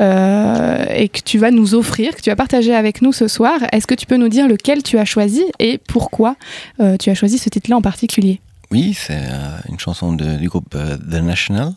euh, 0.00 0.84
et 0.94 1.08
que 1.08 1.20
tu 1.20 1.38
vas 1.38 1.50
nous 1.50 1.74
offrir, 1.74 2.14
que 2.16 2.20
tu 2.22 2.30
vas 2.30 2.36
partager 2.36 2.74
avec 2.74 3.02
nous 3.02 3.12
ce 3.12 3.28
soir. 3.28 3.60
Est-ce 3.72 3.86
que 3.86 3.94
tu 3.94 4.06
peux 4.06 4.16
nous 4.16 4.28
dire 4.28 4.48
lequel 4.48 4.82
tu 4.82 4.98
as 4.98 5.04
choisi 5.04 5.42
et 5.58 5.78
pourquoi 5.78 6.36
euh, 6.80 6.96
tu 6.96 7.10
as 7.10 7.14
choisi 7.14 7.38
ce 7.38 7.48
titre-là 7.48 7.76
en 7.76 7.82
particulier? 7.82 8.40
Oui, 8.70 8.94
c'est 8.98 9.14
euh, 9.16 9.58
une 9.68 9.78
chanson 9.78 10.12
de- 10.14 10.36
du 10.36 10.48
groupe 10.48 10.70
The 10.70 11.20
National, 11.22 11.72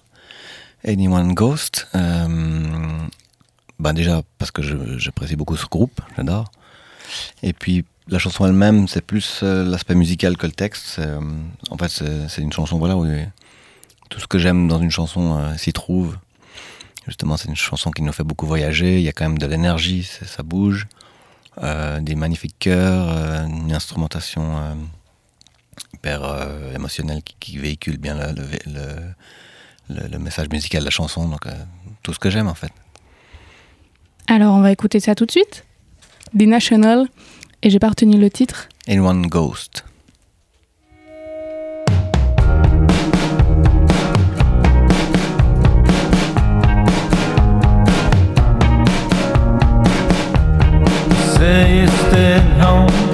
Anyone 0.87 1.33
Ghost. 1.33 1.87
Ben 1.93 3.91
déjà 3.93 4.21
parce 4.37 4.51
que 4.51 4.61
j'apprécie 4.97 5.35
beaucoup 5.35 5.57
ce 5.57 5.65
groupe, 5.65 5.99
j'adore. 6.15 6.49
Et 7.43 7.51
puis 7.53 7.83
la 8.07 8.19
chanson 8.19 8.45
elle-même, 8.45 8.87
c'est 8.87 9.01
plus 9.01 9.39
euh, 9.43 9.63
l'aspect 9.63 9.95
musical 9.95 10.37
que 10.37 10.45
le 10.45 10.51
texte. 10.51 10.99
Euh, 10.99 11.19
en 11.69 11.77
fait, 11.77 12.03
c'est 12.29 12.41
une 12.41 12.53
chanson 12.53 12.77
voilà 12.77 12.97
où 12.97 13.05
tout 14.09 14.19
ce 14.19 14.27
que 14.27 14.37
j'aime 14.37 14.67
dans 14.67 14.79
une 14.79 14.91
chanson 14.91 15.37
euh, 15.37 15.57
s'y 15.57 15.73
trouve. 15.73 16.17
Justement, 17.07 17.37
c'est 17.37 17.47
une 17.47 17.55
chanson 17.55 17.91
qui 17.91 18.01
nous 18.01 18.13
fait 18.13 18.23
beaucoup 18.23 18.45
voyager. 18.47 18.97
Il 18.97 19.03
y 19.03 19.09
a 19.09 19.11
quand 19.11 19.25
même 19.25 19.37
de 19.37 19.45
l'énergie, 19.45 20.03
ça 20.03 20.41
bouge, 20.41 20.87
des 21.61 22.15
magnifiques 22.15 22.55
chœurs, 22.57 23.45
une 23.45 23.71
instrumentation. 23.71 24.75
hyper 25.93 26.23
euh, 26.23 26.73
émotionnel 26.73 27.21
qui, 27.39 27.59
véhicule 27.59 27.97
bien 27.97 28.15
le, 29.89 30.17
message 30.17 30.49
musical 30.49 30.79
de 30.81 30.85
la 30.85 30.91
chanson. 30.91 31.27
Donc, 31.27 31.45
tout 32.01 32.11
ce 32.11 32.17
que 32.17 32.31
j'aime 32.31 32.47
en 32.47 32.55
fait. 32.55 32.71
Alors, 34.27 34.55
on 34.55 34.61
va 34.61 34.71
écouter 34.71 34.99
ça 34.99 35.13
tout 35.13 35.27
de 35.27 35.31
suite. 35.31 35.63
The 36.35 36.47
National, 36.47 37.07
et 37.65 37.69
j'ai 37.71 37.79
pas 37.79 37.89
retenu 37.89 38.17
le 38.17 38.29
titre. 38.29 38.69
In 38.87 38.99
One 38.99 39.25
Ghost. 39.25 39.83
Say 51.35 51.81
you 51.81 51.87
stayed 51.87 52.43
home, 52.61 53.04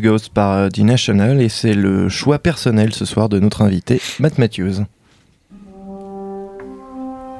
Anyone's 0.00 0.12
Ghost 0.12 0.28
par 0.32 0.52
euh, 0.52 0.68
The 0.68 0.78
National 0.78 1.40
et 1.42 1.48
c'est 1.48 1.74
le 1.74 2.08
choix 2.08 2.38
personnel 2.38 2.92
ce 2.94 3.04
soir 3.04 3.28
de 3.28 3.38
notre 3.38 3.62
invité 3.62 4.00
Matt 4.18 4.38
Matthews. 4.38 4.84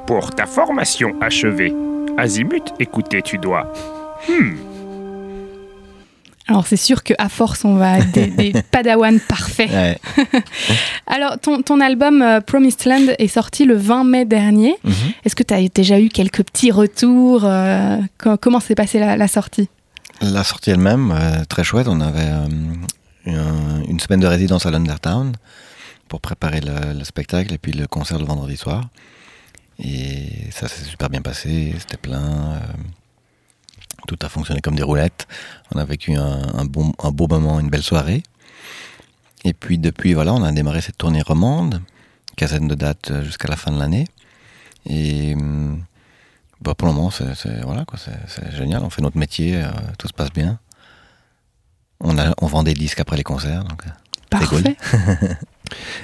Pour 0.07 0.31
ta 0.31 0.45
formation 0.45 1.13
achevée, 1.21 1.73
Azimut, 2.17 2.63
écouter 2.79 3.21
tu 3.21 3.37
dois. 3.37 3.71
Hmm. 4.27 4.55
Alors 6.47 6.67
c'est 6.67 6.75
sûr 6.75 7.01
qu'à 7.03 7.29
force, 7.29 7.63
on 7.63 7.75
va 7.75 7.99
être 7.99 8.11
des, 8.11 8.27
des 8.27 8.53
padawans 8.71 9.19
parfaits. 9.27 9.69
Ouais. 9.71 9.97
Alors 11.07 11.39
ton, 11.39 11.61
ton 11.61 11.79
album 11.79 12.21
euh, 12.21 12.41
Promised 12.41 12.85
Land 12.85 13.13
est 13.19 13.27
sorti 13.27 13.63
le 13.65 13.75
20 13.75 14.03
mai 14.03 14.25
dernier. 14.25 14.75
Mhm. 14.83 14.93
Est-ce 15.23 15.35
que 15.35 15.43
tu 15.43 15.53
as 15.53 15.65
déjà 15.69 15.99
eu 15.99 16.09
quelques 16.09 16.43
petits 16.43 16.71
retours 16.71 17.43
euh, 17.45 17.97
co- 18.17 18.37
Comment 18.37 18.59
s'est 18.59 18.75
passée 18.75 18.99
la, 18.99 19.15
la 19.15 19.27
sortie? 19.29 19.69
La 20.21 20.43
sortie 20.43 20.69
elle-même, 20.69 21.11
euh, 21.11 21.45
très 21.45 21.63
chouette. 21.63 21.87
On 21.87 21.99
avait 21.99 22.29
euh, 22.29 23.81
une, 23.87 23.99
semaine 23.99 24.19
de 24.19 24.27
résidence 24.27 24.67
à 24.67 24.71
l'Undertown 24.71 25.33
pour 26.07 26.21
préparer 26.21 26.61
le, 26.61 26.93
le 26.93 27.03
spectacle 27.03 27.51
et 27.53 27.57
puis 27.57 27.71
le 27.71 27.87
concert 27.87 28.19
le 28.19 28.25
vendredi 28.25 28.55
soir. 28.55 28.89
Et 29.79 30.29
ça 30.51 30.67
s'est 30.67 30.83
super 30.83 31.09
bien 31.09 31.23
passé, 31.23 31.73
c'était 31.79 31.97
plein. 31.97 32.53
euh, 32.53 32.59
tout 34.07 34.17
a 34.21 34.29
fonctionné 34.29 34.61
comme 34.61 34.75
des 34.75 34.83
roulettes. 34.83 35.27
On 35.73 35.79
a 35.79 35.85
vécu 35.85 36.15
un, 36.15 36.65
beau 36.65 37.27
moment, 37.27 37.59
une 37.59 37.69
belle 37.69 37.83
soirée. 37.83 38.21
Et 39.43 39.53
puis 39.53 39.79
depuis, 39.79 40.13
voilà, 40.13 40.33
on 40.33 40.43
a 40.43 40.51
démarré 40.51 40.81
cette 40.81 40.97
tournée 40.97 41.21
romande, 41.23 41.81
quinzaine 42.35 42.67
de 42.67 42.75
dates 42.75 43.23
jusqu'à 43.23 43.47
la 43.47 43.55
fin 43.55 43.71
de 43.71 43.79
l'année. 43.79 44.07
Hum, 44.87 45.83
bah, 46.61 46.75
pour 46.75 46.87
le 46.87 46.93
moment, 46.93 47.09
c'est 47.11 47.61
voilà, 47.63 47.85
quoi, 47.85 47.97
c'est 47.99 48.51
génial. 48.55 48.83
On 48.83 48.89
fait 48.89 49.01
notre 49.01 49.17
métier, 49.17 49.55
euh, 49.55 49.71
tout 49.97 50.07
se 50.07 50.13
passe 50.13 50.31
bien. 50.31 50.59
On, 51.99 52.17
a, 52.17 52.33
on 52.41 52.47
vend 52.47 52.63
des 52.63 52.73
disques 52.73 52.99
après 52.99 53.17
les 53.17 53.23
concerts. 53.23 53.63
Donc, 53.63 53.83
euh, 53.85 54.45
cool. 54.47 54.63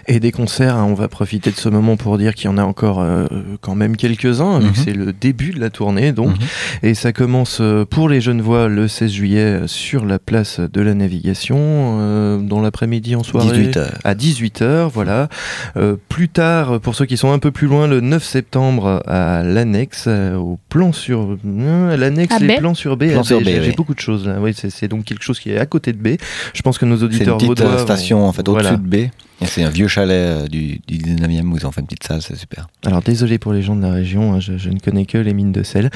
Et 0.08 0.20
des 0.20 0.32
concerts, 0.32 0.76
hein, 0.76 0.86
on 0.88 0.94
va 0.94 1.08
profiter 1.08 1.52
de 1.52 1.56
ce 1.58 1.70
moment 1.70 1.98
pour 1.98 2.18
dire 2.18 2.34
qu'il 2.36 2.46
y 2.46 2.54
en 2.54 2.58
a 2.58 2.64
encore 2.64 3.00
euh, 3.02 3.28
quand 3.62 3.76
même 3.76 3.96
quelques-uns, 3.98 4.60
vu 4.60 4.72
que 4.72 4.78
Mhm. 4.78 4.84
c'est 4.86 4.94
le 4.94 5.14
début 5.14 5.52
de 5.52 5.60
la 5.60 5.70
tournée. 5.70 6.12
Donc, 6.12 6.30
Mhm. 6.30 6.36
Et 6.84 6.94
ça 6.94 7.12
commence 7.14 7.60
euh, 7.62 7.86
pour 7.86 8.10
les 8.10 8.22
Genevois 8.22 8.68
le 8.68 8.88
16 8.88 9.12
juillet 9.12 9.40
euh, 9.40 9.68
sur 9.68 10.06
la 10.06 10.20
place 10.20 10.60
de 10.60 10.82
la 10.82 10.94
Navigation, 10.94 11.58
euh, 11.60 12.38
dans 12.40 12.62
l'après-midi 12.62 13.16
en 13.16 13.24
soirée. 13.24 13.48
18 13.58 13.78
heures. 13.78 13.94
À 14.04 14.14
18h, 14.16 14.90
voilà. 14.94 15.30
Euh, 15.76 15.96
plus 16.10 16.30
tard, 16.30 16.80
pour 16.80 16.96
ceux 16.96 17.06
qui 17.06 17.18
sont 17.18 17.32
un 17.32 17.40
peu 17.40 17.52
plus 17.52 17.68
loin, 17.68 17.88
le 17.88 18.02
9 18.02 18.24
septembre 18.24 19.04
à 19.08 19.44
l'annexe, 19.44 20.08
au 20.08 20.58
plan 20.70 20.92
sur. 20.92 21.38
euh, 21.46 21.98
l'annexe, 21.98 22.40
les 22.40 22.56
B. 22.56 22.60
plans 22.60 22.74
sur 22.74 22.98
B. 22.98 23.10
Plan 23.12 23.24
sur 23.24 23.40
B, 23.42 23.46
J'ai 23.46 23.60
oui. 23.60 23.74
beaucoup 23.76 23.94
de 23.94 24.00
choses 24.00 24.28
là. 24.28 24.38
Oui, 24.40 24.54
c'est 24.56 24.88
donc 24.88 25.04
quelque 25.06 25.24
chose 25.24 25.40
qui 25.40 25.52
est 25.52 25.58
à 25.58 25.66
côté 25.66 25.94
de 25.94 25.98
B. 25.98 26.18
Je 26.54 26.62
pense 26.62 26.78
que 26.78 26.86
nos 26.86 26.96
C'est 26.98 27.02
une 27.04 27.08
auditeurs 27.08 27.38
petite 27.38 27.48
vaudois 27.50 27.78
station 27.80 28.26
en 28.28 28.32
fait 28.32 28.48
au-dessus 28.48 28.64
voilà. 28.64 28.78
de 28.78 28.88
B. 28.88 29.10
C'est 29.46 29.64
un 29.64 29.70
vieux 29.70 29.88
chalet 29.88 30.16
euh, 30.16 30.48
du, 30.48 30.80
du 30.88 30.98
19e 30.98 31.52
où 31.52 31.58
ils 31.58 31.66
ont 31.68 31.72
fait 31.72 31.82
une 31.82 31.88
petite 31.88 32.04
salle, 32.04 32.22
c'est 32.24 32.36
super. 32.36 32.68
Alors 32.86 33.02
désolé 33.02 33.38
pour 33.38 33.54
les 33.54 33.62
gens 33.62 33.76
de 33.76 33.84
la 33.84 33.92
région, 33.92 34.34
hein, 34.34 34.40
je, 34.40 34.58
je 34.58 34.70
ne 34.70 34.80
connais 34.80 35.06
que 35.06 35.18
les 35.20 35.34
mines 35.34 35.52
de 35.52 35.62
sel. 35.64 35.92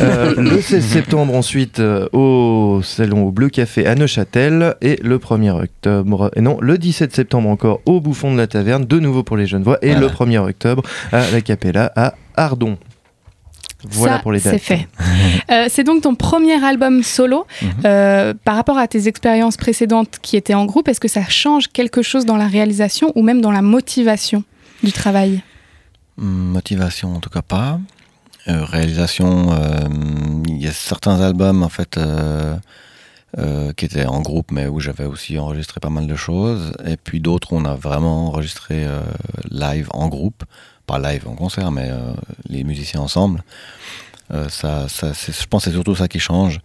Euh, 0.00 0.34
le 0.40 0.60
16 0.60 0.84
septembre 0.84 1.34
ensuite 1.34 1.80
euh, 1.80 2.08
au 2.12 2.82
salon 2.84 3.24
au 3.26 3.32
Bleu 3.32 3.48
Café 3.48 3.86
à 3.86 3.94
Neuchâtel 3.96 4.76
et 4.80 5.00
le 5.02 5.18
1er 5.18 5.50
octobre, 5.62 6.30
et 6.36 6.40
non 6.40 6.56
le 6.60 6.78
17 6.78 7.14
septembre 7.14 7.48
encore 7.48 7.80
au 7.84 8.00
Bouffon 8.00 8.32
de 8.32 8.38
la 8.38 8.46
Taverne, 8.46 8.84
de 8.84 8.98
nouveau 9.00 9.24
pour 9.24 9.36
les 9.36 9.46
Genevois 9.46 9.78
et 9.82 9.88
Voilà. 9.92 10.00
le 10.00 10.06
1er 10.08 10.38
octobre 10.38 10.82
à 11.10 11.30
la 11.32 11.40
Capella 11.40 11.90
à 11.96 12.14
Ardon. 12.36 12.78
Voilà 13.90 14.14
Ça, 14.14 14.18
pour 14.20 14.32
les 14.32 14.40
dates. 14.40 14.54
C'est 14.54 14.58
fait. 14.58 14.88
Euh, 15.50 15.66
c'est 15.68 15.84
donc 15.84 16.02
ton 16.02 16.14
premier 16.14 16.62
album 16.64 17.02
solo. 17.02 17.46
Mhm. 17.60 17.68
Euh, 17.84 18.34
par 18.44 18.56
rapport 18.56 18.78
à 18.78 18.88
tes 18.88 19.08
expériences 19.08 19.56
précédentes 19.58 20.18
qui 20.22 20.36
étaient 20.36 20.54
en 20.54 20.64
groupe, 20.64 20.88
est-ce 20.88 21.00
que 21.00 21.08
ça 21.08 21.24
change 21.28 21.68
quelque 21.68 22.00
chose 22.00 22.24
dans 22.24 22.36
la 22.36 22.46
réalisation 22.46 23.12
ou 23.14 23.22
même 23.22 23.40
dans 23.42 23.50
la 23.50 23.60
motivation 23.60 24.42
du 24.82 24.92
travail? 24.92 25.42
Hum, 26.18 26.28
Motivation 26.52 27.14
en 27.14 27.20
tout 27.20 27.30
cas 27.30 27.42
pas. 27.42 27.78
Euh, 28.48 28.64
réalisation, 28.64 29.52
euh, 29.52 29.88
il 30.48 30.62
y 30.62 30.66
a 30.66 30.72
certains 30.72 31.20
albums 31.20 31.62
en 31.62 31.68
fait 31.68 31.96
euh, 31.96 32.56
euh, 33.38 33.72
qui 33.72 33.86
étaient 33.86 34.04
en 34.04 34.20
groupe 34.20 34.50
mais 34.52 34.66
où 34.68 34.80
j'avais 34.80 35.06
aussi 35.06 35.38
enregistré 35.38 35.80
pas 35.80 35.90
mal 35.90 36.06
de 36.06 36.14
choses. 36.16 36.72
Et 36.86 36.96
puis 36.96 37.20
d'autres 37.20 37.52
où 37.52 37.56
on 37.56 37.64
a 37.64 37.74
vraiment 37.74 38.28
enregistré 38.28 38.84
euh, 38.84 39.00
live 39.50 39.88
en 39.92 40.08
groupe. 40.08 40.44
Pas 40.86 40.98
live 40.98 41.26
en 41.28 41.34
concert 41.34 41.70
mais 41.70 41.88
euh, 41.90 42.14
les 42.48 42.64
musiciens 42.64 43.00
ensemble. 43.00 43.42
Euh, 44.32 44.48
ça, 44.48 44.88
ça, 44.88 45.12
je 45.12 45.46
pense 45.46 45.64
que 45.64 45.70
c'est 45.70 45.74
surtout 45.74 45.94
ça 45.94 46.08
qui 46.08 46.18
change. 46.18 46.60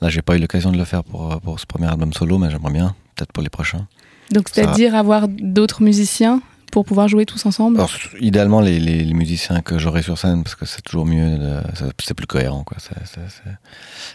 Là 0.00 0.08
j'ai 0.08 0.22
pas 0.22 0.36
eu 0.36 0.38
l'occasion 0.38 0.72
de 0.72 0.78
le 0.78 0.84
faire 0.84 1.04
pour, 1.04 1.32
euh, 1.32 1.36
pour 1.38 1.58
ce 1.58 1.66
premier 1.66 1.86
album 1.86 2.12
solo 2.12 2.38
mais 2.38 2.50
j'aimerais 2.50 2.72
bien, 2.72 2.94
peut-être 3.14 3.32
pour 3.32 3.42
les 3.42 3.50
prochains. 3.50 3.86
Donc, 4.30 4.48
c'est-à-dire 4.52 4.94
avoir 4.94 5.26
d'autres 5.28 5.82
musiciens? 5.82 6.42
Pour 6.70 6.84
pouvoir 6.84 7.08
jouer 7.08 7.26
tous 7.26 7.44
ensemble? 7.46 7.76
Alors, 7.78 7.90
idéalement, 8.20 8.60
les, 8.60 8.78
les- 8.80 9.04
les 9.04 9.14
musiciens 9.14 9.60
que 9.60 9.78
j'aurai 9.78 10.02
sur 10.02 10.16
scène, 10.18 10.42
parce 10.42 10.54
que 10.54 10.66
c'est 10.66 10.82
toujours 10.82 11.06
mieux, 11.06 11.38
de- 11.38 11.60
c'est- 11.74 12.14
plus 12.14 12.26
cohérent. 12.26 12.64
Quoi. 12.64 12.76
C'est- 12.80 12.94
c'est- 13.04 13.20
c'est- 13.28 13.50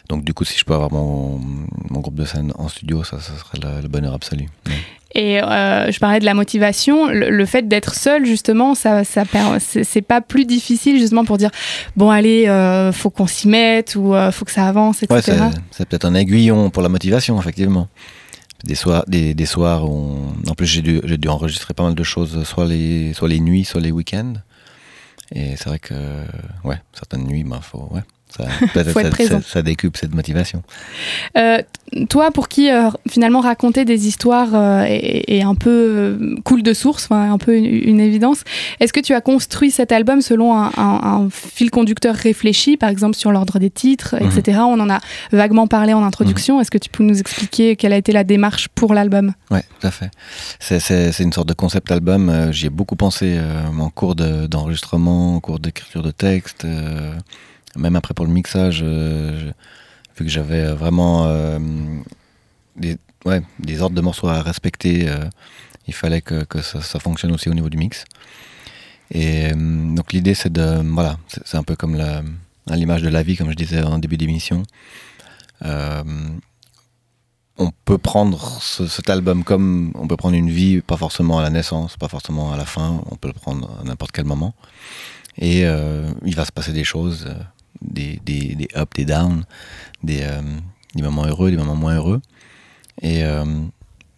Donc, 0.10 0.24
du 0.24 0.34
coup, 0.34 0.43
si 0.43 0.58
je 0.58 0.66
peux 0.66 0.74
avoir 0.74 0.91
mon, 0.91 1.39
mon 1.89 1.99
groupe 1.99 2.16
de 2.16 2.26
scène 2.26 2.51
en 2.58 2.68
studio, 2.68 3.04
ça, 3.04 3.20
ça 3.20 3.32
serait 3.38 3.60
le, 3.76 3.82
le 3.82 3.88
bonheur 3.88 4.14
absolu. 4.14 4.47
Ouais. 4.68 4.74
Et 5.16 5.41
euh, 5.43 5.91
je 5.91 5.99
parlais 5.99 6.20
de 6.20 6.26
la 6.26 6.34
motivation, 6.34 7.08
le, 7.08 7.30
le 7.30 7.45
fait 7.45 7.68
d'être 7.68 7.93
seul 7.93 8.26
justement, 8.26 8.74
ça, 8.74 9.04
ça 9.04 9.24
c'est 9.60 9.84
c'est 9.84 10.01
pas 10.01 10.22
plus 10.22 10.43
difficile 10.45 10.97
justement 10.97 11.24
pour 11.24 11.38
dire 11.38 11.51
bon 11.95 12.10
allez, 12.10 12.47
euh, 12.47 12.91
faut 12.91 13.12
qu'on 13.12 13.28
s'y 13.28 13.47
mette 13.47 13.95
ou 13.95 14.16
euh, 14.16 14.32
faut 14.32 14.43
que 14.43 14.51
ça 14.51 14.68
avance, 14.68 15.04
etc. 15.04 15.14
Ouais, 15.16 15.22
c'est 15.22 15.62
c'est 15.70 15.88
peut-être 15.88 16.06
un 16.06 16.16
aiguillon 16.16 16.72
pour 16.72 16.82
la 16.82 16.89
motivation, 16.89 17.39
effectivement. 17.39 17.89
Des 18.64 18.76
soirs, 18.76 19.03
des, 19.07 19.45
soirs 19.45 19.89
où 19.89 20.34
en 20.47 20.55
plus 20.55 20.66
j'ai 20.66 20.82
dû, 20.82 21.01
dû 21.01 21.28
enregistrer 21.28 21.74
pas 21.74 21.84
mal 21.84 21.95
de 21.95 22.03
choses, 22.03 22.43
soit 22.43 22.66
les, 22.66 23.14
soit 23.14 23.28
les 23.28 23.41
nuits, 23.41 23.66
soit 23.66 23.82
les 23.82 23.91
week-ends. 23.91 24.36
Et 25.36 25.55
c'est 25.57 25.66
vrai 25.66 25.80
que, 25.80 25.93
ouais, 26.64 26.80
certaines 26.93 27.26
nuits, 27.26 27.43
ben, 27.43 27.59
faut, 27.59 27.89
ouais, 27.91 28.03
ça, 28.38 28.46
ça, 28.94 29.10
présent. 29.10 29.42
ça- 29.42 29.48
ça 29.48 29.62
décupe 29.62 29.98
cette 29.98 30.14
motivation. 30.16 30.64
Euh, 31.38 31.60
toi, 32.10 32.32
pour 32.32 32.48
qui 32.48 32.72
euh, 32.72 32.90
finalement 33.08 33.40
raconter 33.42 33.86
des 33.86 34.08
histoires 34.08 34.50
euh, 34.56 34.84
est, 34.88 35.24
est 35.38 35.44
un 35.44 35.54
peu 35.56 36.18
cool 36.44 36.64
de 36.64 36.74
source, 36.74 37.08
un 37.12 37.38
peu 37.38 37.56
une, 37.56 37.66
une 37.66 38.00
évidence, 38.00 38.44
est-ce 38.80 38.92
que 38.94 39.00
tu 39.00 39.14
as 39.14 39.22
construit 39.22 39.70
cet 39.72 39.92
album 39.92 40.22
selon 40.22 40.56
un, 40.58 40.72
un- 40.78 41.00
un 41.04 41.28
fil 41.30 41.70
conducteur 41.70 42.16
réfléchi, 42.16 42.78
par 42.78 42.90
exemple 42.90 43.16
sur 43.16 43.32
l'ordre 43.32 43.60
des 43.60 43.70
titres, 43.70 44.16
Mhm. 44.20 44.32
etc. 44.38 44.60
On 44.66 44.80
en 44.80 44.90
a 44.90 45.00
vaguement 45.32 45.68
parlé 45.68 45.94
en 45.94 46.04
introduction. 46.04 46.60
Est-ce 46.60 46.72
que 46.72 46.78
tu 46.80 46.90
peux 46.90 47.04
nous 47.04 47.20
expliquer 47.20 47.76
quelle 47.76 47.94
a 47.94 47.98
été 47.98 48.12
la 48.12 48.24
démarche 48.24 48.68
pour 48.70 48.94
l'album? 48.94 49.34
Ouais, 49.52 49.64
tout 49.80 49.88
à 49.88 49.92
fait. 49.92 50.10
C'est, 50.60 50.80
une 51.24 51.32
sorte 51.34 51.48
de 51.50 51.54
concept 51.54 51.92
album. 51.92 52.50
j'y 52.52 52.66
ai 52.66 52.70
beaucoup 52.70 52.96
pensé 52.96 53.40
en 53.80 53.90
cours 53.90 54.16
de- 54.16 54.48
d'enregistrement, 54.48 55.36
en 55.36 55.40
cours 55.40 55.60
d'écriture 55.60 56.02
de 56.02 56.12
texte, 56.12 56.66
même 57.76 57.96
après 57.96 58.14
pour 58.14 58.26
le 58.26 58.32
mixage, 58.32 58.82
euh, 58.84 59.52
vu 60.18 60.26
que 60.26 60.32
j'avais 60.32 60.62
euh, 60.62 60.76
vraiment 60.76 61.26
euh, 61.26 61.60
des, 62.76 62.98
ouais, 63.26 63.42
des 63.60 63.82
ordres 63.82 63.96
de 63.96 64.02
morceaux 64.02 64.28
à 64.28 64.42
respecter, 64.42 65.08
il 65.88 65.94
fallait 65.94 66.22
que, 66.22 66.46
ça, 66.62 67.00
fonctionne 67.00 67.32
aussi 67.32 67.50
au 67.50 67.54
niveau 67.54 67.70
du 67.70 67.78
mix. 67.78 68.06
Et 69.12 69.52
donc 69.52 70.12
l'idée, 70.14 70.34
c'est 70.34 70.52
de, 70.52 70.82
voilà, 70.94 71.18
c'est, 71.28 71.58
un 71.58 71.64
peu 71.64 71.76
comme 71.76 72.02
l'image 72.68 73.02
de 73.04 73.10
la 73.10 73.22
vie, 73.22 73.36
comme 73.36 73.50
je 73.50 73.56
disais 73.56 73.84
en 73.84 74.00
début 74.00 74.18
d'émission. 74.18 74.64
On 77.56 77.70
peut 77.86 78.00
prendre 78.00 78.60
ce- 78.62 78.88
cet 78.88 79.12
album 79.12 79.44
comme 79.44 79.92
on 79.94 80.08
peut 80.08 80.18
prendre 80.18 80.36
une 80.36 80.50
vie, 80.50 80.82
pas 80.82 80.98
forcément 80.98 81.38
à 81.38 81.44
la 81.44 81.52
naissance, 81.52 81.96
pas 81.98 82.08
forcément 82.08 82.52
à 82.52 82.58
la 82.58 82.66
fin, 82.66 83.04
on 83.12 83.16
peut 83.16 83.28
le 83.28 83.36
prendre 83.36 83.70
à 83.80 83.84
n'importe 83.84 84.12
quel 84.12 84.26
moment. 84.26 84.56
Et 85.38 85.62
il 85.62 86.36
va 86.36 86.46
se 86.46 86.52
passer 86.52 86.74
des 86.74 86.84
choses, 86.84 87.28
des, 87.84 88.20
des, 88.26 88.56
des 88.56 88.68
ups, 88.76 88.94
des 88.96 89.06
downs, 89.06 89.46
des, 90.04 90.22
euh, 90.24 90.42
des 90.96 91.02
moments 91.02 91.26
heureux, 91.26 91.52
des 91.52 91.58
moments 91.58 91.76
moins 91.76 91.96
heureux. 91.96 92.22
Et 93.02 93.24
euh, 93.24 93.46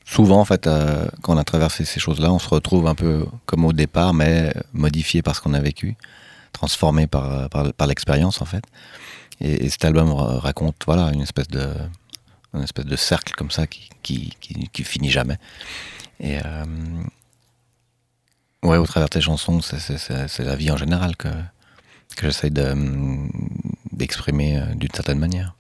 souvent, 0.05 0.39
en 0.39 0.45
fait, 0.45 0.68
euh, 0.68 1.07
quand 1.22 1.36
on 1.36 1.38
a 1.38 1.43
traversé 1.43 1.86
ces 1.86 1.99
choses-là, 1.99 2.32
on 2.32 2.39
se 2.39 2.49
retrouve 2.49 2.88
un 2.88 2.95
peu 2.95 3.26
comme 3.45 3.66
au 3.66 3.74
départ, 3.74 4.13
mais 4.13 4.53
modifié 4.74 5.22
par 5.22 5.36
ce 5.36 5.41
qu'on 5.41 5.53
a 5.53 5.61
vécu, 5.61 5.95
transformé 6.53 7.07
par, 7.07 7.49
par, 7.49 7.88
l'expérience, 7.88 8.41
en 8.41 8.45
fait. 8.45 8.63
Et, 9.41 9.66
et 9.66 9.70
cet 9.70 9.86
album 9.86 10.11
ra- 10.11 10.39
raconte, 10.39 10.76
voilà, 10.86 11.11
une 11.13 11.22
espèce 11.22 11.47
de 11.47 11.74
une 12.53 12.63
espèce 12.63 12.86
de 12.86 12.95
cercle 12.95 13.34
comme 13.36 13.51
ça 13.51 13.68
qui, 13.68 13.89
qui, 14.01 14.34
qui, 14.72 14.84
finit 14.86 15.11
jamais. 15.11 15.38
Et 16.22 16.38
ouais, 18.63 18.78
au 18.78 18.86
travers 18.86 19.09
de 19.09 19.13
tes 19.13 19.20
chansons, 19.20 19.59
c'est 19.61 20.39
la 20.39 20.55
vie 20.55 20.72
en 20.72 20.78
général 20.78 21.18
que, 21.18 21.28
que 22.16 22.28
j'essaye 22.28 22.51
hum, 22.60 23.30
d'exprimer 23.91 24.58
euh, 24.58 24.76
d'une 24.76 24.91
certaine 24.93 25.20
manière. 25.20 25.56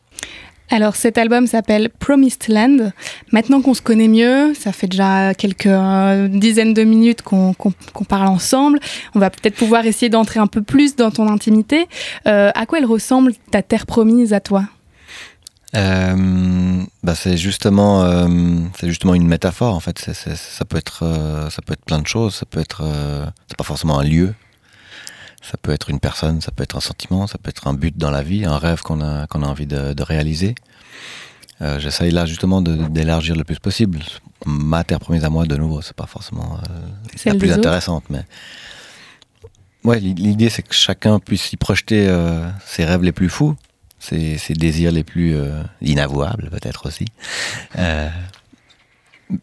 Alors 0.71 0.95
cet 0.95 1.17
album 1.17 1.45
s'appelle 1.45 1.89
Promised 1.89 2.47
Land. 2.47 2.91
Maintenant 3.31 3.61
qu'on 3.61 3.73
se 3.73 3.81
connaît 3.81 4.07
mieux, 4.07 4.53
ça 4.55 4.71
fait 4.71 4.87
déjà 4.87 5.33
quelques 5.35 5.67
euh, 5.67 6.27
dizaines 6.27 6.73
de 6.73 6.83
minutes 6.83 7.21
qu'on 7.21 7.53
parle 8.07 8.27
ensemble, 8.27 8.79
on 9.13 9.19
va 9.19 9.29
peut-être 9.29 9.55
pouvoir 9.55 9.85
essayer 9.85 10.09
d'entrer 10.09 10.39
un 10.39 10.47
peu 10.47 10.63
plus 10.63 10.95
dans 10.95 11.11
ton 11.11 11.29
intimité. 11.31 11.87
Euh, 12.27 12.51
à 12.55 12.65
quoi 12.65 12.79
elle 12.79 12.85
ressemble 12.85 13.33
ta 13.51 13.61
terre 13.61 13.85
promise 13.85 14.33
à 14.33 14.39
toi? 14.39 14.65
Euh, 15.75 16.81
Bah, 17.03 17.13
c'est 17.13 17.37
justement, 17.37 18.27
c'est 18.79 18.87
justement 18.87 19.13
une 19.13 19.27
métaphore 19.27 19.75
en 19.75 19.79
fait. 19.79 19.99
Ça 19.99 20.65
peut 20.65 20.77
être, 20.77 21.03
ça 21.51 21.61
peut 21.61 21.73
être 21.73 21.85
plein 21.85 21.99
de 21.99 22.07
choses. 22.07 22.33
Ça 22.33 22.45
peut 22.47 22.59
être, 22.59 22.83
c'est 23.47 23.57
pas 23.57 23.63
forcément 23.63 23.99
un 23.99 24.03
lieu. 24.03 24.33
Ça 25.49 25.57
peut 25.61 25.71
être 25.71 25.89
une 25.91 25.99
personne, 25.99 26.41
ça 26.41 26.51
peut 26.51 26.63
être 26.63 26.75
un 26.75 26.81
sentiment, 26.81 27.27
ça 27.27 27.37
peut 27.37 27.49
être 27.49 27.67
un 27.67 27.73
but 27.73 27.95
dans 27.95 28.09
la 28.11 28.23
vie, 28.23 28.45
un 28.45 28.57
rêve 28.57 28.81
qu'on 28.81 28.99
a, 29.01 29.27
qu'on 29.27 29.43
a 29.43 29.45
envie 29.47 29.67
de, 29.67 29.93
de 29.93 30.03
réaliser. 30.03 30.55
Euh, 31.61 31.79
J'essaye 31.79 32.11
là 32.11 32.25
justement 32.25 32.61
d'élargir 32.61 33.35
le 33.35 33.43
plus 33.43 33.59
possible. 33.59 33.99
Ma 34.45 34.83
terre 34.83 34.99
promise 34.99 35.23
à 35.23 35.29
moi, 35.29 35.45
de 35.45 35.55
nouveau, 35.55 35.81
c'est 35.81 35.95
pas 35.95 36.07
forcément 36.07 36.57
euh, 36.57 36.67
la 37.29 37.35
plus 37.39 37.47
intéressante, 37.59 38.03
mais 38.09 38.23
ouais, 39.83 39.99
l'i- 39.99 40.13
l'idée 40.15 40.49
c'est 40.49 40.63
que 40.63 40.73
chacun 40.73 41.19
puisse 41.19 41.53
y 41.53 41.57
projeter 41.57 42.07
euh, 42.09 42.49
ses 42.65 42.83
rêves 42.85 43.03
les 43.03 43.11
plus 43.13 43.29
fous, 43.29 43.55
ses, 43.99 44.37
ses 44.37 44.53
désirs 44.53 44.91
les 44.91 45.03
plus 45.03 45.35
euh, 45.35 45.61
inavouables 45.81 46.49
peut-être 46.49 46.87
aussi. 46.87 47.05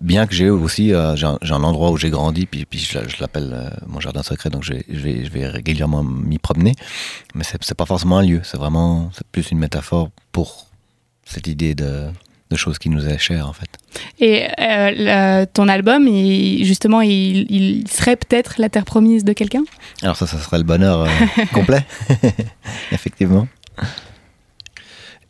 Bien 0.00 0.26
que 0.28 0.34
j'ai 0.34 0.48
aussi 0.48 0.92
euh, 0.94 1.16
j'ai 1.16 1.26
un, 1.26 1.62
endroit 1.64 1.90
où 1.90 1.96
j'ai 1.96 2.10
grandi, 2.10 2.46
puis, 2.46 2.64
puis 2.64 2.78
je, 2.78 2.98
je 3.08 3.16
l'appelle 3.20 3.50
euh, 3.52 3.68
mon 3.88 3.98
jardin 3.98 4.22
secret, 4.22 4.48
donc 4.48 4.62
je 4.62 4.74
vais, 4.74 4.84
je 4.88 5.00
vais, 5.00 5.24
je 5.24 5.30
vais 5.30 5.48
régulièrement 5.48 6.04
m'y 6.04 6.38
promener. 6.38 6.74
Mais 7.34 7.42
c'est 7.44 7.74
pas 7.74 7.86
forcément 7.86 8.18
un 8.18 8.22
lieu, 8.22 8.40
c'est 8.44 8.56
vraiment 8.58 9.10
c'est 9.12 9.26
plus 9.26 9.50
une 9.50 9.58
métaphore 9.58 10.10
pour 10.30 10.66
cette 11.24 11.48
idée 11.48 11.74
de, 11.74 12.04
de 12.50 12.56
choses 12.56 12.78
qui 12.78 12.90
nous 12.90 13.08
est 13.08 13.18
chère 13.18 13.48
en 13.48 13.52
fait. 13.52 13.68
Et 14.20 14.44
euh, 14.44 14.90
le- 15.40 15.44
ton 15.46 15.66
album, 15.66 16.06
il- 16.06 16.64
justement, 16.64 17.00
il, 17.00 17.50
il 17.50 17.88
serait 17.88 18.16
peut-être 18.16 18.54
la 18.58 18.68
terre 18.68 18.84
promise 18.84 19.24
de 19.24 19.32
quelqu'un? 19.32 19.64
Alors 20.02 20.16
ça, 20.16 20.28
ça 20.28 20.38
serait 20.38 20.58
le 20.58 20.64
bonheur 20.64 21.08
complet, 21.52 21.84
effectivement. 22.92 23.48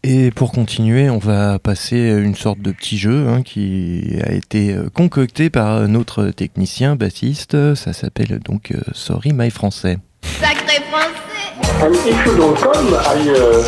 Et 0.05 0.33
pour 0.33 0.51
continuer, 0.51 1.09
on 1.11 1.19
va 1.19 1.61
passer 1.61 1.97
une 1.97 2.35
sorte 2.35 2.59
de 2.61 2.73
petit 2.73 2.99
jeu 2.99 3.29
hein, 3.29 3.43
qui 3.43 4.17
a 4.27 4.33
été 4.33 4.73
euh, 4.73 4.89
concocté 4.93 5.49
par 5.49 5.87
notre 5.87 6.27
technicien 6.31 6.97
bassiste. 6.97 7.77
Ça 7.77 7.93
s'appelle 7.93 8.41
donc 8.45 8.73
euh, 8.73 8.81
Sorry 8.95 9.33
My 9.33 9.49
Français. 9.51 9.99
Sacré 10.41 10.83
français 10.91 11.85
Un 11.85 11.91
petit 11.91 12.17
chou 12.25 12.37
dans 12.37 12.49
le 12.49 12.55
com 12.55 12.99
aille. 13.07 13.31
Euh... 13.31 13.63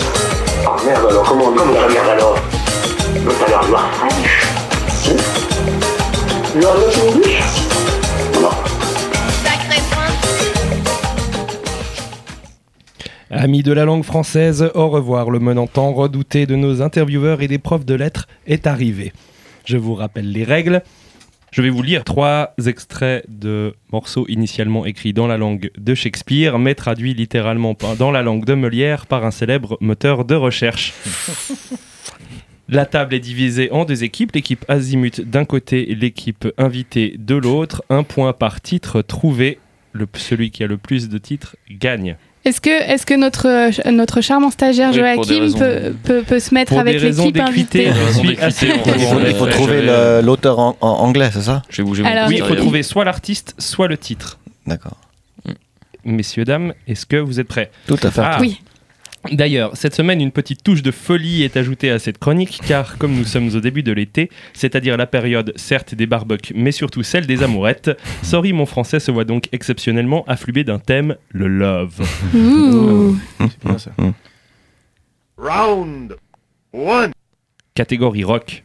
Ah 0.66 0.76
merde 0.84 1.06
alors, 1.08 1.22
comment 1.22 1.44
on 1.44 1.52
dit 1.52 1.58
Comment 1.58 1.74
ça 1.74 1.88
merde 1.88 2.08
alors 2.08 2.38
L'autre 3.24 3.44
a 3.44 3.48
l'air 3.48 3.68
noir 3.68 3.90
fraîche. 3.92 4.46
You 6.56 6.66
are 6.66 6.78
not 6.78 7.73
Amis 13.36 13.64
de 13.64 13.72
la 13.72 13.84
langue 13.84 14.04
française, 14.04 14.70
au 14.74 14.88
revoir. 14.88 15.28
Le 15.28 15.40
menant 15.40 15.66
redouté 15.74 16.46
de 16.46 16.54
nos 16.54 16.82
intervieweurs 16.82 17.42
et 17.42 17.48
des 17.48 17.58
profs 17.58 17.84
de 17.84 17.94
lettres 17.94 18.28
est 18.46 18.68
arrivé. 18.68 19.12
Je 19.64 19.76
vous 19.76 19.94
rappelle 19.94 20.30
les 20.30 20.44
règles. 20.44 20.82
Je 21.50 21.60
vais 21.60 21.68
vous 21.68 21.82
lire 21.82 22.04
trois 22.04 22.54
extraits 22.64 23.24
de 23.28 23.74
morceaux 23.92 24.24
initialement 24.28 24.86
écrits 24.86 25.12
dans 25.12 25.26
la 25.26 25.36
langue 25.36 25.72
de 25.76 25.94
Shakespeare, 25.96 26.60
mais 26.60 26.76
traduits 26.76 27.12
littéralement 27.12 27.76
dans 27.98 28.12
la 28.12 28.22
langue 28.22 28.44
de 28.44 28.54
Molière 28.54 29.06
par 29.06 29.24
un 29.24 29.32
célèbre 29.32 29.78
moteur 29.80 30.24
de 30.24 30.36
recherche. 30.36 30.94
La 32.68 32.86
table 32.86 33.14
est 33.14 33.20
divisée 33.20 33.70
en 33.72 33.84
deux 33.84 34.04
équipes, 34.04 34.32
l'équipe 34.32 34.64
Azimut 34.68 35.20
d'un 35.20 35.44
côté 35.44 35.90
et 35.90 35.94
l'équipe 35.94 36.48
invitée 36.56 37.16
de 37.18 37.34
l'autre. 37.34 37.84
Un 37.90 38.04
point 38.04 38.32
par 38.32 38.60
titre 38.62 39.02
trouvé. 39.02 39.58
Le, 39.92 40.06
celui 40.14 40.50
qui 40.50 40.64
a 40.64 40.66
le 40.66 40.78
plus 40.78 41.08
de 41.08 41.18
titres 41.18 41.56
gagne. 41.70 42.16
Est-ce 42.44 42.60
que, 42.60 42.70
est 42.70 43.04
que 43.04 43.14
notre, 43.14 43.90
notre 43.90 44.20
charmant 44.20 44.50
stagiaire 44.50 44.90
Oui, 44.90 44.98
Joachim 44.98 45.58
peut, 45.58 45.94
peut, 46.04 46.22
peut 46.22 46.40
se 46.40 46.52
mettre 46.52 46.70
Pour 46.70 46.80
avec 46.80 47.00
l'équipe 47.00 47.38
invitée 47.38 47.88
assez 48.40 48.66
Il 48.66 49.34
faut, 49.34 49.46
trouver 49.46 49.82
l'auteur 50.22 50.58
en, 50.58 50.76
en 50.80 50.88
anglais, 50.88 51.30
c'est 51.32 51.42
ça? 51.42 51.62
Je 51.70 51.78
vais 51.78 51.86
bouger 51.88 52.04
Alors, 52.04 52.28
Oui, 52.28 52.36
il 52.38 52.44
faut 52.44 52.54
trouver 52.54 52.82
soit 52.82 53.04
l'artiste, 53.04 53.54
soit 53.58 53.88
le 53.88 53.96
titre. 53.96 54.38
D'accord. 54.66 54.98
Messieurs, 56.04 56.44
dames, 56.44 56.74
est-ce 56.86 57.06
que 57.06 57.16
vous 57.16 57.40
êtes 57.40 57.48
prêts? 57.48 57.70
Tout 57.86 57.98
à 58.02 58.10
fait. 58.10 58.20
Ah. 58.22 58.36
Oui. 58.40 58.60
D'ailleurs, 59.32 59.76
cette 59.76 59.94
semaine, 59.94 60.20
une 60.20 60.32
petite 60.32 60.62
touche 60.62 60.82
de 60.82 60.90
folie 60.90 61.42
est 61.42 61.56
ajoutée 61.56 61.90
à 61.90 61.98
cette 61.98 62.18
chronique, 62.18 62.60
car 62.66 62.98
comme 62.98 63.14
nous 63.14 63.24
sommes 63.24 63.48
au 63.54 63.60
début 63.60 63.82
de 63.82 63.92
l'été, 63.92 64.30
c'est-à-dire 64.52 64.96
la 64.96 65.06
période 65.06 65.52
certes 65.56 65.94
des 65.94 66.06
barbecues, 66.06 66.52
mais 66.54 66.72
surtout 66.72 67.02
celle 67.02 67.26
des 67.26 67.42
amourettes, 67.42 67.90
Sorry 68.22 68.52
mon 68.52 68.66
français 68.66 69.00
se 69.00 69.10
voit 69.10 69.24
donc 69.24 69.48
exceptionnellement 69.52 70.24
afflué 70.26 70.62
d'un 70.64 70.78
thème, 70.78 71.16
le 71.30 71.48
love. 71.48 72.00
Ouh. 72.34 73.16
C'est 73.40 73.64
bien 73.64 73.78
ça. 73.78 73.92
Round 75.38 76.16
one. 76.72 77.12
Catégorie 77.74 78.24
rock. 78.24 78.62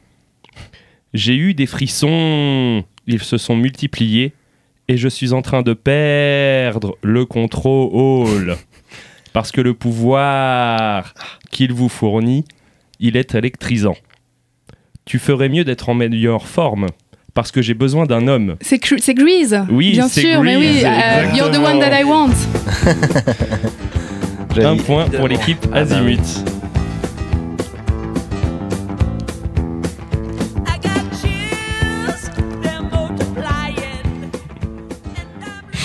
J'ai 1.13 1.35
eu 1.35 1.53
des 1.53 1.65
frissons, 1.65 2.83
ils 3.07 3.23
se 3.23 3.37
sont 3.37 3.55
multipliés, 3.55 4.33
et 4.87 4.97
je 4.97 5.07
suis 5.07 5.33
en 5.33 5.41
train 5.41 5.61
de 5.61 5.73
perdre 5.73 6.97
le 7.01 7.25
contrôle. 7.25 8.57
Parce 9.33 9.51
que 9.51 9.61
le 9.61 9.73
pouvoir 9.73 11.13
qu'il 11.51 11.73
vous 11.73 11.89
fournit, 11.89 12.45
il 12.99 13.15
est 13.17 13.35
électrisant. 13.35 13.95
Tu 15.05 15.19
ferais 15.19 15.49
mieux 15.49 15.63
d'être 15.63 15.89
en 15.89 15.93
meilleure 15.93 16.47
forme, 16.47 16.87
parce 17.33 17.51
que 17.51 17.61
j'ai 17.61 17.73
besoin 17.73 18.05
d'un 18.05 18.27
homme. 18.27 18.55
C'est 18.61 18.79
Grease 18.79 19.63
Oui, 19.69 19.91
Bien 19.91 20.07
c'est 20.07 20.21
sûr, 20.21 20.41
mais 20.43 20.55
oui. 20.55 20.79
Grease, 20.81 20.85
euh, 20.85 21.35
you're 21.35 21.51
the 21.51 21.57
one 21.57 21.79
that 21.79 21.99
I 21.99 22.03
want. 22.03 22.33
Un 24.63 24.77
point 24.77 25.07
pour 25.09 25.27
l'équipe 25.27 25.65
Azimut. 25.73 26.19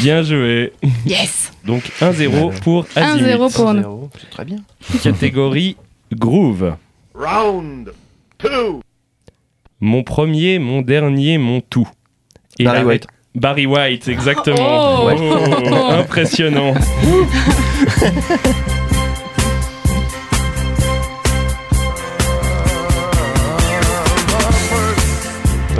Bien 0.04 0.22
joué. 0.22 0.74
Yes. 1.06 1.50
Donc 1.64 1.82
1-0 1.98 2.60
pour 2.60 2.84
Azimut. 2.94 3.26
1-0 3.26 3.56
pour 3.56 3.72
nous. 3.72 4.10
C'est 4.20 4.28
très 4.28 4.44
bien. 4.44 4.58
Catégorie 5.02 5.78
Groove. 6.12 6.74
Round 7.14 7.90
two. 8.36 8.82
Mon 9.80 10.02
premier, 10.02 10.58
mon 10.58 10.82
dernier, 10.82 11.38
mon 11.38 11.62
tout. 11.62 11.88
Et 12.58 12.64
Barry 12.64 12.80
la- 12.80 12.84
White. 12.84 13.06
Barry 13.34 13.64
White, 13.64 14.06
exactement. 14.08 15.06
Oh. 15.06 15.10
Oh, 15.16 15.92
impressionnant. 15.92 16.74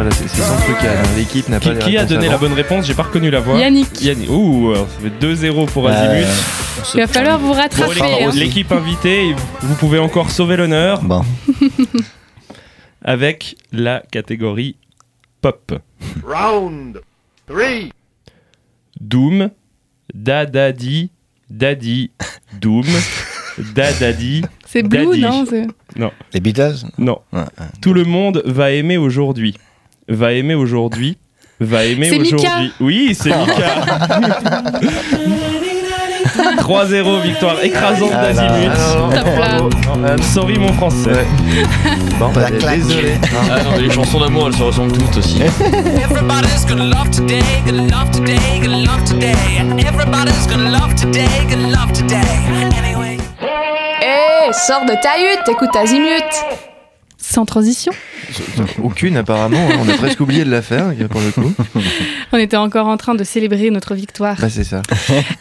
Voilà, 0.04 0.16
c'est 0.16 0.28
c'est 0.28 0.42
son 0.42 0.56
truc. 0.56 0.76
L'équipe 1.16 1.48
n'a 1.48 1.60
pas 1.60 1.70
Qui, 1.70 1.74
les 1.76 1.78
qui 1.92 1.96
a 1.96 2.04
donné 2.04 2.28
la 2.28 2.36
bonne 2.36 2.52
réponse 2.52 2.84
J'ai 2.86 2.92
pas 2.92 3.04
reconnu 3.04 3.30
la 3.30 3.40
voix. 3.40 3.58
Yannick. 3.58 4.02
Yannick. 4.02 4.28
Ouh, 4.28 4.72
alors 4.74 4.86
ça 4.86 5.00
fait 5.00 5.26
2-0 5.26 5.66
pour 5.70 5.88
Azimut. 5.88 6.26
Il 6.94 7.00
va 7.00 7.06
falloir 7.06 7.38
vous 7.38 7.48
Bon, 7.48 7.52
rattraper. 7.54 7.94
l'équipe- 7.94 8.04
hein. 8.26 8.30
L'équipe 8.34 8.72
invitée, 8.72 9.34
vous 9.62 9.74
pouvez 9.76 9.98
encore 9.98 10.30
sauver 10.30 10.56
l'honneur 10.58 11.00
Bon. 11.02 11.22
avec 13.02 13.56
la 13.72 14.02
catégorie 14.10 14.76
pop. 15.40 15.72
Round 16.22 17.00
three. 17.46 17.90
Doom, 19.00 19.50
Dadadi, 20.14 21.10
Daddy, 21.50 22.10
Doom, 22.60 22.84
Dadadi. 23.74 24.42
C'est 24.66 24.82
Blue, 24.82 25.06
Daddy. 25.06 25.20
non 25.22 25.46
c'est- 25.48 25.66
Non, 25.96 26.10
Les 26.32 26.40
Beatles? 26.40 26.76
Non. 26.98 27.20
Ouais, 27.32 27.40
ouais. 27.40 27.66
Tout 27.80 27.94
le 27.94 28.04
monde 28.04 28.42
va 28.44 28.70
aimer 28.72 28.96
aujourd'hui. 28.96 29.54
Va 30.08 30.32
aimer 30.32 30.54
aujourd'hui. 30.54 31.18
Va 31.60 31.84
aimer 31.84 32.10
aujourd'hui. 32.18 32.72
Oui, 32.80 33.16
c'est 33.18 33.30
Mika. 33.30 33.84
3-0, 36.58 37.22
victoire 37.22 37.62
écrasante 37.62 38.10
Ah 38.12 38.32
d'Azimut. 38.32 38.72
Sorry 40.22 40.58
mon 40.58 40.72
français. 40.72 41.26
Bon, 42.18 42.30
bah, 42.34 42.50
désolé. 42.50 43.12
Ah 43.50 43.62
non, 43.62 43.76
les 43.78 43.90
chansons 43.90 44.20
d'amour, 44.20 44.48
elles 44.48 44.56
se 44.56 44.62
ressemblent 44.62 44.92
toutes 44.92 45.16
aussi. 45.18 45.42
Everybody's 45.42 46.64
gonna 46.66 46.84
love 46.84 47.10
today, 47.10 47.42
gonna 47.66 47.82
love 47.82 48.10
today, 48.10 48.60
gonna 48.62 48.78
love 48.78 49.04
today. 49.04 49.34
Everybody's 49.78 50.46
gonna 50.48 50.70
love 50.70 50.94
today, 50.94 51.28
gonna 51.50 51.68
love 51.68 51.92
today. 51.92 52.16
Anyway. 52.78 53.18
Hé, 54.00 54.52
sors 54.52 54.84
de 54.84 54.94
ta 55.02 55.18
hutte, 55.18 55.48
écoute 55.48 55.76
Azimut 55.76 56.24
Sans 57.34 57.44
transition. 57.44 57.92
Aucune 58.82 59.16
apparemment. 59.16 59.58
hein. 59.58 59.78
On 59.84 59.88
a 59.88 59.94
presque 59.94 60.20
oublié 60.20 60.44
de 60.44 60.50
la 60.50 60.62
faire 60.62 60.92
pour 61.10 61.20
le 61.20 61.30
coup. 61.32 61.52
On 62.32 62.38
était 62.38 62.56
encore 62.56 62.86
en 62.86 62.96
train 62.96 63.14
de 63.16 63.24
célébrer 63.24 63.70
notre 63.70 63.94
victoire. 63.94 64.36
Bah, 64.40 64.48
c'est 64.48 64.64
ça. 64.64 64.82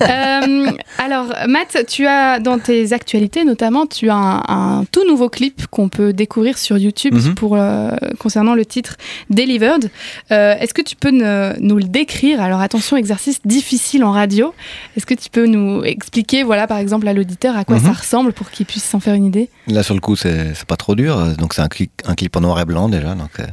Euh, 0.02 0.68
alors, 0.98 1.28
Matt, 1.48 1.86
tu 1.88 2.06
as 2.08 2.40
dans 2.40 2.60
tes 2.60 2.94
actualités 2.94 3.44
notamment, 3.46 3.86
tu 3.88 4.10
as 4.10 4.16
un, 4.16 4.44
un 4.80 4.86
tout 4.92 5.08
nouveau 5.08 5.30
clip 5.30 5.68
qu'on 5.68 5.88
peut 5.90 6.14
découvrir 6.14 6.58
sur 6.58 6.78
YouTube 6.78 7.14
Mhm. 7.14 7.36
pour, 7.36 7.56
euh, 7.56 7.92
concernant 8.20 8.54
le 8.56 8.66
titre 8.66 8.96
Delivered. 9.30 9.90
Euh, 10.32 10.56
Est-ce 10.60 10.74
que 10.74 10.82
tu 10.82 10.96
peux 10.96 11.12
ne- 11.12 11.54
nous 11.60 11.78
le 11.78 11.84
décrire? 11.86 12.42
Alors, 12.42 12.60
attention, 12.60 12.98
exercice 12.98 13.40
difficile 13.46 14.04
en 14.04 14.12
radio. 14.12 14.54
Est-ce 14.98 15.06
que 15.06 15.14
tu 15.14 15.30
peux 15.30 15.46
nous 15.46 15.84
expliquer, 15.84 16.44
voilà, 16.44 16.68
par 16.68 16.78
exemple, 16.80 17.08
à 17.08 17.14
l'auditeur 17.14 17.56
à 17.56 17.64
quoi 17.66 17.78
Mhm. 17.78 17.86
ça 17.86 17.92
ressemble 17.94 18.34
pour 18.34 18.50
qu'il 18.52 18.66
puisse 18.66 18.84
s'en 18.84 19.00
faire 19.00 19.14
une 19.14 19.26
idée? 19.26 19.50
Là, 19.68 19.84
sur 19.84 19.94
le 19.96 20.02
coup, 20.02 20.16
c'est 20.16 20.54
pas 20.68 20.76
trop 20.78 20.96
dur. 20.96 21.18
Donc, 21.38 21.54
c'est 21.54 21.62
un 21.62 21.68
clip, 21.70 21.83
un 22.06 22.16
clip 22.16 22.36
en 22.36 22.42
noir 22.42 22.60
et 22.60 22.66
blanc 22.66 22.90
déjà. 22.90 23.16
Donc, 23.16 23.40
euh, 23.40 23.46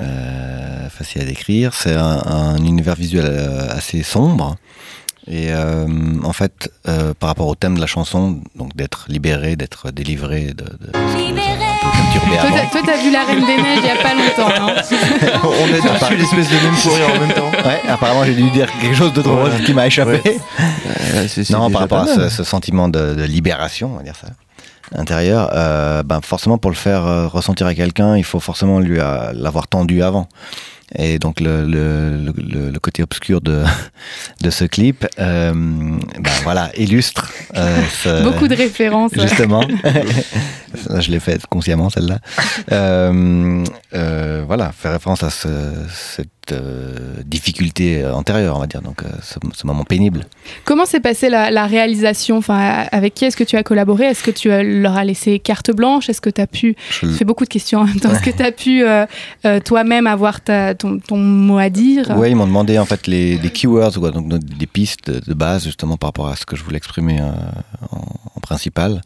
euh, 0.00 0.88
facile 0.88 1.22
à 1.22 1.24
décrire. 1.24 1.74
C'est 1.74 1.94
un, 1.94 2.22
un 2.26 2.56
univers 2.58 2.94
visuel 2.94 3.26
euh, 3.28 3.68
assez 3.76 4.02
sombre. 4.02 4.56
Et 5.26 5.48
euh, 5.52 5.86
en 6.24 6.32
fait, 6.32 6.72
euh, 6.88 7.12
par 7.18 7.28
rapport 7.28 7.46
au 7.46 7.54
thème 7.54 7.76
de 7.76 7.80
la 7.80 7.86
chanson, 7.86 8.40
donc 8.56 8.74
d'être 8.74 9.04
libéré, 9.08 9.54
d'être 9.54 9.90
délivré, 9.90 10.46
de, 10.46 10.64
de 10.64 10.90
perturbé 10.92 12.36
Toi, 12.40 12.50
t'as- 12.50 12.66
Toi, 12.70 12.80
t'as 12.86 13.02
vu 13.02 13.10
La 13.12 13.24
Reine 13.24 13.40
des 13.46 13.56
Neiges 13.62 13.78
il 13.82 13.86
y 13.86 13.90
a 13.90 14.02
pas 14.02 14.14
longtemps. 14.14 14.48
hein 14.48 14.74
On 15.44 15.94
a 15.94 15.98
tous 16.08 16.14
eu 16.14 16.16
l'espèce 16.16 16.48
de 16.48 16.54
même 16.64 16.74
pour 16.82 16.94
rire 16.96 17.06
en 17.14 17.20
même 17.20 17.34
temps. 17.34 17.50
Ouais, 17.68 17.80
apparemment 17.88 18.24
j'ai 18.24 18.34
dû 18.34 18.50
dire 18.50 18.68
quelque 18.80 18.96
chose 18.96 19.12
de 19.12 19.22
drôle 19.22 19.50
Ouais. 19.50 19.62
qui 19.64 19.74
m'a 19.74 19.86
échappé. 19.86 20.20
Ouais. 20.24 20.36
Euh, 21.14 21.26
non, 21.50 21.70
par 21.70 21.82
rapport 21.82 21.98
à 22.08 22.28
ce, 22.30 22.42
sentiment 22.42 22.88
de, 22.88 23.14
de 23.14 23.22
libération, 23.22 23.90
on 23.94 23.96
va 23.98 24.02
dire 24.02 24.16
ça, 24.20 24.28
intérieur, 24.94 25.50
euh, 25.54 26.02
ben 26.02 26.20
forcément 26.22 26.58
pour 26.58 26.70
le 26.70 26.76
faire 26.76 27.06
euh, 27.06 27.26
ressentir 27.28 27.66
à 27.66 27.74
quelqu'un, 27.74 28.16
il 28.16 28.24
faut 28.24 28.40
forcément 28.40 28.80
lui 28.80 28.98
euh, 29.00 29.32
l'avoir 29.34 29.68
tendu 29.68 30.02
avant. 30.02 30.28
Et 30.96 31.20
donc 31.20 31.38
le, 31.38 31.64
le, 31.66 32.16
le, 32.16 32.32
le- 32.36 32.70
le 32.70 32.78
côté 32.80 33.04
obscur 33.04 33.40
de, 33.40 33.62
de 34.42 34.50
ce 34.50 34.64
clip, 34.64 35.06
euh, 35.20 35.52
ben 35.54 36.30
voilà, 36.42 36.70
illustre 36.76 37.30
euh, 37.56 37.76
ce- 38.02 38.24
Beaucoup 38.28 38.48
de 38.48 38.56
références. 38.56 39.12
Justement, 39.14 39.62
je 40.98 41.10
l'ai 41.12 41.20
faite 41.20 41.46
consciemment 41.46 41.90
celle-là. 41.90 42.18
Euh, 42.72 43.64
euh, 43.94 44.44
voilà, 44.46 44.72
faire 44.72 44.92
référence 44.92 45.22
à 45.22 45.30
ce- 45.30 45.48
cette 45.88 46.28
euh, 46.52 47.22
difficulté 47.24 48.04
antérieure, 48.06 48.56
on 48.56 48.60
va 48.60 48.66
dire, 48.66 48.82
donc 48.82 49.02
euh, 49.02 49.08
ce, 49.22 49.34
ce 49.54 49.66
moment 49.66 49.84
pénible. 49.84 50.26
Comment 50.64 50.84
s'est 50.84 51.00
passée 51.00 51.28
la, 51.28 51.50
la 51.50 51.66
réalisation? 51.66 52.38
Enfin, 52.38 52.86
Avec 52.92 53.14
qui 53.14 53.24
est-ce 53.24 53.36
que 53.36 53.44
tu 53.44 53.56
as 53.56 53.62
collaboré? 53.62 54.06
Est-ce 54.06 54.22
que 54.22 54.30
tu 54.30 54.48
leur 54.48 54.96
as 54.96 55.04
laissé 55.04 55.38
carte 55.38 55.70
blanche? 55.70 56.08
Est-ce 56.08 56.20
que 56.20 56.30
tu 56.30 56.40
as 56.40 56.46
pu. 56.46 56.74
Je- 56.90 57.06
fais 57.08 57.24
beaucoup 57.24 57.44
de 57.44 57.48
questions 57.50 57.80
en 57.80 57.84
même 57.84 58.00
temps. 58.00 58.10
Est-ce 58.12 58.22
que 58.22 58.30
tu 58.36 58.42
as 58.42 58.52
pu 58.52 58.82
euh, 58.84 59.06
euh, 59.44 59.60
toi-même 59.60 60.06
avoir 60.06 60.40
ta, 60.40 60.74
ton, 60.74 60.98
ton 60.98 61.16
mot 61.18 61.58
à 61.58 61.68
dire? 61.70 62.12
Oui, 62.16 62.30
ils 62.30 62.36
m'ont 62.36 62.46
demandé 62.46 62.78
en 62.78 62.84
fait 62.86 63.06
les, 63.06 63.38
des 63.38 63.50
keywords, 63.50 63.94
quoi, 63.98 64.10
donc 64.10 64.28
des 64.38 64.66
pistes 64.66 65.10
de, 65.10 65.34
base 65.34 65.64
justement 65.64 65.96
par 65.96 66.08
rapport 66.08 66.28
à 66.28 66.36
ce 66.36 66.46
que 66.46 66.56
je 66.56 66.64
voulais 66.64 66.76
exprimer 66.78 67.20
euh, 67.20 67.30
en, 67.92 67.98
en 68.36 68.40
principal, 68.40 69.00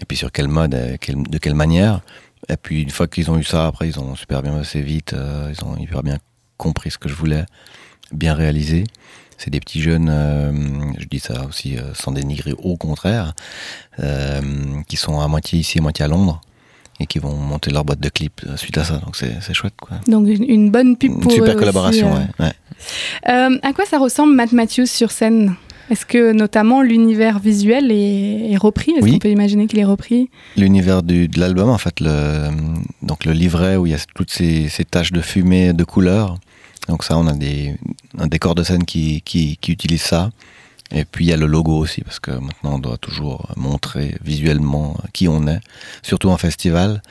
et 0.00 0.04
puis 0.04 0.16
sur 0.16 0.30
quel 0.32 0.48
mode, 0.48 0.74
euh, 0.74 0.96
de 1.08 1.38
quelle 1.38 1.54
manière. 1.54 2.00
Et 2.48 2.56
puis 2.56 2.82
une 2.82 2.90
fois 2.90 3.06
qu'ils 3.06 3.30
ont 3.30 3.38
eu 3.38 3.44
ça, 3.44 3.66
après 3.66 3.88
ils 3.88 3.98
ont 4.00 4.14
super 4.16 4.42
bien 4.42 4.52
bossé 4.52 4.82
vite, 4.82 5.12
euh, 5.12 5.52
ils 5.56 5.64
ont 5.64 5.76
hyper 5.76 6.02
bien 6.02 6.18
compris 6.56 6.90
ce 6.90 6.98
que 6.98 7.08
je 7.08 7.14
voulais, 7.14 7.44
bien 8.12 8.34
réalisé. 8.34 8.84
C'est 9.38 9.50
des 9.50 9.58
petits 9.58 9.82
jeunes, 9.82 10.08
euh, 10.08 10.52
je 10.98 11.06
dis 11.06 11.18
ça 11.18 11.44
aussi 11.46 11.76
euh, 11.76 11.94
sans 11.94 12.12
dénigrer, 12.12 12.52
au 12.52 12.76
contraire, 12.76 13.34
euh, 13.98 14.40
qui 14.86 14.96
sont 14.96 15.20
à 15.20 15.26
moitié 15.26 15.58
ici, 15.58 15.78
à 15.78 15.82
moitié 15.82 16.04
à 16.04 16.08
Londres, 16.08 16.40
et 17.00 17.06
qui 17.06 17.18
vont 17.18 17.34
monter 17.34 17.72
leur 17.72 17.84
boîte 17.84 17.98
de 17.98 18.08
clips 18.08 18.42
suite 18.54 18.78
à 18.78 18.84
ça. 18.84 18.98
Donc 18.98 19.16
c'est 19.16 19.54
chouette, 19.54 19.74
quoi. 19.80 19.98
Donc 20.06 20.28
une, 20.28 20.48
une 20.48 20.70
bonne 20.70 20.96
pub 20.96 21.10
Une 21.10 21.20
pour 21.20 21.32
eux 21.32 21.34
super 21.34 21.48
aussi, 21.50 21.58
collaboration, 21.58 22.14
euh. 22.14 22.44
ouais. 22.44 22.52
ouais. 23.26 23.58
À 23.62 23.72
quoi 23.72 23.84
ça 23.84 23.98
ressemble 23.98 24.34
Matt 24.34 24.52
Matthews 24.52 24.86
sur 24.86 25.10
scène? 25.10 25.56
Est-ce 25.92 26.06
que 26.06 26.32
notamment 26.32 26.80
l'univers 26.80 27.38
visuel 27.38 27.92
est, 27.92 28.50
est 28.52 28.56
repris? 28.56 28.92
Est-ce 28.92 29.04
Oui. 29.04 29.12
qu'on 29.12 29.18
peut 29.18 29.30
imaginer 29.30 29.66
qu'il 29.66 29.78
est 29.78 29.84
repris? 29.84 30.30
L'univers 30.56 31.02
de 31.02 31.28
l'album, 31.38 31.68
en 31.68 31.76
fait, 31.78 32.00
le, 32.00 32.48
donc 33.02 33.24
le 33.26 33.32
livret 33.32 33.76
où 33.76 33.84
il 33.86 33.90
y 33.92 33.94
a 33.94 33.98
toutes 34.14 34.30
ces, 34.30 34.68
ces 34.70 34.84
taches 34.86 35.12
de 35.12 35.20
fumée, 35.20 35.74
de 35.74 35.84
couleurs. 35.84 36.38
Donc 36.88 37.04
ça, 37.04 37.18
on 37.18 37.26
a 37.26 37.34
des, 37.34 37.76
un 38.18 38.26
décor 38.26 38.54
de 38.54 38.62
scène 38.62 38.84
qui, 38.84 39.20
qui, 39.20 39.58
qui 39.60 39.70
utilise 39.72 40.00
ça. 40.02 40.30
Et 40.94 41.04
puis 41.04 41.26
il 41.26 41.28
y 41.28 41.32
a 41.32 41.36
le 41.36 41.46
logo 41.46 41.76
aussi, 41.76 42.00
parce 42.02 42.20
que 42.20 42.30
maintenant 42.30 42.74
on 42.74 42.78
doit 42.78 42.96
toujours 42.98 43.46
montrer 43.56 44.16
visuellement 44.24 44.96
qui 45.12 45.28
on 45.28 45.46
est, 45.46 45.60
surtout 46.02 46.28
en 46.30 46.36
festival. 46.38 47.02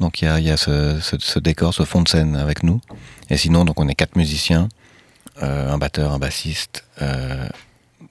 Donc 0.00 0.20
il 0.20 0.26
y 0.26 0.28
a, 0.28 0.38
il 0.38 0.46
y 0.46 0.50
a 0.50 0.56
ce, 0.56 0.98
ce- 1.00 1.16
ce 1.18 1.38
décor, 1.38 1.72
ce 1.74 1.84
fond 1.84 2.02
de 2.02 2.08
scène 2.08 2.36
avec 2.36 2.62
nous. 2.62 2.80
Et 3.30 3.36
sinon, 3.36 3.64
donc 3.64 3.80
on 3.80 3.88
est 3.88 3.94
quatre 3.94 4.16
musiciens, 4.16 4.68
euh, 5.42 5.72
un 5.72 5.78
batteur, 5.78 6.12
un 6.12 6.18
bassiste, 6.18 6.84
euh, 7.02 7.46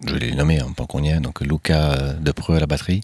je 0.05 0.13
vais 0.13 0.19
les 0.19 0.31
nommer 0.31 0.59
hein, 0.59 0.71
pendant 0.75 0.87
qu'on 0.87 1.03
y 1.03 1.09
est, 1.09 1.19
donc 1.19 1.41
Luca 1.41 1.91
euh, 1.93 2.13
Depreux 2.13 2.55
à 2.55 2.59
la 2.59 2.65
batterie, 2.65 3.01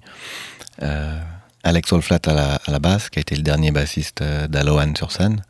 euh, 0.81 1.19
Alex 1.63 1.91
Olflat 1.91 2.19
à 2.25 2.59
la, 2.67 2.79
basse, 2.79 3.09
qui 3.09 3.19
a 3.19 3.21
été 3.21 3.35
le 3.35 3.41
dernier 3.41 3.71
bassiste 3.71 4.21
euh, 4.21 4.47
d'Alohan 4.47 4.93
sur 4.95 5.11
scène. 5.11 5.43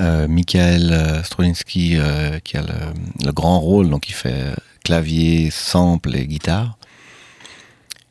Michael 0.00 1.22
Strolinski, 1.24 1.96
qui 2.42 2.56
a 2.56 2.62
le, 2.62 3.30
grand 3.32 3.60
rôle, 3.60 3.88
donc 3.88 4.08
il 4.08 4.12
fait 4.12 4.52
clavier, 4.82 5.52
sample 5.52 6.16
et 6.16 6.26
guitare. 6.26 6.76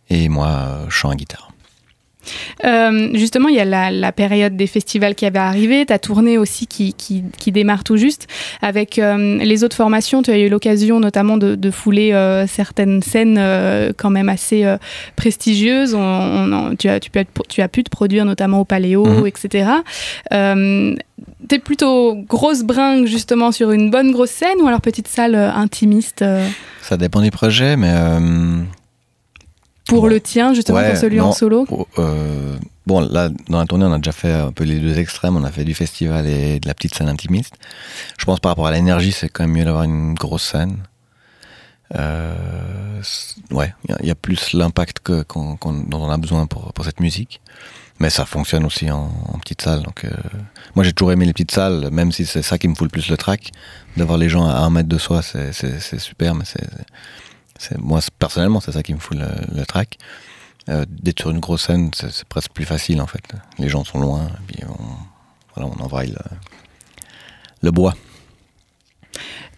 Et 0.10 0.30
moi, 0.30 0.86
chant 0.88 1.12
et 1.12 1.18
guitare. 1.18 1.53
Euh, 2.65 3.09
justement, 3.13 3.49
il 3.49 3.55
y 3.55 3.59
a 3.59 3.65
la, 3.65 3.91
la 3.91 4.11
période 4.11 4.55
des 4.55 4.67
festivals 4.67 5.15
qui 5.15 5.26
avait 5.26 5.39
arrivé, 5.39 5.86
ta 5.86 5.99
tournée 5.99 6.38
aussi 6.38 6.67
qui, 6.67 6.93
qui, 6.93 7.24
qui 7.38 7.51
démarre 7.51 7.84
tout 7.84 7.97
juste. 7.97 8.28
Avec 8.61 8.99
euh, 8.99 9.38
les 9.39 9.63
autres 9.63 9.76
formations, 9.76 10.21
tu 10.21 10.32
as 10.32 10.38
eu 10.39 10.49
l'occasion 10.49 10.99
notamment 10.99 11.38
de, 11.38 11.55
de 11.55 11.71
fouler 11.71 12.13
euh, 12.13 12.47
certaines 12.47 13.01
scènes 13.01 13.39
quand 13.97 14.09
même 14.09 14.30
assez 14.30 14.65
prestigieuses. 15.15 15.93
On- 15.95 15.99
on 15.99 16.51
en- 16.51 16.76
tu, 16.76 16.88
as, 16.89 16.99
tu, 16.99 17.09
peux- 17.09 17.26
tu 17.49 17.61
as 17.61 17.67
pu 17.67 17.84
te 17.84 17.89
produire 17.89 18.26
notamment 18.26 18.61
au 18.61 18.65
Paléo, 18.65 19.05
Mhm. 19.05 19.28
etc. 19.28 19.69
T'es 21.49 21.59
plutôt 21.59 22.15
grosse 22.15 22.63
bringue 22.63 23.05
justement 23.05 23.51
sur 23.51 23.71
une 23.71 23.89
bonne 23.91 24.11
grosse 24.11 24.30
scène 24.32 24.61
ou 24.61 24.67
alors 24.67 24.80
petite 24.82 25.07
salle 25.09 25.36
intimiste 25.36 26.24
Ça 26.82 26.95
dépend 26.97 27.21
des 27.21 27.32
projets, 27.32 27.76
mais... 27.76 27.93
pour 29.86 30.07
le 30.07 30.19
tien, 30.21 30.53
justement 30.53 30.79
Ouais, 30.79 30.89
pour 30.91 30.97
celui 30.99 31.17
non, 31.17 31.25
en 31.25 31.31
solo 31.34 31.67
euh, 31.99 32.57
bon, 32.86 33.01
là, 33.01 33.29
dans 33.49 33.59
la 33.59 33.65
tournée, 33.65 33.86
on 33.86 33.93
a 33.93 33.97
déjà 33.97 34.11
fait 34.11 34.31
un 34.34 34.51
peu 34.51 34.63
les 34.63 34.79
deux 34.79 34.97
extrêmes. 34.97 35.36
On 35.36 35.43
a 35.43 35.51
fait 35.51 35.63
du 35.65 35.73
festival 35.73 36.25
et 36.27 36.59
de 36.59 36.67
la 36.67 36.73
petite 36.73 36.95
scène 36.95 37.09
intimiste. 37.09 37.55
Je 38.17 38.25
pense 38.25 38.39
par 38.39 38.51
rapport 38.51 38.67
à 38.67 38.71
l'énergie, 38.71 39.11
c'est 39.11 39.29
quand 39.29 39.43
même 39.43 39.55
mieux 39.55 39.65
d'avoir 39.65 39.84
une 39.84 40.13
grosse 40.13 40.43
scène. 40.43 40.77
Euh, 41.95 43.01
ouais, 43.51 43.73
il 43.86 43.91
y 43.91 43.93
a- 43.93 43.97
il 44.01 44.07
y, 44.07 44.11
a 44.11 44.15
plus 44.15 44.53
l'impact 44.53 44.99
que, 44.99 45.23
dont 45.36 45.57
on 46.01 46.09
a 46.09 46.17
besoin 46.17 46.47
pour, 46.47 46.73
pour 46.73 46.86
cette 46.86 46.99
musique. 46.99 47.41
Mais 47.99 48.09
ça 48.09 48.25
fonctionne 48.25 48.65
aussi 48.65 48.89
en, 48.89 49.11
en 49.31 49.38
petite 49.38 49.61
salle. 49.61 49.84
Donc, 49.84 50.03
euh, 50.05 50.09
moi, 50.75 50.84
j'ai 50.84 50.93
toujours 50.93 51.11
aimé 51.11 51.25
les 51.25 51.34
petites 51.34 51.51
salles, 51.51 51.89
même 51.91 52.11
si 52.11 52.25
c'est 52.25 52.41
ça 52.41 52.57
qui 52.57 52.67
me 52.67 52.73
fout 52.73 52.86
le 52.86 52.89
plus 52.89 53.09
le 53.09 53.17
track. 53.17 53.51
De 53.97 54.03
voir 54.03 54.17
les 54.17 54.29
gens 54.29 54.45
à 54.47 54.55
un 54.57 54.71
mètre 54.71 54.89
de 54.89 54.97
soi, 54.97 55.21
c'est, 55.21 55.51
super, 55.99 56.34
mais 56.34 56.45
c'est, 56.45 56.67
moi, 57.80 57.99
personnellement, 58.20 58.60
c'est 58.60 58.72
ça 58.72 58.84
qui 58.84 58.93
me 58.93 58.99
fout 58.99 59.18
le, 59.18 59.66
track. 59.66 59.97
Euh, 60.70 60.86
d'être 60.88 61.20
sur 61.20 61.30
une 61.30 61.39
grosse 61.39 61.64
scène, 61.64 61.91
c'est, 61.93 62.24
presque 62.26 62.51
plus 62.51 62.66
facile, 62.66 63.01
en 63.01 63.08
fait. 63.08 63.24
Les 63.60 63.70
gens 63.70 63.84
sont 63.84 63.99
loin, 63.99 64.28
et 64.28 64.54
puis 64.54 64.64
on, 64.68 65.66
voilà, 65.89 66.08
le, 67.62 67.72
bois. 67.72 67.93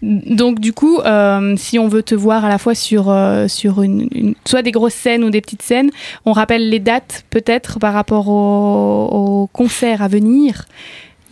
Donc 0.01 0.59
du 0.59 0.73
coup, 0.73 0.99
euh, 0.99 1.55
si 1.57 1.79
on 1.79 1.87
veut 1.87 2.03
te 2.03 2.15
voir 2.15 2.43
à 2.43 2.49
la 2.49 2.57
fois 2.57 2.75
sur, 2.75 3.09
euh, 3.09 3.47
sur 3.47 3.81
une, 3.81 4.35
soit 4.45 4.61
des 4.61 4.71
grosses 4.71 4.93
scènes 4.93 5.23
ou 5.23 5.29
des 5.29 5.41
petites 5.41 5.61
scènes, 5.61 5.89
on 6.25 6.33
rappelle 6.33 6.69
les 6.69 6.79
dates 6.79 7.23
peut-être 7.29 7.79
par 7.79 7.93
rapport 7.93 8.27
au, 8.27 9.07
au 9.43 9.47
concert 9.47 10.01
à 10.01 10.07
venir. 10.07 10.65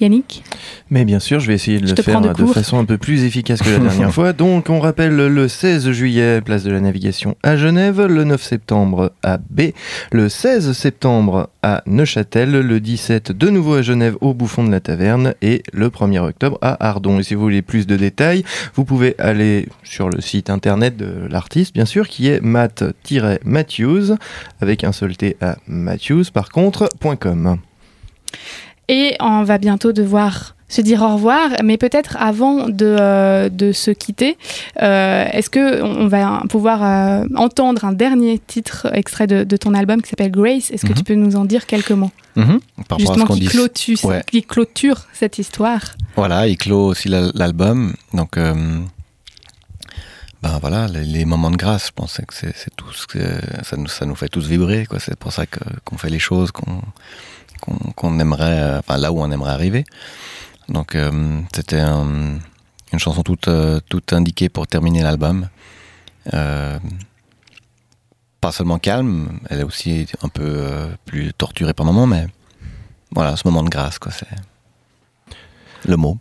Yannick 0.01 0.43
Mais 0.89 1.05
bien 1.05 1.19
sûr, 1.19 1.39
je 1.39 1.47
vais 1.47 1.53
essayer 1.53 1.79
de 1.79 1.87
Je 1.87 1.95
le 1.95 2.03
faire 2.03 2.19
de 2.21 2.45
façon 2.45 2.77
un 2.77 2.85
peu 2.85 2.97
plus 2.97 3.23
efficace 3.23 3.61
que 3.61 3.69
la 3.69 3.79
dernière 3.89 4.13
fois. 4.13 4.33
Donc, 4.33 4.69
on 4.69 4.79
rappelle 4.79 5.15
le 5.15 5.47
16 5.47 5.91
juillet, 5.91 6.41
place 6.41 6.63
de 6.63 6.71
la 6.71 6.81
Navigation 6.81 7.35
à 7.43 7.55
Genève, 7.55 8.01
le 8.05 8.23
9 8.23 8.41
septembre 8.41 9.11
à 9.21 9.37
B, 9.37 9.71
le 10.11 10.29
16 10.29 10.73
septembre 10.73 11.49
à 11.61 11.83
Neuchâtel, 11.85 12.51
le 12.51 12.79
17 12.79 13.31
de 13.31 13.49
nouveau 13.49 13.75
à 13.75 13.81
Genève 13.81 14.17
au 14.21 14.33
Bouffon 14.33 14.63
de 14.63 14.71
la 14.71 14.79
Taverne 14.79 15.35
et 15.41 15.63
le 15.71 15.89
1er 15.89 16.19
octobre 16.19 16.57
à 16.61 16.85
Ardon. 16.85 17.19
Et 17.19 17.23
si 17.23 17.35
vous 17.35 17.41
voulez 17.41 17.61
plus 17.61 17.87
de 17.87 17.95
détails, 17.95 18.43
vous 18.75 18.85
pouvez 18.85 19.15
aller 19.19 19.67
sur 19.83 20.09
le 20.09 20.21
site 20.21 20.49
internet 20.49 20.97
de 20.97 21.27
l'artiste, 21.29 21.73
bien 21.73 21.85
sûr, 21.85 22.07
qui 22.07 22.27
est 22.27 22.41
matt-matthews, 22.41 24.15
avec 24.59 24.83
un 24.83 24.91
seul 24.91 25.15
T 25.15 25.37
à 25.41 25.57
Matthews, 25.67 26.25
par 26.33 26.49
contre, 26.49 26.89
.com. 27.19 27.57
Et 28.89 29.15
on 29.19 29.43
va 29.43 29.57
bientôt 29.57 29.91
devoir 29.93 30.55
se 30.67 30.81
dire 30.81 31.01
au 31.03 31.13
revoir. 31.13 31.49
Mais 31.63 31.77
peut-être 31.77 32.17
avant 32.19 32.67
de, 32.67 32.97
euh, 32.99 33.49
de 33.49 33.71
se 33.71 33.91
quitter, 33.91 34.37
euh, 34.81 35.25
est-ce 35.31 35.49
que 35.49 35.81
on 35.83 36.07
va 36.07 36.41
pouvoir 36.49 36.83
euh, 36.83 37.25
entendre 37.35 37.85
un 37.85 37.93
dernier 37.93 38.39
titre 38.39 38.87
extrait 38.93 39.27
de, 39.27 39.43
de 39.43 39.57
ton 39.57 39.73
album 39.73 40.01
qui 40.01 40.09
s'appelle 40.09 40.31
Grace? 40.31 40.71
Est-ce 40.71 40.83
que 40.85 40.89
Mhm. 40.91 40.97
tu 40.97 41.03
peux 41.03 41.13
nous 41.15 41.35
en 41.35 41.45
dire 41.45 41.65
quelques 41.67 41.91
mots? 41.91 42.11
Mhm. 42.35 42.45
Par 42.45 42.53
rapport 42.77 42.95
à 42.95 42.99
Justement, 42.99 43.27
ce 43.27 43.33
qui 43.33 43.39
dit- 43.41 43.47
clôture, 43.47 44.05
Ouais. 44.05 44.23
qui 44.29 44.41
clôture 44.43 45.01
cette 45.13 45.37
histoire. 45.37 45.81
Voilà, 46.15 46.47
il 46.47 46.57
clôt 46.57 46.87
aussi 46.87 47.07
la- 47.07 47.29
l'album. 47.35 47.93
Donc, 48.13 48.37
ben 50.41 50.57
voilà, 50.59 50.87
les, 50.87 51.05
les 51.05 51.25
moments 51.25 51.51
de 51.51 51.55
grâce, 51.57 51.87
je 51.87 51.91
pense 51.93 52.17
que 52.27 52.33
c'est 52.33 52.75
tout 52.75 52.91
ce 52.91 53.07
que 53.07 53.19
ça 53.63 53.77
nous, 53.77 53.87
ça 53.87 54.05
nous 54.05 54.15
fait 54.15 54.27
tous 54.27 54.45
vibrer. 54.47 54.85
C'est 54.99 55.15
pour 55.15 55.31
ça 55.31 55.45
qu'on 55.45 55.97
fait 55.97 56.09
les 56.09 56.19
choses 56.19 56.51
qu'on 56.51 56.81
qu'on 57.95 58.19
aimerait, 58.19 58.59
euh, 58.59 58.79
enfin 58.79 58.97
là 58.97 59.11
où 59.11 59.21
on 59.21 59.31
aimerait 59.31 59.51
arriver. 59.51 59.83
Donc, 60.69 60.95
euh, 60.95 61.39
c'était 61.53 61.79
un- 61.79 62.37
une 62.93 62.99
chanson 62.99 63.23
toute, 63.23 63.47
euh, 63.47 63.79
toute 63.89 64.13
indiquée 64.13 64.49
pour 64.49 64.67
terminer 64.67 65.01
l'album. 65.01 65.47
Pas 68.41 68.51
seulement 68.51 68.77
calme, 68.77 69.39
elle 69.49 69.61
est 69.61 69.63
aussi 69.63 70.05
un 70.21 70.27
peu 70.27 70.89
plus 71.05 71.33
torturée 71.33 71.73
par 71.73 71.85
moments, 71.85 72.07
mais 72.07 72.27
voilà, 73.11 73.35
ce 73.37 73.47
moment 73.47 73.63
de 73.63 73.69
grâce, 73.69 73.99
quoi, 73.99 74.11
c'est 74.11 74.27
le 75.85 75.95
mot. 75.95 76.17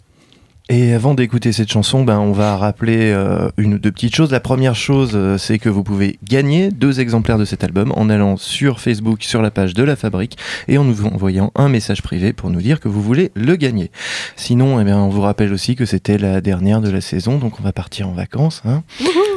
Et 0.69 0.95
avant 0.95 1.15
d'écouter 1.15 1.53
cette 1.53 1.71
chanson, 1.71 2.05
ben, 2.05 2.19
on 2.21 2.33
va 2.33 2.57
rappeler 2.57 3.11
euh, 3.13 3.51
une 3.57 3.75
ou 3.75 3.79
deux 3.79 3.91
petites 3.91 4.15
choses. 4.15 4.31
La 4.31 4.41
première 4.41 4.77
chose, 4.77 5.11
euh, 5.15 5.37
c'est 5.37 5.59
que 5.59 5.69
vous 5.69 5.83
pouvez 5.83 6.19
gagner 6.25 6.71
deux 6.71 7.01
exemplaires 7.01 7.37
de 7.37 7.45
cet 7.45 7.65
album 7.65 7.93
en 7.97 8.09
allant 8.09 8.37
sur 8.37 8.81
Facebook, 8.81 9.25
sur 9.25 9.43
la 9.43 9.51
page 9.51 9.75
de 9.75 9.83
la 9.83 9.97
fabrique, 9.97 10.39
et 10.69 10.79
en 10.79 10.85
nous 10.85 11.05
envoyant 11.05 11.51
un 11.57 11.69
message 11.69 12.01
privé 12.01 12.33
pour 12.33 12.49
nous 12.49 12.63
dire 12.63 12.79
que 12.79 12.89
vous 12.89 13.03
voulez 13.03 13.33
le 13.35 13.57
gagner. 13.57 13.91
Sinon, 14.37 14.81
eh 14.81 14.85
bien, 14.85 14.99
on 14.99 15.09
vous 15.09 15.21
rappelle 15.21 15.53
aussi 15.53 15.75
que 15.75 15.85
c'était 15.85 16.17
la 16.17 16.41
dernière 16.41 16.81
de 16.81 16.91
la 16.91 17.01
saison, 17.01 17.39
donc 17.39 17.59
on 17.59 17.63
va 17.63 17.73
partir 17.73 18.09
en 18.09 18.13
vacances. 18.13 18.63
Hein. 18.65 18.83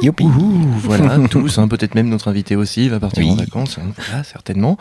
Ouhou, 0.02 0.66
voilà, 0.78 1.18
tous, 1.30 1.58
hein, 1.58 1.66
peut-être 1.66 1.96
même 1.96 2.08
notre 2.08 2.28
invité 2.28 2.54
aussi 2.54 2.88
va 2.88 3.00
partir 3.00 3.24
Oui. 3.24 3.30
en 3.32 3.34
vacances, 3.34 3.78
hein, 3.78 3.90
voilà, 3.96 4.22
certainement. 4.22 4.78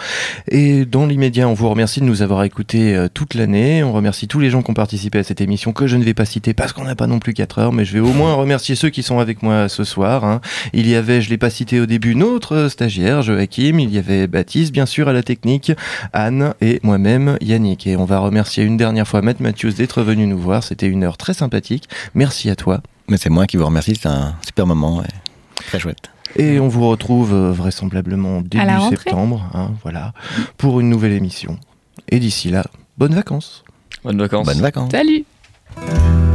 Et 0.49 0.85
dans 0.85 1.07
l'immédiat, 1.07 1.47
on 1.49 1.53
vous 1.53 1.69
remercie 1.69 2.01
de 2.01 2.05
nous 2.05 2.21
avoir 2.21 2.43
écoutés 2.43 2.95
euh, 2.95 3.07
toute 3.11 3.33
l'année. 3.33 3.83
On 3.83 3.91
remercie 3.93 4.27
tous 4.27 4.39
les 4.39 4.49
gens 4.49 4.61
qui 4.61 4.71
ont 4.71 4.75
participé 4.75 5.19
à 5.19 5.23
cette 5.23 5.41
émission 5.41 5.73
que 5.73 5.87
je 5.87 5.97
ne 5.97 6.03
vais 6.03 6.13
pas 6.13 6.25
citer 6.36 6.53
parce 6.53 6.73
qu'on 6.73 6.83
n'a 6.83 6.95
pas 6.95 7.07
non 7.07 7.19
plus 7.19 7.33
4 7.33 7.59
heures, 7.59 7.71
mais 7.71 7.86
je 7.86 7.93
vais 7.93 8.01
au 8.01 8.11
moins 8.11 8.33
remercier 8.33 8.75
ceux 8.75 8.89
qui 8.89 9.03
sont 9.03 9.19
avec 9.19 9.41
moi 9.41 9.69
ce 9.69 9.86
soir. 9.86 10.25
hein. 10.25 10.41
Il 10.73 10.86
y 10.86 10.93
avait, 10.95 11.21
je 11.21 11.29
l'ai 11.29 11.38
pas 11.38 11.49
cité 11.49 11.79
au 11.79 11.86
début, 11.86 12.13
notre 12.13 12.55
euh, 12.55 12.69
stagiaire 12.69 13.21
Joachim, 13.21 13.79
il 13.79 13.89
y 13.89 13.97
avait 13.97 14.27
Baptiste 14.27 14.73
bien 14.73 14.86
sûr 14.86 15.07
à 15.07 15.13
la 15.13 15.23
technique, 15.23 15.71
Anne 16.11 16.53
et 16.59 16.81
moi-même 16.83 17.38
Yannick. 17.39 17.88
Et 17.88 17.95
on 17.95 18.03
va 18.03 18.19
remercier 18.19 18.65
une 18.65 18.75
dernière 18.75 19.07
fois 19.07 19.21
Matt 19.21 19.39
Matthews 19.39 19.71
d'être 19.71 20.01
venu 20.03 20.27
nous 20.27 20.38
voir. 20.38 20.61
C'était 20.63 20.88
une 20.88 21.05
heure 21.05 21.15
très 21.15 21.33
sympathique. 21.33 21.88
Merci 22.15 22.49
à 22.49 22.57
toi. 22.57 22.81
Mais 23.07 23.15
c'est 23.15 23.29
moi 23.29 23.47
qui 23.47 23.55
vous 23.55 23.65
remercie, 23.65 23.95
c'est 23.95 24.09
un 24.09 24.36
super 24.45 24.67
moment 24.67 25.01
et 25.03 25.63
très 25.67 25.79
chouette. 25.79 26.09
Et 26.36 26.59
on 26.59 26.67
vous 26.67 26.86
retrouve 26.89 27.33
euh, 27.33 27.51
vraisemblablement 27.53 28.41
début 28.41 28.65
septembre, 28.89 29.49
hein, 29.53 29.71
voilà, 29.83 30.11
pour 30.57 30.81
une 30.81 30.89
nouvelle 30.89 31.13
émission. 31.13 31.57
Et 32.09 32.19
d'ici 32.19 32.49
là, 32.49 32.65
bonnes 32.97 33.15
vacances. 33.15 33.63
Bonnes 34.03 34.17
vacances. 34.19 34.45
Bonnes 34.45 34.61
vacances. 34.61 34.91
Salut 34.91 35.23
the 35.76 36.34